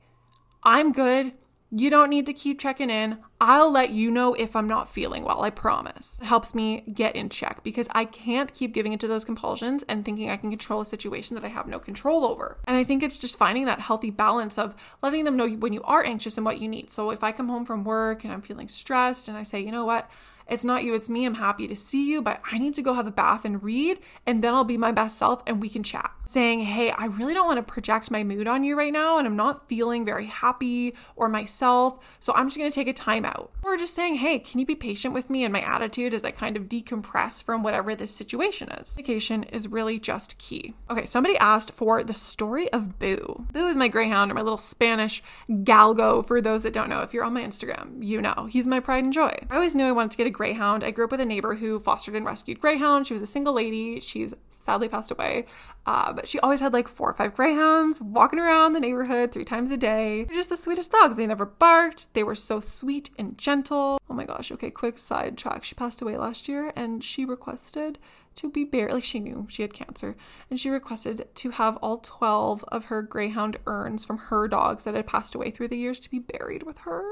I'm 0.63 0.93
good. 0.93 1.33
You 1.71 1.91
don't 1.91 2.09
need 2.09 2.25
to 2.27 2.33
keep 2.33 2.59
checking 2.59 2.89
in. 2.89 3.19
I'll 3.43 3.71
let 3.71 3.91
you 3.91 4.11
know 4.11 4.33
if 4.33 4.57
I'm 4.57 4.67
not 4.67 4.89
feeling 4.89 5.23
well, 5.23 5.43
I 5.43 5.51
promise. 5.51 6.19
It 6.21 6.25
helps 6.25 6.55
me 6.55 6.81
get 6.95 7.15
in 7.15 7.29
check 7.29 7.63
because 7.63 7.89
I 7.93 8.07
can't 8.07 8.55
keep 8.55 8.73
giving 8.73 8.95
into 8.95 9.07
those 9.07 9.25
compulsions 9.25 9.85
and 9.87 10.03
thinking 10.03 10.31
I 10.31 10.39
can 10.39 10.49
control 10.49 10.81
a 10.81 10.87
situation 10.87 11.35
that 11.35 11.45
I 11.45 11.49
have 11.49 11.67
no 11.67 11.79
control 11.79 12.25
over. 12.25 12.57
And 12.67 12.75
I 12.75 12.85
think 12.85 13.03
it's 13.03 13.19
just 13.19 13.37
finding 13.37 13.67
that 13.67 13.81
healthy 13.81 14.11
balance 14.11 14.57
of 14.57 14.75
letting 15.03 15.25
them 15.25 15.37
know 15.37 15.47
when 15.47 15.75
you 15.75 15.83
are 15.83 16.03
anxious 16.03 16.39
and 16.39 16.45
what 16.47 16.59
you 16.59 16.69
need. 16.69 16.91
So 16.91 17.11
if 17.11 17.23
I 17.23 17.33
come 17.33 17.49
home 17.49 17.67
from 17.67 17.85
work 17.85 18.25
and 18.25 18.33
I'm 18.33 18.43
feeling 18.43 18.69
stressed 18.69 19.29
and 19.29 19.37
I 19.37 19.43
say, 19.43 19.61
you 19.61 19.71
know 19.71 19.85
what, 19.85 20.11
it's 20.49 20.65
not 20.65 20.85
you, 20.85 20.95
it's 20.95 21.09
me. 21.09 21.25
I'm 21.25 21.35
happy 21.35 21.67
to 21.69 21.77
see 21.77 22.09
you, 22.09 22.23
but 22.23 22.41
I 22.51 22.59
need 22.59 22.75
to 22.75 22.83
go 22.83 22.95
have 22.95 23.07
a 23.07 23.11
bath 23.11 23.45
and 23.45 23.63
read, 23.63 23.99
and 24.27 24.43
then 24.43 24.55
I'll 24.55 24.65
be 24.65 24.79
my 24.79 24.93
best 24.93 25.19
self 25.19 25.43
and 25.47 25.61
we 25.61 25.69
can 25.69 25.83
chat. 25.83 26.11
Saying, 26.27 26.61
hey, 26.61 26.91
I 26.91 27.07
really 27.07 27.33
don't 27.33 27.47
want 27.47 27.57
to 27.57 27.73
project 27.73 28.11
my 28.11 28.23
mood 28.23 28.47
on 28.47 28.63
you 28.63 28.77
right 28.77 28.93
now, 28.93 29.19
and 29.19 29.27
I'm 29.27 29.37
not 29.37 29.69
feeling 29.69 30.05
very 30.05 30.27
happy 30.27 30.95
or 31.17 31.29
myself, 31.29 31.99
so 32.21 32.35
I'm 32.35 32.49
just 32.49 32.59
gonna 32.59 32.71
take 32.71 32.89
a 32.89 32.93
time 32.93 33.25
out. 33.25 33.51
Or 33.63 33.77
just 33.77 33.95
saying, 33.95 34.17
hey, 34.17 34.39
can 34.39 34.61
you 34.61 34.67
be 34.67 34.75
patient 34.75 35.15
with 35.15 35.31
me 35.31 35.45
and 35.45 35.53
my 35.53 35.63
attitude 35.63 36.13
as 36.13 36.25
I 36.25 36.31
kind 36.31 36.57
of 36.57 36.65
decompress 36.65 37.43
from 37.43 37.63
whatever 37.63 37.95
this 37.95 38.15
situation 38.15 38.71
is? 38.73 38.93
Communication 38.93 39.45
is 39.45 39.69
really 39.69 39.99
just 39.99 40.37
key. 40.39 40.75
Okay, 40.91 41.05
somebody 41.05 41.37
asked 41.39 41.71
for 41.71 42.05
the 42.05 42.15
story 42.15 42.71
of 42.73 42.99
Boo. 42.99 43.47
Boo 43.53 43.67
is 43.67 43.77
my 43.77 43.89
greyhound 43.89 44.31
or 44.31 44.35
my 44.35 44.43
little 44.43 44.59
Spanish 44.59 45.23
galgo 45.51 46.25
for 46.25 46.41
those 46.41 46.63
that 46.63 46.73
don't 46.73 46.91
know. 46.91 47.01
If 47.01 47.15
you're 47.15 47.25
on 47.25 47.35
my 47.35 47.43
Instagram, 47.43 48.05
you 48.05 48.21
know. 48.21 48.49
He's 48.51 48.67
my 48.67 48.81
pride 48.81 49.05
and 49.05 49.13
joy. 49.13 49.33
I 49.51 49.55
always 49.55 49.75
knew 49.75 49.87
I 49.87 49.93
wanted 49.93 50.11
to 50.13 50.17
get 50.19 50.27
a 50.27 50.31
greyhound. 50.39 50.83
I 50.83 50.91
grew 50.91 51.05
up 51.05 51.11
with 51.11 51.21
a 51.21 51.27
neighbor 51.27 51.57
who 51.57 51.79
fostered 51.79 52.15
and 52.15 52.25
rescued 52.25 52.61
greyhounds. 52.61 53.09
She 53.09 53.13
was 53.13 53.23
a 53.23 53.27
single 53.27 53.53
lady. 53.53 54.01
She's 54.01 54.33
sadly 54.49 54.89
passed 54.89 55.11
away. 55.11 55.45
Uh, 55.85 56.13
but 56.13 56.27
she 56.27 56.39
always 56.41 56.61
had 56.61 56.73
like 56.73 56.89
four 56.89 57.11
or 57.11 57.15
five 57.15 57.35
greyhounds 57.35 58.01
walking 58.01 58.39
around 58.39 58.73
the 58.73 58.81
neighborhood 58.81 59.33
three 59.33 59.45
times 59.45 59.71
a 59.71 59.77
day. 59.77 60.25
They're 60.25 60.37
just 60.37 60.49
the 60.49 60.57
sweetest 60.57 60.93
dogs. 60.93 61.17
They 61.17 61.27
never 61.27 61.45
barked. 61.45 62.15
They 62.15 62.23
were 62.23 62.35
so 62.35 62.61
sweet 62.61 63.11
and 63.19 63.37
gentle. 63.37 64.01
Oh 64.09 64.15
my 64.15 64.25
gosh. 64.25 64.51
Okay, 64.53 64.71
quick 64.71 64.99
sidetrack. 64.99 65.65
She 65.65 65.75
passed 65.75 66.01
away 66.01 66.17
last 66.17 66.49
year 66.49 66.73
and 66.75 67.05
she 67.05 67.25
requested 67.25 67.99
to 68.37 68.49
be 68.49 68.65
buried. 68.65 68.93
Like 68.93 69.05
she 69.05 69.19
knew 69.19 69.47
she 69.51 69.63
had 69.63 69.75
cancer, 69.75 70.17
and 70.49 70.61
she 70.61 70.71
requested 70.71 71.29
to 71.35 71.51
have 71.51 71.77
all 71.79 71.99
12 71.99 72.65
of 72.69 72.85
her 72.85 73.03
greyhound 73.03 73.57
urns 73.67 74.05
from 74.05 74.19
her 74.19 74.47
dogs 74.47 74.85
that 74.85 74.95
had 74.95 75.07
passed 75.09 75.35
away 75.35 75.51
through 75.51 75.69
the 75.69 75.77
years 75.77 75.99
to 76.01 76.11
be 76.11 76.21
buried 76.21 76.63
with 76.63 76.79
her 76.79 77.05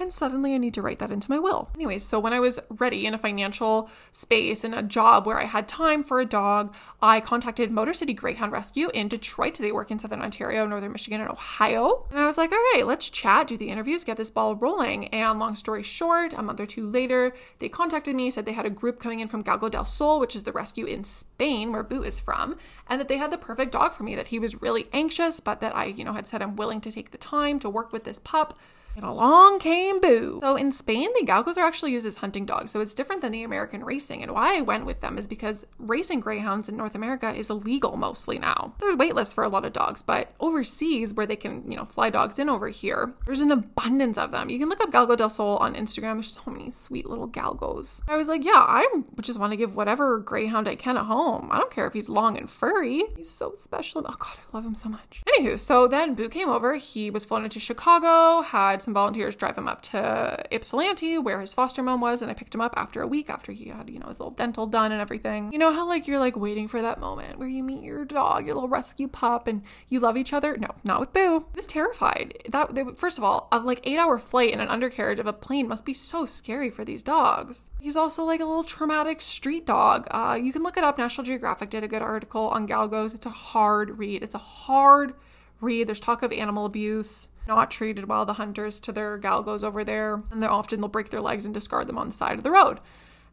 and 0.00 0.12
suddenly 0.12 0.54
I 0.54 0.58
need 0.58 0.74
to 0.74 0.82
write 0.82 0.98
that 1.00 1.10
into 1.10 1.30
my 1.30 1.38
will. 1.38 1.70
Anyways, 1.74 2.04
so 2.04 2.20
when 2.20 2.32
I 2.32 2.40
was 2.40 2.60
ready 2.70 3.06
in 3.06 3.14
a 3.14 3.18
financial 3.18 3.90
space 4.12 4.62
and 4.62 4.74
a 4.74 4.82
job 4.82 5.26
where 5.26 5.38
I 5.38 5.44
had 5.44 5.66
time 5.68 6.02
for 6.02 6.20
a 6.20 6.24
dog, 6.24 6.74
I 7.02 7.20
contacted 7.20 7.70
Motor 7.70 7.92
City 7.92 8.14
Greyhound 8.14 8.52
Rescue 8.52 8.90
in 8.94 9.08
Detroit. 9.08 9.58
They 9.58 9.72
work 9.72 9.90
in 9.90 9.98
Southern 9.98 10.22
Ontario, 10.22 10.66
Northern 10.66 10.92
Michigan, 10.92 11.20
and 11.20 11.30
Ohio. 11.30 12.06
And 12.10 12.20
I 12.20 12.26
was 12.26 12.38
like, 12.38 12.52
all 12.52 12.58
right, 12.74 12.84
let's 12.86 13.10
chat, 13.10 13.48
do 13.48 13.56
the 13.56 13.70
interviews, 13.70 14.04
get 14.04 14.16
this 14.16 14.30
ball 14.30 14.54
rolling. 14.54 15.08
And 15.08 15.38
long 15.38 15.54
story 15.54 15.82
short, 15.82 16.32
a 16.32 16.42
month 16.42 16.60
or 16.60 16.66
two 16.66 16.86
later, 16.86 17.34
they 17.58 17.68
contacted 17.68 18.14
me, 18.14 18.30
said 18.30 18.46
they 18.46 18.52
had 18.52 18.66
a 18.66 18.70
group 18.70 19.00
coming 19.00 19.20
in 19.20 19.28
from 19.28 19.42
Galgo 19.42 19.70
del 19.70 19.84
Sol, 19.84 20.20
which 20.20 20.36
is 20.36 20.44
the 20.44 20.52
rescue 20.52 20.86
in 20.86 21.04
Spain, 21.04 21.72
where 21.72 21.82
Boo 21.82 22.02
is 22.02 22.20
from, 22.20 22.56
and 22.88 23.00
that 23.00 23.08
they 23.08 23.16
had 23.16 23.32
the 23.32 23.38
perfect 23.38 23.72
dog 23.72 23.92
for 23.92 24.04
me, 24.04 24.14
that 24.14 24.28
he 24.28 24.38
was 24.38 24.62
really 24.62 24.86
anxious, 24.92 25.40
but 25.40 25.60
that 25.60 25.74
I, 25.74 25.86
you 25.86 26.04
know, 26.04 26.12
had 26.12 26.28
said 26.28 26.40
I'm 26.40 26.56
willing 26.56 26.80
to 26.82 26.92
take 26.92 27.10
the 27.10 27.18
time 27.18 27.58
to 27.60 27.68
work 27.68 27.92
with 27.92 28.04
this 28.04 28.18
pup 28.18 28.58
and 28.98 29.06
along 29.06 29.60
came 29.60 30.00
Boo. 30.00 30.40
So 30.42 30.56
in 30.56 30.72
Spain, 30.72 31.08
the 31.14 31.24
Galgos 31.24 31.56
are 31.56 31.64
actually 31.64 31.92
used 31.92 32.04
as 32.04 32.16
hunting 32.16 32.44
dogs, 32.44 32.72
so 32.72 32.80
it's 32.80 32.94
different 32.94 33.22
than 33.22 33.30
the 33.30 33.44
American 33.44 33.84
racing. 33.84 34.22
And 34.22 34.34
why 34.34 34.58
I 34.58 34.60
went 34.60 34.86
with 34.86 35.00
them 35.00 35.16
is 35.16 35.28
because 35.28 35.64
racing 35.78 36.18
greyhounds 36.18 36.68
in 36.68 36.76
North 36.76 36.96
America 36.96 37.32
is 37.32 37.48
illegal 37.48 37.96
mostly 37.96 38.38
now. 38.40 38.74
There's 38.80 38.96
waitlists 38.96 39.32
for 39.32 39.44
a 39.44 39.48
lot 39.48 39.64
of 39.64 39.72
dogs, 39.72 40.02
but 40.02 40.32
overseas, 40.40 41.14
where 41.14 41.26
they 41.26 41.36
can, 41.36 41.70
you 41.70 41.76
know, 41.76 41.84
fly 41.84 42.10
dogs 42.10 42.38
in 42.40 42.48
over 42.48 42.68
here, 42.68 43.14
there's 43.24 43.40
an 43.40 43.52
abundance 43.52 44.18
of 44.18 44.32
them. 44.32 44.50
You 44.50 44.58
can 44.58 44.68
look 44.68 44.80
up 44.80 44.90
Galgo 44.90 45.16
del 45.16 45.30
Sol 45.30 45.58
on 45.58 45.74
Instagram. 45.74 46.14
There's 46.14 46.32
so 46.32 46.50
many 46.50 46.70
sweet 46.70 47.08
little 47.08 47.28
Galgos. 47.28 48.00
I 48.08 48.16
was 48.16 48.26
like, 48.26 48.44
yeah, 48.44 48.64
I 48.66 48.86
just 49.20 49.38
want 49.38 49.52
to 49.52 49.56
give 49.56 49.76
whatever 49.76 50.18
greyhound 50.18 50.66
I 50.66 50.74
can 50.74 50.96
at 50.96 51.04
home. 51.04 51.48
I 51.52 51.58
don't 51.58 51.70
care 51.70 51.86
if 51.86 51.92
he's 51.92 52.08
long 52.08 52.36
and 52.36 52.50
furry. 52.50 53.04
He's 53.16 53.30
so 53.30 53.54
special. 53.56 54.02
Oh 54.04 54.16
God, 54.18 54.36
I 54.52 54.56
love 54.56 54.64
him 54.66 54.74
so 54.74 54.88
much. 54.88 55.22
Anywho, 55.28 55.60
so 55.60 55.86
then 55.86 56.14
Boo 56.14 56.28
came 56.28 56.48
over. 56.48 56.74
He 56.74 57.10
was 57.10 57.24
flown 57.24 57.44
into 57.44 57.60
Chicago, 57.60 58.42
had 58.42 58.82
some 58.88 58.94
volunteers 58.94 59.36
drive 59.36 59.58
him 59.58 59.68
up 59.68 59.82
to 59.82 60.42
Ypsilanti, 60.50 61.18
where 61.18 61.42
his 61.42 61.52
foster 61.52 61.82
mom 61.82 62.00
was, 62.00 62.22
and 62.22 62.30
I 62.30 62.34
picked 62.34 62.54
him 62.54 62.62
up 62.62 62.72
after 62.74 63.02
a 63.02 63.06
week 63.06 63.28
after 63.28 63.52
he 63.52 63.68
had, 63.68 63.90
you 63.90 63.98
know, 63.98 64.06
his 64.06 64.18
little 64.18 64.30
dental 64.30 64.66
done 64.66 64.92
and 64.92 65.00
everything. 65.00 65.52
You 65.52 65.58
know 65.58 65.74
how 65.74 65.86
like 65.86 66.08
you're 66.08 66.18
like 66.18 66.36
waiting 66.36 66.68
for 66.68 66.80
that 66.80 66.98
moment 66.98 67.38
where 67.38 67.48
you 67.48 67.62
meet 67.62 67.84
your 67.84 68.06
dog, 68.06 68.46
your 68.46 68.54
little 68.54 68.70
rescue 68.70 69.06
pup, 69.06 69.46
and 69.46 69.60
you 69.90 70.00
love 70.00 70.16
each 70.16 70.32
other? 70.32 70.56
No, 70.56 70.68
not 70.84 71.00
with 71.00 71.12
Boo. 71.12 71.44
I 71.52 71.56
was 71.56 71.66
terrified. 71.66 72.38
That 72.48 72.74
they, 72.74 72.82
first 72.96 73.18
of 73.18 73.24
all, 73.24 73.48
a 73.52 73.58
like 73.58 73.80
eight 73.84 73.98
hour 73.98 74.18
flight 74.18 74.54
in 74.54 74.60
an 74.60 74.68
undercarriage 74.68 75.18
of 75.18 75.26
a 75.26 75.34
plane 75.34 75.68
must 75.68 75.84
be 75.84 75.92
so 75.92 76.24
scary 76.24 76.70
for 76.70 76.82
these 76.82 77.02
dogs. 77.02 77.66
He's 77.82 77.96
also 77.96 78.24
like 78.24 78.40
a 78.40 78.46
little 78.46 78.64
traumatic 78.64 79.20
street 79.20 79.66
dog. 79.66 80.06
Uh, 80.10 80.38
you 80.42 80.50
can 80.50 80.62
look 80.62 80.78
it 80.78 80.84
up. 80.84 80.96
National 80.96 81.26
Geographic 81.26 81.68
did 81.68 81.84
a 81.84 81.88
good 81.88 82.00
article 82.00 82.48
on 82.48 82.66
galgos. 82.66 83.14
It's 83.14 83.26
a 83.26 83.30
hard 83.30 83.98
read. 83.98 84.22
It's 84.22 84.34
a 84.34 84.38
hard 84.38 85.12
read. 85.60 85.88
There's 85.88 86.00
talk 86.00 86.22
of 86.22 86.32
animal 86.32 86.64
abuse 86.64 87.28
not 87.48 87.70
treated 87.70 88.06
well, 88.06 88.24
the 88.24 88.34
hunters 88.34 88.78
to 88.80 88.92
their 88.92 89.18
galgos 89.18 89.64
over 89.64 89.82
there, 89.82 90.22
and 90.30 90.40
they're 90.40 90.50
often 90.50 90.80
they'll 90.80 90.88
break 90.88 91.10
their 91.10 91.20
legs 91.20 91.44
and 91.44 91.52
discard 91.52 91.88
them 91.88 91.98
on 91.98 92.08
the 92.08 92.14
side 92.14 92.38
of 92.38 92.44
the 92.44 92.50
road. 92.50 92.78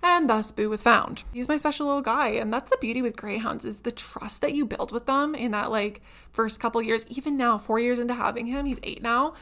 And 0.01 0.29
thus 0.29 0.51
Boo 0.51 0.69
was 0.69 0.83
found. 0.83 1.23
He's 1.33 1.47
my 1.47 1.57
special 1.57 1.87
little 1.87 2.01
guy, 2.01 2.29
and 2.29 2.51
that's 2.51 2.69
the 2.69 2.77
beauty 2.79 3.01
with 3.01 3.15
greyhounds 3.15 3.65
is 3.65 3.81
the 3.81 3.91
trust 3.91 4.41
that 4.41 4.53
you 4.53 4.65
build 4.65 4.91
with 4.91 5.05
them 5.05 5.35
in 5.35 5.51
that 5.51 5.71
like 5.71 6.01
first 6.31 6.59
couple 6.59 6.81
years. 6.81 7.05
Even 7.07 7.37
now, 7.37 7.57
four 7.57 7.79
years 7.79 7.99
into 7.99 8.13
having 8.13 8.47
him, 8.47 8.65
he's 8.65 8.79
eight 8.83 9.01
now. 9.01 9.33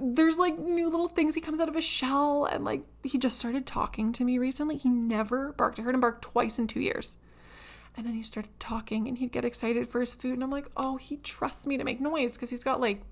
There's 0.00 0.38
like 0.38 0.58
new 0.58 0.88
little 0.88 1.08
things. 1.08 1.34
He 1.34 1.40
comes 1.40 1.60
out 1.60 1.68
of 1.68 1.74
his 1.74 1.84
shell, 1.84 2.46
and 2.46 2.64
like 2.64 2.82
he 3.02 3.18
just 3.18 3.38
started 3.38 3.66
talking 3.66 4.12
to 4.12 4.24
me 4.24 4.38
recently. 4.38 4.76
He 4.76 4.88
never 4.88 5.52
barked. 5.52 5.78
I 5.78 5.82
heard 5.82 5.94
him 5.94 6.00
bark 6.00 6.22
twice 6.22 6.58
in 6.58 6.66
two 6.66 6.80
years. 6.80 7.16
And 7.96 8.06
then 8.06 8.14
he 8.14 8.22
started 8.22 8.50
talking 8.58 9.06
and 9.06 9.18
he'd 9.18 9.30
get 9.30 9.44
excited 9.44 9.88
for 9.88 10.00
his 10.00 10.14
food. 10.14 10.34
And 10.34 10.42
I'm 10.42 10.50
like, 10.50 10.68
oh, 10.76 10.96
he 10.96 11.18
trusts 11.18 11.64
me 11.64 11.76
to 11.76 11.84
make 11.84 12.00
noise 12.00 12.32
because 12.32 12.50
he's 12.50 12.64
got 12.64 12.80
like 12.80 13.02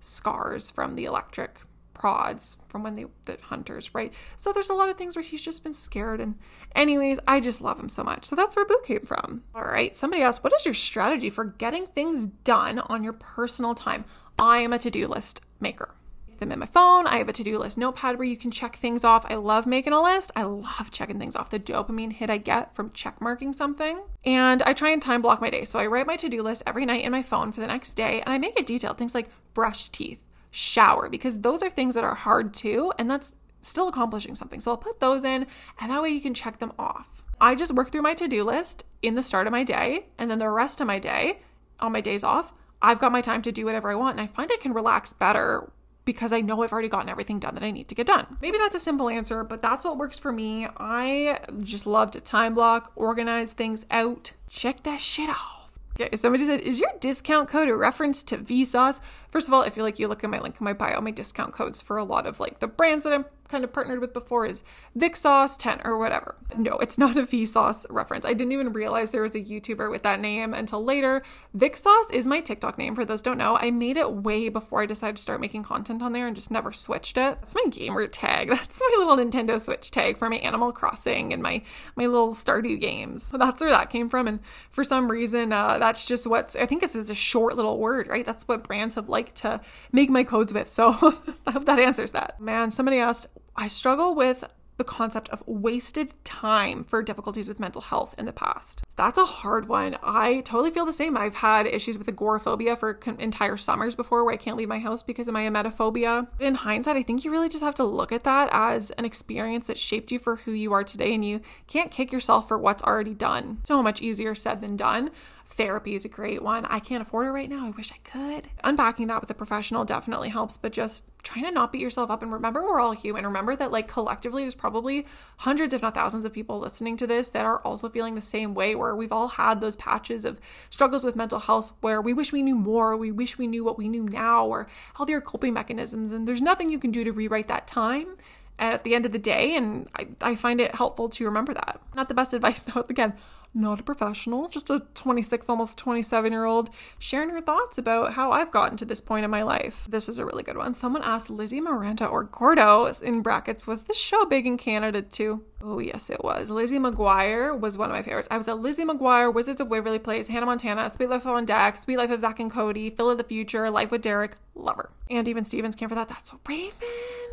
scars 0.00 0.70
from 0.70 0.94
the 0.94 1.04
electric 1.04 1.60
prods 1.94 2.56
from 2.68 2.82
when 2.82 2.94
they 2.94 3.06
the 3.26 3.36
hunters, 3.42 3.94
right? 3.94 4.12
So 4.36 4.52
there's 4.52 4.70
a 4.70 4.74
lot 4.74 4.88
of 4.88 4.96
things 4.96 5.14
where 5.14 5.22
he's 5.22 5.42
just 5.42 5.62
been 5.62 5.74
scared 5.74 6.20
and 6.20 6.36
anyways, 6.74 7.18
I 7.28 7.40
just 7.40 7.60
love 7.60 7.78
him 7.78 7.88
so 7.88 8.02
much. 8.02 8.24
So 8.24 8.34
that's 8.36 8.56
where 8.56 8.64
Boo 8.64 8.80
came 8.84 9.02
from. 9.02 9.42
All 9.54 9.62
right. 9.62 9.94
Somebody 9.94 10.22
asked, 10.22 10.42
what 10.42 10.54
is 10.54 10.64
your 10.64 10.74
strategy 10.74 11.30
for 11.30 11.44
getting 11.44 11.86
things 11.86 12.26
done 12.44 12.78
on 12.78 13.04
your 13.04 13.12
personal 13.12 13.74
time? 13.74 14.04
I 14.38 14.58
am 14.58 14.72
a 14.72 14.78
to-do 14.78 15.06
list 15.06 15.42
maker 15.60 15.94
them 16.42 16.52
in 16.52 16.58
my 16.58 16.66
phone. 16.66 17.06
I 17.06 17.16
have 17.16 17.28
a 17.28 17.32
to 17.32 17.42
do 17.42 17.58
list 17.58 17.78
notepad 17.78 18.18
where 18.18 18.26
you 18.26 18.36
can 18.36 18.50
check 18.50 18.76
things 18.76 19.04
off. 19.04 19.24
I 19.30 19.36
love 19.36 19.66
making 19.66 19.92
a 19.92 20.02
list. 20.02 20.32
I 20.36 20.42
love 20.42 20.90
checking 20.90 21.18
things 21.18 21.36
off. 21.36 21.50
The 21.50 21.58
dopamine 21.58 22.12
hit 22.12 22.28
I 22.28 22.36
get 22.36 22.74
from 22.74 22.90
check 22.92 23.20
marking 23.20 23.52
something. 23.52 24.02
And 24.24 24.62
I 24.62 24.72
try 24.72 24.90
and 24.90 25.00
time 25.00 25.22
block 25.22 25.40
my 25.40 25.50
day. 25.50 25.64
So 25.64 25.78
I 25.78 25.86
write 25.86 26.06
my 26.06 26.16
to 26.16 26.28
do 26.28 26.42
list 26.42 26.62
every 26.66 26.84
night 26.84 27.04
in 27.04 27.12
my 27.12 27.22
phone 27.22 27.52
for 27.52 27.60
the 27.60 27.66
next 27.66 27.94
day 27.94 28.20
and 28.20 28.32
I 28.32 28.38
make 28.38 28.58
it 28.58 28.66
detailed. 28.66 28.98
Things 28.98 29.14
like 29.14 29.30
brush 29.54 29.88
teeth, 29.88 30.22
shower, 30.50 31.08
because 31.08 31.40
those 31.40 31.62
are 31.62 31.70
things 31.70 31.94
that 31.94 32.04
are 32.04 32.14
hard 32.14 32.52
too. 32.52 32.92
And 32.98 33.10
that's 33.10 33.36
still 33.60 33.88
accomplishing 33.88 34.34
something. 34.34 34.60
So 34.60 34.72
I'll 34.72 34.76
put 34.76 35.00
those 35.00 35.24
in 35.24 35.46
and 35.80 35.90
that 35.90 36.02
way 36.02 36.10
you 36.10 36.20
can 36.20 36.34
check 36.34 36.58
them 36.58 36.72
off. 36.78 37.22
I 37.40 37.54
just 37.54 37.72
work 37.72 37.90
through 37.90 38.02
my 38.02 38.14
to 38.14 38.28
do 38.28 38.44
list 38.44 38.84
in 39.02 39.14
the 39.14 39.22
start 39.22 39.46
of 39.46 39.52
my 39.52 39.64
day 39.64 40.06
and 40.18 40.30
then 40.30 40.38
the 40.38 40.48
rest 40.48 40.80
of 40.80 40.86
my 40.86 40.98
day 40.98 41.40
on 41.80 41.92
my 41.92 42.00
days 42.00 42.24
off. 42.24 42.52
I've 42.82 42.98
got 42.98 43.12
my 43.12 43.20
time 43.20 43.42
to 43.42 43.52
do 43.52 43.64
whatever 43.64 43.90
I 43.90 43.94
want, 43.94 44.18
and 44.18 44.20
I 44.20 44.26
find 44.26 44.50
I 44.52 44.56
can 44.60 44.72
relax 44.72 45.12
better 45.12 45.70
because 46.04 46.32
I 46.32 46.40
know 46.40 46.62
I've 46.62 46.72
already 46.72 46.88
gotten 46.88 47.08
everything 47.08 47.38
done 47.38 47.54
that 47.54 47.62
I 47.62 47.70
need 47.70 47.88
to 47.88 47.94
get 47.94 48.06
done. 48.06 48.26
Maybe 48.40 48.58
that's 48.58 48.74
a 48.74 48.80
simple 48.80 49.08
answer, 49.08 49.44
but 49.44 49.62
that's 49.62 49.84
what 49.84 49.98
works 49.98 50.18
for 50.18 50.32
me. 50.32 50.66
I 50.76 51.38
just 51.60 51.86
love 51.86 52.10
to 52.12 52.20
time 52.20 52.54
block, 52.54 52.92
organize 52.96 53.52
things 53.52 53.86
out, 53.90 54.32
check 54.48 54.82
that 54.82 55.00
shit 55.00 55.28
off. 55.28 55.78
Okay, 56.00 56.16
somebody 56.16 56.46
said, 56.46 56.60
is 56.60 56.80
your 56.80 56.90
discount 57.00 57.48
code 57.48 57.68
a 57.68 57.76
reference 57.76 58.22
to 58.24 58.38
Vsauce? 58.38 58.98
First 59.28 59.46
of 59.46 59.54
all, 59.54 59.62
I 59.62 59.68
feel 59.68 59.84
like 59.84 59.98
you 59.98 60.08
look 60.08 60.24
at 60.24 60.30
my 60.30 60.40
link 60.40 60.56
in 60.58 60.64
my 60.64 60.72
bio, 60.72 61.00
my 61.00 61.10
discount 61.10 61.52
codes 61.52 61.82
for 61.82 61.98
a 61.98 62.04
lot 62.04 62.26
of 62.26 62.40
like 62.40 62.60
the 62.60 62.66
brands 62.66 63.04
that 63.04 63.12
I'm 63.12 63.26
kind 63.52 63.64
of 63.64 63.72
partnered 63.72 64.00
with 64.00 64.14
before 64.14 64.46
is 64.46 64.64
Vic 64.96 65.14
Sauce 65.14 65.56
10 65.58 65.82
or 65.84 65.98
whatever. 65.98 66.36
No, 66.56 66.78
it's 66.78 66.96
not 66.96 67.16
a 67.16 67.22
Vsauce 67.22 67.86
reference. 67.90 68.24
I 68.24 68.32
didn't 68.32 68.52
even 68.52 68.72
realize 68.72 69.10
there 69.10 69.22
was 69.22 69.34
a 69.34 69.40
YouTuber 69.40 69.90
with 69.90 70.02
that 70.02 70.20
name 70.20 70.54
until 70.54 70.82
later. 70.82 71.22
Vic 71.52 71.76
Sauce 71.76 72.10
is 72.10 72.26
my 72.26 72.40
TikTok 72.40 72.78
name 72.78 72.94
for 72.94 73.04
those 73.04 73.20
don't 73.20 73.36
know. 73.36 73.58
I 73.60 73.70
made 73.70 73.98
it 73.98 74.10
way 74.10 74.48
before 74.48 74.82
I 74.82 74.86
decided 74.86 75.16
to 75.16 75.22
start 75.22 75.40
making 75.40 75.64
content 75.64 76.02
on 76.02 76.12
there 76.12 76.26
and 76.26 76.34
just 76.34 76.50
never 76.50 76.72
switched 76.72 77.18
it. 77.18 77.38
That's 77.40 77.54
my 77.54 77.64
gamer 77.70 78.06
tag. 78.06 78.48
That's 78.62 78.80
my 78.80 79.04
little 79.04 79.16
Nintendo 79.16 79.60
Switch 79.60 79.90
tag 79.90 80.16
for 80.16 80.30
my 80.30 80.36
Animal 80.36 80.72
Crossing 80.72 81.32
and 81.32 81.42
my 81.42 81.62
my 81.94 82.06
little 82.06 82.32
Stardew 82.32 82.80
games. 82.80 83.22
So 83.24 83.36
that's 83.36 83.60
where 83.60 83.70
that 83.70 83.90
came 83.90 84.08
from. 84.08 84.26
And 84.26 84.40
for 84.70 84.82
some 84.82 85.10
reason, 85.10 85.52
uh, 85.52 85.78
that's 85.78 86.04
just 86.06 86.26
what's 86.26 86.56
I 86.56 86.64
think 86.66 86.80
this 86.80 86.96
is 86.96 87.10
a 87.10 87.14
short 87.14 87.56
little 87.56 87.78
word, 87.78 88.08
right? 88.08 88.24
That's 88.24 88.48
what 88.48 88.64
brands 88.64 88.94
have 88.94 89.08
liked 89.08 89.36
to 89.36 89.60
make 89.92 90.08
my 90.08 90.24
codes 90.24 90.54
with. 90.54 90.70
So 90.70 90.90
I 91.46 91.50
hope 91.50 91.66
that 91.66 91.78
answers 91.78 92.12
that. 92.12 92.40
Man, 92.40 92.70
somebody 92.70 92.98
asked, 92.98 93.26
I 93.56 93.68
struggle 93.68 94.14
with 94.14 94.44
the 94.78 94.84
concept 94.84 95.28
of 95.28 95.42
wasted 95.46 96.12
time 96.24 96.82
for 96.82 97.02
difficulties 97.02 97.46
with 97.46 97.60
mental 97.60 97.82
health 97.82 98.14
in 98.18 98.24
the 98.24 98.32
past. 98.32 98.82
That's 98.96 99.18
a 99.18 99.24
hard 99.24 99.68
one. 99.68 99.96
I 100.02 100.40
totally 100.40 100.70
feel 100.70 100.86
the 100.86 100.92
same. 100.92 101.16
I've 101.16 101.36
had 101.36 101.66
issues 101.66 101.98
with 101.98 102.08
agoraphobia 102.08 102.76
for 102.76 102.98
entire 103.18 103.56
summers 103.56 103.94
before 103.94 104.24
where 104.24 104.34
I 104.34 104.38
can't 104.38 104.56
leave 104.56 104.68
my 104.68 104.78
house 104.78 105.02
because 105.02 105.28
of 105.28 105.34
my 105.34 105.42
emetophobia. 105.42 106.26
In 106.40 106.56
hindsight, 106.56 106.96
I 106.96 107.02
think 107.02 107.24
you 107.24 107.30
really 107.30 107.48
just 107.48 107.62
have 107.62 107.74
to 107.76 107.84
look 107.84 108.12
at 108.12 108.24
that 108.24 108.48
as 108.52 108.90
an 108.92 109.04
experience 109.04 109.66
that 109.66 109.78
shaped 109.78 110.10
you 110.10 110.18
for 110.18 110.36
who 110.36 110.52
you 110.52 110.72
are 110.72 110.84
today 110.84 111.14
and 111.14 111.24
you 111.24 111.42
can't 111.66 111.90
kick 111.90 112.10
yourself 112.10 112.48
for 112.48 112.58
what's 112.58 112.82
already 112.82 113.14
done. 113.14 113.58
So 113.64 113.82
much 113.82 114.00
easier 114.00 114.34
said 114.34 114.60
than 114.60 114.76
done. 114.76 115.10
Therapy 115.52 115.94
is 115.94 116.06
a 116.06 116.08
great 116.08 116.42
one. 116.42 116.64
I 116.64 116.78
can't 116.78 117.02
afford 117.02 117.26
it 117.26 117.30
right 117.30 117.48
now. 117.48 117.66
I 117.66 117.70
wish 117.70 117.92
I 117.92 117.98
could. 118.08 118.48
Unpacking 118.64 119.08
that 119.08 119.20
with 119.20 119.30
a 119.30 119.34
professional 119.34 119.84
definitely 119.84 120.30
helps, 120.30 120.56
but 120.56 120.72
just 120.72 121.04
trying 121.22 121.44
to 121.44 121.50
not 121.50 121.72
beat 121.72 121.82
yourself 121.82 122.10
up 122.10 122.22
and 122.22 122.32
remember 122.32 122.62
we're 122.62 122.80
all 122.80 122.92
human. 122.92 123.26
Remember 123.26 123.54
that, 123.56 123.70
like, 123.70 123.86
collectively, 123.86 124.44
there's 124.44 124.54
probably 124.54 125.06
hundreds, 125.36 125.74
if 125.74 125.82
not 125.82 125.92
thousands, 125.92 126.24
of 126.24 126.32
people 126.32 126.58
listening 126.58 126.96
to 126.96 127.06
this 127.06 127.28
that 127.28 127.44
are 127.44 127.60
also 127.60 127.90
feeling 127.90 128.14
the 128.14 128.22
same 128.22 128.54
way, 128.54 128.74
where 128.74 128.96
we've 128.96 129.12
all 129.12 129.28
had 129.28 129.60
those 129.60 129.76
patches 129.76 130.24
of 130.24 130.40
struggles 130.70 131.04
with 131.04 131.16
mental 131.16 131.38
health 131.38 131.74
where 131.82 132.00
we 132.00 132.14
wish 132.14 132.32
we 132.32 132.40
knew 132.40 132.56
more, 132.56 132.96
we 132.96 133.12
wish 133.12 133.36
we 133.36 133.46
knew 133.46 133.62
what 133.62 133.76
we 133.76 133.90
knew 133.90 134.04
now, 134.04 134.46
or 134.46 134.66
healthier 134.94 135.20
coping 135.20 135.52
mechanisms. 135.52 136.12
And 136.12 136.26
there's 136.26 136.40
nothing 136.40 136.70
you 136.70 136.78
can 136.78 136.90
do 136.90 137.04
to 137.04 137.12
rewrite 137.12 137.48
that 137.48 137.66
time 137.66 138.16
at 138.58 138.84
the 138.84 138.94
end 138.94 139.04
of 139.04 139.12
the 139.12 139.18
day. 139.18 139.54
And 139.54 139.86
I, 139.98 140.08
I 140.22 140.34
find 140.34 140.62
it 140.62 140.74
helpful 140.74 141.10
to 141.10 141.24
remember 141.26 141.52
that. 141.52 141.78
Not 141.94 142.08
the 142.08 142.14
best 142.14 142.32
advice, 142.34 142.60
though. 142.62 142.86
Again, 142.88 143.12
not 143.54 143.80
a 143.80 143.82
professional, 143.82 144.48
just 144.48 144.70
a 144.70 144.80
26, 144.94 145.46
almost 145.48 145.78
27 145.78 146.32
year 146.32 146.44
old 146.44 146.70
sharing 146.98 147.30
her 147.30 147.40
thoughts 147.40 147.78
about 147.78 148.14
how 148.14 148.32
I've 148.32 148.50
gotten 148.50 148.76
to 148.78 148.84
this 148.84 149.00
point 149.00 149.24
in 149.24 149.30
my 149.30 149.42
life. 149.42 149.86
This 149.90 150.08
is 150.08 150.18
a 150.18 150.24
really 150.24 150.42
good 150.42 150.56
one. 150.56 150.74
Someone 150.74 151.02
asked 151.02 151.30
Lizzie 151.30 151.60
Miranda 151.60 152.06
or 152.06 152.24
Gordo 152.24 152.86
in 153.02 153.20
brackets, 153.20 153.66
was 153.66 153.84
this 153.84 153.98
show 153.98 154.24
big 154.24 154.46
in 154.46 154.56
Canada 154.56 155.02
too? 155.02 155.44
Oh, 155.64 155.78
yes, 155.78 156.10
it 156.10 156.24
was. 156.24 156.50
Lizzie 156.50 156.78
McGuire 156.78 157.58
was 157.58 157.78
one 157.78 157.88
of 157.88 157.94
my 157.94 158.02
favorites. 158.02 158.26
I 158.30 158.36
was 158.36 158.48
at 158.48 158.58
Lizzie 158.58 158.84
McGuire, 158.84 159.32
Wizards 159.32 159.60
of 159.60 159.70
Waverly 159.70 160.00
Place, 160.00 160.26
Hannah 160.26 160.46
Montana, 160.46 160.90
Suite 160.90 161.08
Life 161.08 161.24
on 161.24 161.44
Deck, 161.44 161.76
Suite 161.76 161.98
Life 161.98 162.10
of 162.10 162.20
Zack 162.20 162.40
and 162.40 162.50
Cody, 162.50 162.90
Phil 162.90 163.10
of 163.10 163.18
the 163.18 163.24
Future, 163.24 163.70
Life 163.70 163.92
with 163.92 164.02
Derek, 164.02 164.36
Lover. 164.56 164.90
And 165.08 165.28
even 165.28 165.44
Stevens 165.44 165.76
came 165.76 165.88
for 165.88 165.94
that. 165.94 166.08
That's 166.08 166.30
so 166.30 166.40
Raven. 166.48 166.72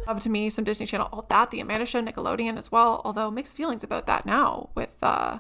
Up 0.08 0.20
to 0.20 0.30
me, 0.30 0.50
some 0.50 0.64
Disney 0.64 0.86
Channel, 0.86 1.10
all 1.12 1.26
that, 1.30 1.50
The 1.50 1.60
Amanda 1.60 1.86
Show, 1.86 2.02
Nickelodeon 2.02 2.58
as 2.58 2.72
well. 2.72 3.02
Although 3.04 3.32
mixed 3.32 3.58
feelings 3.58 3.84
about 3.84 4.06
that 4.06 4.26
now 4.26 4.70
with 4.76 4.96
uh, 5.02 5.40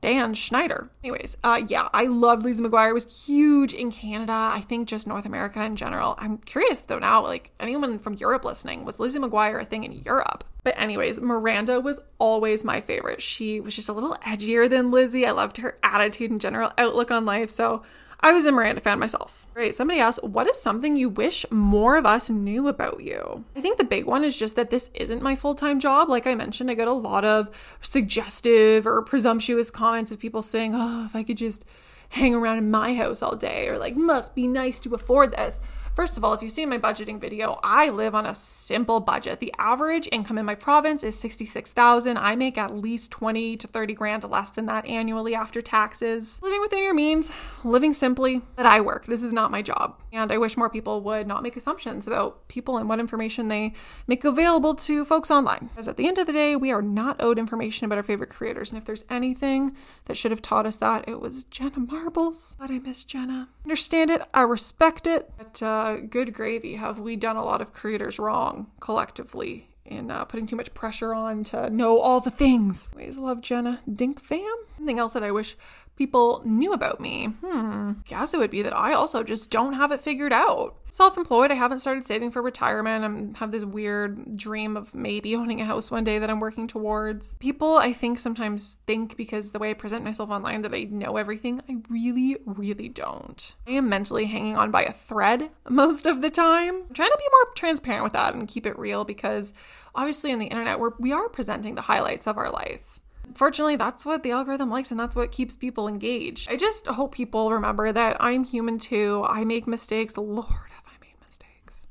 Dan 0.00 0.34
Schneider. 0.34 0.90
Anyways, 1.04 1.36
uh, 1.44 1.60
yeah, 1.66 1.88
I 1.92 2.04
loved 2.04 2.42
Lizzie 2.42 2.62
McGuire. 2.62 2.90
It 2.90 2.94
was 2.94 3.26
huge 3.26 3.74
in 3.74 3.90
Canada. 3.90 4.32
I 4.32 4.60
think 4.60 4.88
just 4.88 5.06
North 5.06 5.26
America 5.26 5.62
in 5.62 5.76
general. 5.76 6.14
I'm 6.18 6.38
curious 6.38 6.82
though 6.82 6.98
now, 6.98 7.22
like 7.22 7.50
anyone 7.60 7.98
from 7.98 8.14
Europe 8.14 8.44
listening, 8.44 8.84
was 8.84 8.98
Lizzie 8.98 9.18
McGuire 9.18 9.60
a 9.60 9.64
thing 9.64 9.84
in 9.84 9.92
Europe? 9.92 10.44
But 10.62 10.78
anyways, 10.78 11.20
Miranda 11.20 11.80
was 11.80 12.00
always 12.18 12.64
my 12.64 12.80
favorite. 12.80 13.22
She 13.22 13.60
was 13.60 13.74
just 13.74 13.88
a 13.88 13.92
little 13.92 14.16
edgier 14.26 14.68
than 14.68 14.90
Lizzie. 14.90 15.26
I 15.26 15.30
loved 15.32 15.58
her 15.58 15.78
attitude 15.82 16.30
and 16.30 16.40
general 16.40 16.72
outlook 16.78 17.10
on 17.10 17.24
life. 17.24 17.50
So 17.50 17.82
I 18.22 18.32
was 18.32 18.44
a 18.44 18.52
Miranda 18.52 18.80
fan 18.80 18.98
myself. 18.98 19.46
Right, 19.54 19.74
Somebody 19.74 20.00
asked, 20.00 20.22
what 20.22 20.48
is 20.48 20.60
something 20.60 20.96
you 20.96 21.08
wish 21.08 21.44
more 21.50 21.96
of 21.96 22.06
us 22.06 22.30
knew 22.30 22.68
about 22.68 23.02
you? 23.02 23.44
I 23.56 23.60
think 23.60 23.78
the 23.78 23.84
big 23.84 24.04
one 24.04 24.24
is 24.24 24.38
just 24.38 24.56
that 24.56 24.70
this 24.70 24.90
isn't 24.94 25.22
my 25.22 25.34
full 25.34 25.54
time 25.54 25.80
job. 25.80 26.08
Like 26.08 26.26
I 26.26 26.34
mentioned, 26.34 26.70
I 26.70 26.74
get 26.74 26.88
a 26.88 26.92
lot 26.92 27.24
of 27.24 27.50
suggestive 27.80 28.86
or 28.86 29.02
presumptuous 29.02 29.70
comments 29.70 30.12
of 30.12 30.18
people 30.18 30.42
saying, 30.42 30.72
oh, 30.74 31.04
if 31.06 31.16
I 31.16 31.22
could 31.22 31.36
just 31.36 31.64
hang 32.10 32.34
around 32.34 32.58
in 32.58 32.70
my 32.70 32.94
house 32.94 33.22
all 33.22 33.36
day, 33.36 33.68
or 33.68 33.78
like, 33.78 33.96
must 33.96 34.34
be 34.34 34.46
nice 34.46 34.80
to 34.80 34.94
afford 34.94 35.32
this. 35.32 35.60
First 36.00 36.16
of 36.16 36.24
all, 36.24 36.32
if 36.32 36.40
you've 36.40 36.50
seen 36.50 36.70
my 36.70 36.78
budgeting 36.78 37.20
video, 37.20 37.60
I 37.62 37.90
live 37.90 38.14
on 38.14 38.24
a 38.24 38.34
simple 38.34 39.00
budget. 39.00 39.38
The 39.38 39.52
average 39.58 40.08
income 40.10 40.38
in 40.38 40.46
my 40.46 40.54
province 40.54 41.04
is 41.04 41.18
66,000. 41.18 42.16
I 42.16 42.36
make 42.36 42.56
at 42.56 42.74
least 42.74 43.10
20 43.10 43.58
to 43.58 43.66
30 43.66 43.92
grand 43.92 44.24
less 44.24 44.50
than 44.50 44.64
that 44.64 44.86
annually 44.86 45.34
after 45.34 45.60
taxes. 45.60 46.40
Living 46.42 46.62
within 46.62 46.82
your 46.82 46.94
means, 46.94 47.30
living 47.64 47.92
simply, 47.92 48.40
but 48.56 48.64
I 48.64 48.80
work. 48.80 49.04
This 49.04 49.22
is 49.22 49.34
not 49.34 49.50
my 49.50 49.60
job. 49.60 50.00
And 50.10 50.32
I 50.32 50.38
wish 50.38 50.56
more 50.56 50.70
people 50.70 51.02
would 51.02 51.26
not 51.26 51.42
make 51.42 51.54
assumptions 51.54 52.06
about 52.06 52.48
people 52.48 52.78
and 52.78 52.88
what 52.88 52.98
information 52.98 53.48
they 53.48 53.74
make 54.06 54.24
available 54.24 54.74
to 54.76 55.04
folks 55.04 55.30
online. 55.30 55.68
Because 55.70 55.86
at 55.86 55.98
the 55.98 56.08
end 56.08 56.16
of 56.16 56.26
the 56.26 56.32
day, 56.32 56.56
we 56.56 56.72
are 56.72 56.80
not 56.80 57.20
owed 57.20 57.38
information 57.38 57.84
about 57.84 57.98
our 57.98 58.02
favorite 58.02 58.30
creators. 58.30 58.70
And 58.70 58.78
if 58.78 58.86
there's 58.86 59.04
anything 59.10 59.76
that 60.06 60.16
should 60.16 60.30
have 60.30 60.40
taught 60.40 60.64
us 60.64 60.76
that, 60.76 61.06
it 61.06 61.20
was 61.20 61.44
Jenna 61.44 61.80
Marbles. 61.80 62.56
But 62.58 62.70
I 62.70 62.78
miss 62.78 63.04
Jenna. 63.04 63.50
Understand 63.66 64.10
it, 64.10 64.22
I 64.32 64.40
respect 64.40 65.06
it, 65.06 65.30
but 65.36 65.62
uh, 65.62 65.89
good 65.96 66.32
gravy, 66.32 66.74
have 66.76 66.98
we 66.98 67.16
done 67.16 67.36
a 67.36 67.44
lot 67.44 67.60
of 67.60 67.72
creators 67.72 68.18
wrong 68.18 68.68
collectively 68.80 69.68
in 69.84 70.10
uh, 70.10 70.24
putting 70.24 70.46
too 70.46 70.56
much 70.56 70.72
pressure 70.74 71.12
on 71.14 71.44
to 71.44 71.70
know 71.70 71.98
all 71.98 72.20
the 72.20 72.30
things? 72.30 72.90
Always 72.92 73.16
love 73.16 73.40
Jenna. 73.40 73.80
Dink 73.92 74.20
fam? 74.20 74.54
Something 74.76 74.98
else 74.98 75.12
that 75.12 75.22
I 75.22 75.30
wish 75.30 75.56
people 76.00 76.40
knew 76.46 76.72
about 76.72 76.98
me? 76.98 77.26
Hmm, 77.44 77.92
guess 78.06 78.32
it 78.32 78.38
would 78.38 78.50
be 78.50 78.62
that 78.62 78.74
I 78.74 78.94
also 78.94 79.22
just 79.22 79.50
don't 79.50 79.74
have 79.74 79.92
it 79.92 80.00
figured 80.00 80.32
out. 80.32 80.76
Self 80.88 81.18
employed, 81.18 81.50
I 81.50 81.56
haven't 81.56 81.80
started 81.80 82.04
saving 82.04 82.30
for 82.30 82.40
retirement. 82.40 83.36
I 83.36 83.38
have 83.38 83.50
this 83.50 83.66
weird 83.66 84.34
dream 84.34 84.78
of 84.78 84.94
maybe 84.94 85.36
owning 85.40 85.60
a 85.60 85.66
house 85.66 85.90
one 85.90 86.02
day 86.02 86.18
that 86.18 86.30
I'm 86.30 86.40
working 86.40 86.66
towards. 86.66 87.34
People, 87.34 87.76
I 87.76 87.92
think, 87.92 88.18
sometimes 88.18 88.78
think 88.86 89.18
because 89.18 89.52
the 89.52 89.58
way 89.58 89.68
I 89.68 89.74
present 89.74 90.02
myself 90.02 90.30
online 90.30 90.62
that 90.62 90.72
I 90.72 90.84
know 90.84 91.18
everything. 91.18 91.60
I 91.68 91.76
really, 91.90 92.38
really 92.46 92.88
don't. 92.88 93.54
I 93.68 93.72
am 93.72 93.90
mentally 93.90 94.24
hanging 94.24 94.56
on 94.56 94.70
by 94.70 94.84
a 94.84 94.94
thread 94.94 95.50
most 95.68 96.06
of 96.06 96.22
the 96.22 96.30
time. 96.30 96.76
I'm 96.88 96.94
trying 96.94 97.10
to 97.10 97.18
be 97.18 97.28
more 97.30 97.52
transparent 97.54 98.04
with 98.04 98.14
that 98.14 98.32
and 98.32 98.48
keep 98.48 98.64
it 98.64 98.78
real 98.78 99.04
because 99.04 99.52
obviously 99.94 100.32
on 100.32 100.38
the 100.38 100.46
internet, 100.46 100.80
we're, 100.80 100.92
we 100.98 101.12
are 101.12 101.28
presenting 101.28 101.74
the 101.74 101.82
highlights 101.82 102.26
of 102.26 102.38
our 102.38 102.50
life 102.50 102.99
fortunately, 103.34 103.76
that's 103.76 104.04
what 104.04 104.22
the 104.22 104.30
algorithm 104.30 104.70
likes 104.70 104.90
and 104.90 104.98
that's 104.98 105.16
what 105.16 105.32
keeps 105.32 105.56
people 105.56 105.88
engaged. 105.88 106.50
I 106.50 106.56
just 106.56 106.86
hope 106.86 107.14
people 107.14 107.52
remember 107.52 107.92
that 107.92 108.16
I'm 108.20 108.44
human 108.44 108.78
too. 108.78 109.24
I 109.28 109.44
make 109.44 109.66
mistakes. 109.66 110.16
Lord, 110.16 110.46
have 110.48 110.84
I 110.86 110.98
made 111.00 111.14
mistakes. 111.24 111.86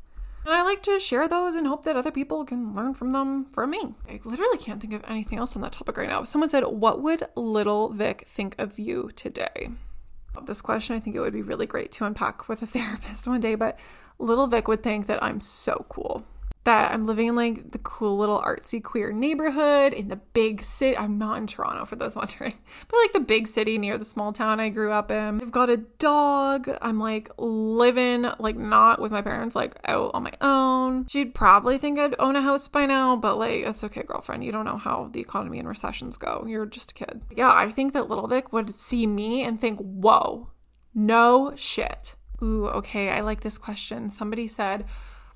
And 0.46 0.54
I 0.54 0.64
like 0.64 0.84
to 0.84 1.00
share 1.00 1.28
those 1.28 1.56
and 1.56 1.68
hope 1.68 1.84
that 1.86 1.96
other 1.96 2.12
people 2.12 2.46
can 2.46 2.76
learn 2.76 2.94
from 2.94 3.12
them 3.12 3.46
from 3.46 3.72
me. 3.72 3.96
I 4.08 4.20
literally 4.24 4.58
can't 4.58 4.82
think 4.82 4.94
of 4.94 5.04
anything 5.08 5.40
else 5.40 5.56
on 5.56 5.62
that 5.62 5.74
topic 5.74 5.98
right 5.98 6.10
now. 6.10 6.24
Someone 6.24 6.50
said, 6.50 6.64
What 6.66 7.02
would 7.02 7.28
little 7.36 7.90
Vic 7.90 8.26
think 8.28 8.56
of 8.58 8.80
you 8.80 9.12
today? 9.16 9.70
This 10.46 10.62
question, 10.62 10.96
I 10.96 11.00
think 11.00 11.16
it 11.16 11.20
would 11.20 11.34
be 11.34 11.42
really 11.42 11.66
great 11.66 11.92
to 11.94 12.06
unpack 12.06 12.48
with 12.48 12.62
a 12.62 12.66
therapist 12.68 13.28
one 13.28 13.42
day, 13.42 13.56
but 13.56 13.78
little 14.20 14.48
Vic 14.48 14.68
would 14.68 14.84
think 14.84 15.08
that 15.08 15.24
I'm 15.24 15.42
so 15.42 15.86
cool 15.90 16.24
that 16.66 16.92
I'm 16.94 17.06
living 17.06 17.28
in 17.28 17.36
like 17.36 17.72
the 17.72 17.78
cool 17.80 18.18
little 18.18 18.42
artsy 18.42 18.84
queer 18.84 19.12
neighborhood 19.12 19.94
in 19.94 20.10
the 20.10 20.18
big 20.18 20.62
city. 20.62 20.98
I'm 20.98 21.18
not 21.18 21.38
in 21.38 21.48
Toronto 21.48 21.86
for 21.86 21.96
those 21.96 22.16
wondering, 22.16 22.54
but 22.88 22.98
like 22.98 23.14
the 23.14 23.22
big 23.22 23.48
city 23.48 23.78
near 23.78 23.98
the 23.98 24.06
small 24.06 24.34
town 24.34 24.60
I 24.60 24.70
grew 24.70 24.92
up 24.92 25.10
in. 25.10 25.42
I've 25.42 25.52
got 25.52 25.70
a 25.70 25.78
dog. 25.78 26.70
I'm 26.82 27.00
like 27.00 27.32
living 27.38 28.28
like 28.40 28.58
not 28.58 29.00
with 29.02 29.12
my 29.12 29.22
parents, 29.22 29.56
like 29.56 29.80
out 29.86 30.12
on 30.14 30.24
my 30.24 30.34
own. 30.42 31.08
She'd 31.08 31.34
probably 31.34 31.78
think 31.78 31.98
I'd 31.98 32.16
own 32.20 32.36
a 32.36 32.42
house 32.42 32.68
by 32.68 32.86
now, 32.86 33.16
but 33.16 33.38
like 33.38 33.66
it's 33.66 33.84
okay, 33.86 34.04
girlfriend. 34.04 34.44
You 34.44 34.52
don't 34.52 34.66
know 34.66 34.78
how 34.78 35.10
the 35.12 35.22
economy 35.22 35.60
and 35.60 35.68
recessions 35.68 36.18
go. 36.18 36.46
You're 36.48 36.66
just 36.66 36.92
a 36.92 36.94
kid. 36.94 37.22
Yeah, 37.36 37.52
I 37.54 37.70
think 37.70 37.94
that 37.94 38.10
little 38.10 38.28
Vic 38.28 38.52
would 38.52 38.76
see 38.76 39.08
me 39.08 39.44
and 39.44 39.60
think, 39.60 39.80
whoa, 39.80 40.50
no 40.94 41.54
shit. 41.56 42.16
Ooh, 42.42 42.68
okay, 42.68 43.10
I 43.10 43.20
like 43.22 43.42
this 43.42 43.58
question. 43.58 44.10
Somebody 44.10 44.48
said, 44.48 44.86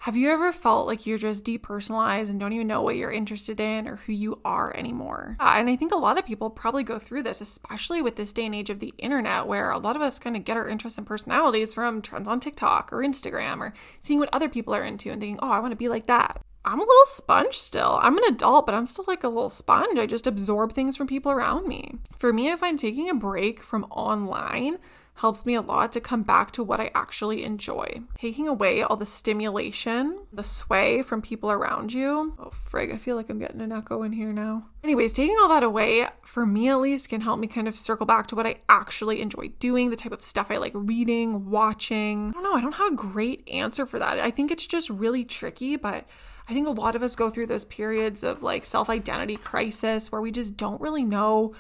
have 0.04 0.18
you 0.18 0.30
ever 0.32 0.52
felt 0.52 0.86
like 0.86 1.06
you're 1.06 1.18
just 1.18 1.46
depersonalized 1.46 2.30
and 2.30 2.38
don't 2.38 2.52
even 2.52 2.68
know 2.68 2.82
what 2.82 2.98
you're 2.98 3.10
interested 3.10 3.58
in 3.62 3.88
or 3.88 3.96
who 3.96 4.12
you 4.12 4.38
are 4.44 4.76
anymore? 4.76 5.38
Uh, 5.40 5.54
and 5.56 5.70
I 5.70 5.78
think 5.78 5.94
a 5.94 5.98
lot 5.98 6.18
of 6.18 6.26
people 6.26 6.50
probably 6.50 6.84
go 6.84 7.00
through 7.00 7.24
this, 7.24 7.40
especially 7.40 8.02
with 8.02 8.18
this 8.18 8.34
day 8.34 8.46
and 8.46 8.54
age 8.54 8.70
of 8.70 8.82
the 8.82 8.94
internet, 8.98 9.48
where 9.48 9.72
a 9.72 9.78
lot 9.78 9.96
of 9.96 10.02
us 10.02 10.20
kind 10.20 10.36
of 10.36 10.44
get 10.44 10.58
our 10.58 10.68
interests 10.68 10.98
and 10.98 11.08
personalities 11.08 11.74
from 11.74 12.02
trends 12.02 12.28
on 12.28 12.42
TikTok 12.42 12.92
or 12.92 12.98
Instagram 12.98 13.60
or 13.60 13.74
seeing 14.02 14.20
what 14.20 14.28
other 14.34 14.50
people 14.50 14.76
are 14.76 14.84
into 14.84 15.10
and 15.10 15.22
thinking, 15.22 15.40
oh, 15.42 15.50
I 15.50 15.60
want 15.60 15.72
to 15.72 15.78
be 15.78 15.88
like 15.88 16.08
that. 16.08 16.44
I'm 16.66 16.80
a 16.80 16.84
little 16.84 17.06
sponge 17.06 17.58
still. 17.58 17.98
I'm 18.02 18.18
an 18.18 18.26
adult, 18.26 18.66
but 18.66 18.76
I'm 18.76 18.88
still 18.88 19.06
like 19.08 19.24
a 19.24 19.30
little 19.30 19.50
sponge. 19.50 19.98
I 19.98 20.06
just 20.06 20.28
absorb 20.28 20.74
things 20.74 20.98
from 20.98 21.08
people 21.08 21.32
around 21.32 21.66
me. 21.66 21.96
For 22.18 22.34
me, 22.34 22.52
I 22.52 22.58
find 22.58 22.78
taking 22.78 23.10
a 23.10 23.16
break 23.16 23.64
from 23.64 23.86
online 23.86 24.80
helps 25.16 25.46
me 25.46 25.54
a 25.56 25.62
lot 25.62 25.92
to 25.92 26.02
come 26.02 26.24
back 26.24 26.52
to 26.52 26.64
what 26.64 26.80
I 26.80 26.92
actually 26.96 27.44
enjoy. 27.44 28.02
Taking 28.18 28.48
away 28.48 28.82
all 28.82 28.96
the 28.96 29.06
stimulation, 29.06 30.26
the 30.34 30.44
sway 30.44 31.02
from 31.04 31.22
people 31.22 31.52
around 31.52 31.94
you. 31.94 32.34
Oh, 32.40 32.50
frig, 32.50 32.94
I 32.94 32.98
feel 32.98 33.16
like 33.16 33.30
I'm 33.30 33.40
getting 33.40 33.62
an 33.62 33.72
echo 33.72 34.04
in 34.04 34.12
here 34.12 34.34
now. 34.34 34.66
Anyways, 34.84 35.14
taking 35.14 35.38
all 35.40 35.50
that 35.50 35.64
away, 35.64 36.08
for 36.24 36.46
me 36.46 36.70
at 36.70 36.80
least, 36.80 37.10
can 37.10 37.22
help 37.22 37.40
me 37.40 37.48
kind 37.48 37.68
of 37.68 37.78
circle 37.78 38.06
back 38.06 38.28
to 38.28 38.36
what 38.36 38.48
I 38.48 38.62
actually 38.68 39.22
enjoy 39.22 39.50
doing, 39.60 39.90
the 39.90 39.96
type 39.96 40.12
of 40.12 40.24
stuff 40.24 40.50
I 40.50 40.58
like 40.58 40.74
reading, 40.76 41.50
watching. 41.50 42.30
I 42.30 42.32
don't 42.34 42.44
know, 42.44 42.56
I 42.56 42.62
don't 42.62 42.76
have 42.76 42.94
a 42.94 42.96
great 42.96 43.48
answer 43.48 43.86
for 43.86 44.00
that. 44.00 44.20
I 44.20 44.32
think 44.32 44.52
it's 44.52 44.68
just 44.68 44.90
really 44.90 45.24
tricky, 45.24 45.76
but 45.76 46.06
I 46.48 46.54
think 46.54 46.68
a 46.68 46.72
lot 46.72 46.96
of 46.96 47.04
us 47.04 47.16
go 47.16 47.30
through 47.30 47.48
those 47.48 47.66
periods 47.66 48.24
of 48.24 48.44
like 48.44 48.66
self 48.66 48.90
identity 48.90 49.38
crisis 49.38 50.12
where 50.12 50.22
we 50.22 50.32
just 50.32 50.58
don't 50.58 50.82
really 50.82 51.04
know 51.04 51.54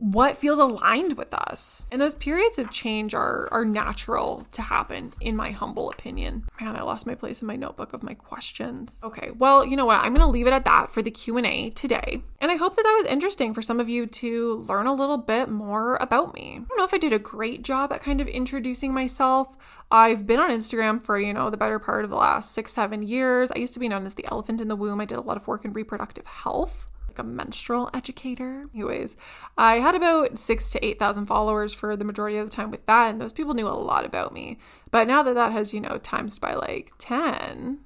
what 0.00 0.36
feels 0.36 0.58
aligned 0.58 1.18
with 1.18 1.34
us. 1.34 1.86
And 1.92 2.00
those 2.00 2.14
periods 2.14 2.58
of 2.58 2.70
change 2.70 3.14
are 3.14 3.48
are 3.52 3.64
natural 3.64 4.46
to 4.52 4.62
happen 4.62 5.12
in 5.20 5.36
my 5.36 5.50
humble 5.50 5.90
opinion. 5.90 6.44
Man, 6.60 6.74
I 6.74 6.82
lost 6.82 7.06
my 7.06 7.14
place 7.14 7.42
in 7.42 7.46
my 7.46 7.56
notebook 7.56 7.92
of 7.92 8.02
my 8.02 8.14
questions. 8.14 8.98
Okay, 9.02 9.30
well, 9.38 9.64
you 9.64 9.76
know 9.76 9.84
what? 9.84 10.00
I'm 10.00 10.14
going 10.14 10.26
to 10.26 10.26
leave 10.26 10.46
it 10.46 10.52
at 10.52 10.64
that 10.64 10.90
for 10.90 11.02
the 11.02 11.10
Q&A 11.10 11.70
today. 11.70 12.22
And 12.40 12.50
I 12.50 12.56
hope 12.56 12.76
that 12.76 12.82
that 12.82 13.00
was 13.02 13.12
interesting 13.12 13.52
for 13.52 13.60
some 13.60 13.78
of 13.78 13.88
you 13.88 14.06
to 14.06 14.56
learn 14.66 14.86
a 14.86 14.94
little 14.94 15.18
bit 15.18 15.50
more 15.50 15.96
about 15.96 16.34
me. 16.34 16.52
I 16.52 16.64
don't 16.68 16.78
know 16.78 16.84
if 16.84 16.94
I 16.94 16.98
did 16.98 17.12
a 17.12 17.18
great 17.18 17.62
job 17.62 17.92
at 17.92 18.00
kind 18.00 18.20
of 18.20 18.26
introducing 18.26 18.94
myself. 18.94 19.56
I've 19.90 20.26
been 20.26 20.40
on 20.40 20.50
Instagram 20.50 21.02
for, 21.02 21.18
you 21.18 21.34
know, 21.34 21.50
the 21.50 21.56
better 21.56 21.78
part 21.78 22.04
of 22.04 22.10
the 22.10 22.16
last 22.16 22.56
6-7 22.56 23.06
years. 23.06 23.52
I 23.52 23.58
used 23.58 23.74
to 23.74 23.80
be 23.80 23.88
known 23.88 24.06
as 24.06 24.14
the 24.14 24.26
elephant 24.30 24.60
in 24.60 24.68
the 24.68 24.76
womb. 24.76 25.00
I 25.00 25.04
did 25.04 25.18
a 25.18 25.22
lot 25.22 25.36
of 25.36 25.46
work 25.46 25.64
in 25.64 25.72
reproductive 25.74 26.26
health 26.26 26.86
a 27.20 27.24
menstrual 27.24 27.90
educator. 27.94 28.66
Anyways, 28.74 29.16
I 29.56 29.76
had 29.78 29.94
about 29.94 30.38
six 30.38 30.70
to 30.70 30.84
8,000 30.84 31.26
followers 31.26 31.72
for 31.72 31.96
the 31.96 32.04
majority 32.04 32.38
of 32.38 32.50
the 32.50 32.56
time 32.56 32.70
with 32.70 32.84
that, 32.86 33.10
and 33.10 33.20
those 33.20 33.32
people 33.32 33.54
knew 33.54 33.68
a 33.68 33.70
lot 33.70 34.04
about 34.04 34.32
me. 34.32 34.58
But 34.90 35.06
now 35.06 35.22
that 35.22 35.34
that 35.34 35.52
has, 35.52 35.72
you 35.72 35.80
know, 35.80 35.98
times 35.98 36.38
by 36.38 36.54
like 36.54 36.92
10, 36.98 37.78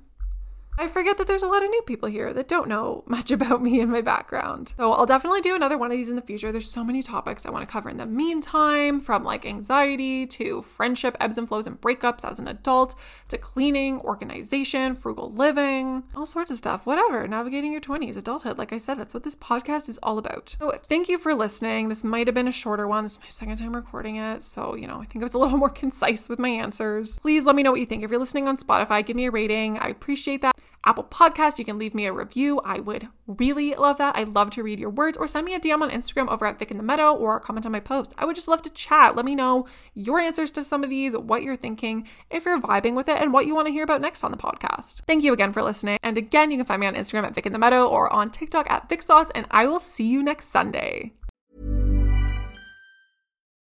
I 0.76 0.88
forget 0.88 1.18
that 1.18 1.28
there's 1.28 1.42
a 1.44 1.48
lot 1.48 1.62
of 1.62 1.70
new 1.70 1.82
people 1.82 2.08
here 2.08 2.32
that 2.32 2.48
don't 2.48 2.68
know 2.68 3.04
much 3.08 3.30
about 3.30 3.62
me 3.62 3.80
and 3.80 3.90
my 3.90 4.00
background. 4.00 4.74
So 4.76 4.92
I'll 4.92 5.06
definitely 5.06 5.40
do 5.40 5.54
another 5.54 5.78
one 5.78 5.92
of 5.92 5.96
these 5.96 6.08
in 6.08 6.16
the 6.16 6.22
future. 6.22 6.50
There's 6.50 6.70
so 6.70 6.84
many 6.84 7.02
topics 7.02 7.46
I 7.46 7.50
want 7.50 7.66
to 7.66 7.72
cover 7.72 7.88
in 7.88 7.96
the 7.96 8.06
meantime, 8.06 9.00
from 9.00 9.24
like 9.24 9.46
anxiety 9.46 10.26
to 10.26 10.62
friendship 10.62 11.16
ebbs 11.20 11.38
and 11.38 11.46
flows 11.46 11.66
and 11.66 11.80
breakups 11.80 12.28
as 12.28 12.38
an 12.38 12.48
adult 12.48 12.94
to 13.28 13.38
cleaning, 13.38 14.00
organization, 14.00 14.94
frugal 14.94 15.30
living, 15.30 16.02
all 16.16 16.26
sorts 16.26 16.50
of 16.50 16.56
stuff. 16.56 16.86
Whatever, 16.86 17.28
navigating 17.28 17.70
your 17.72 17.80
20s, 17.80 18.16
adulthood. 18.16 18.58
Like 18.58 18.72
I 18.72 18.78
said, 18.78 18.98
that's 18.98 19.14
what 19.14 19.22
this 19.22 19.36
podcast 19.36 19.88
is 19.88 19.98
all 20.02 20.18
about. 20.18 20.56
So 20.58 20.72
thank 20.88 21.08
you 21.08 21.18
for 21.18 21.34
listening. 21.34 21.88
This 21.88 22.02
might 22.02 22.26
have 22.26 22.34
been 22.34 22.48
a 22.48 22.52
shorter 22.52 22.88
one. 22.88 23.04
This 23.04 23.12
is 23.12 23.20
my 23.20 23.28
second 23.28 23.56
time 23.58 23.74
recording 23.74 24.16
it. 24.16 24.42
So, 24.42 24.74
you 24.74 24.88
know, 24.88 25.00
I 25.00 25.04
think 25.04 25.22
I 25.22 25.24
was 25.24 25.34
a 25.34 25.38
little 25.44 25.58
more 25.58 25.70
concise 25.70 26.28
with 26.28 26.38
my 26.38 26.48
answers. 26.48 27.18
Please 27.20 27.44
let 27.44 27.54
me 27.54 27.62
know 27.62 27.70
what 27.70 27.80
you 27.80 27.86
think. 27.86 28.02
If 28.02 28.10
you're 28.10 28.20
listening 28.20 28.48
on 28.48 28.56
Spotify, 28.56 29.04
give 29.04 29.16
me 29.16 29.26
a 29.26 29.30
rating. 29.30 29.78
I 29.78 29.88
appreciate 29.88 30.42
that. 30.42 30.54
Apple 30.84 31.04
Podcast, 31.04 31.58
you 31.58 31.64
can 31.64 31.78
leave 31.78 31.94
me 31.94 32.06
a 32.06 32.12
review. 32.12 32.60
I 32.64 32.80
would 32.80 33.08
really 33.26 33.74
love 33.74 33.98
that. 33.98 34.16
I'd 34.16 34.34
love 34.34 34.50
to 34.50 34.62
read 34.62 34.78
your 34.78 34.90
words 34.90 35.16
or 35.16 35.26
send 35.26 35.46
me 35.46 35.54
a 35.54 35.60
DM 35.60 35.80
on 35.80 35.90
Instagram 35.90 36.28
over 36.28 36.46
at 36.46 36.58
Vic 36.58 36.70
in 36.70 36.76
the 36.76 36.82
Meadow 36.82 37.14
or 37.14 37.40
comment 37.40 37.64
on 37.64 37.72
my 37.72 37.80
post. 37.80 38.14
I 38.18 38.24
would 38.24 38.36
just 38.36 38.48
love 38.48 38.62
to 38.62 38.70
chat. 38.70 39.16
Let 39.16 39.24
me 39.24 39.34
know 39.34 39.66
your 39.94 40.20
answers 40.20 40.50
to 40.52 40.64
some 40.64 40.84
of 40.84 40.90
these, 40.90 41.16
what 41.16 41.42
you're 41.42 41.56
thinking, 41.56 42.06
if 42.30 42.44
you're 42.44 42.60
vibing 42.60 42.94
with 42.94 43.08
it, 43.08 43.20
and 43.20 43.32
what 43.32 43.46
you 43.46 43.54
want 43.54 43.66
to 43.66 43.72
hear 43.72 43.84
about 43.84 44.00
next 44.02 44.22
on 44.22 44.30
the 44.30 44.36
podcast. 44.36 45.00
Thank 45.06 45.24
you 45.24 45.32
again 45.32 45.52
for 45.52 45.62
listening. 45.62 45.98
And 46.02 46.18
again, 46.18 46.50
you 46.50 46.58
can 46.58 46.66
find 46.66 46.80
me 46.80 46.86
on 46.86 46.94
Instagram 46.94 47.24
at 47.24 47.34
Vic 47.34 47.46
in 47.46 47.52
the 47.52 47.58
Meadow 47.58 47.86
or 47.86 48.12
on 48.12 48.30
TikTok 48.30 48.70
at 48.70 48.88
Vic 48.88 49.02
Sauce, 49.02 49.30
and 49.34 49.46
I 49.50 49.66
will 49.66 49.80
see 49.80 50.06
you 50.06 50.22
next 50.22 50.48
Sunday. 50.48 51.12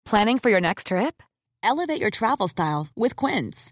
Planning 0.06 0.40
for 0.40 0.50
your 0.50 0.62
next 0.62 0.88
trip? 0.88 1.22
Elevate 1.64 2.02
your 2.02 2.10
travel 2.10 2.48
style 2.48 2.88
with 2.96 3.16
Quince. 3.16 3.72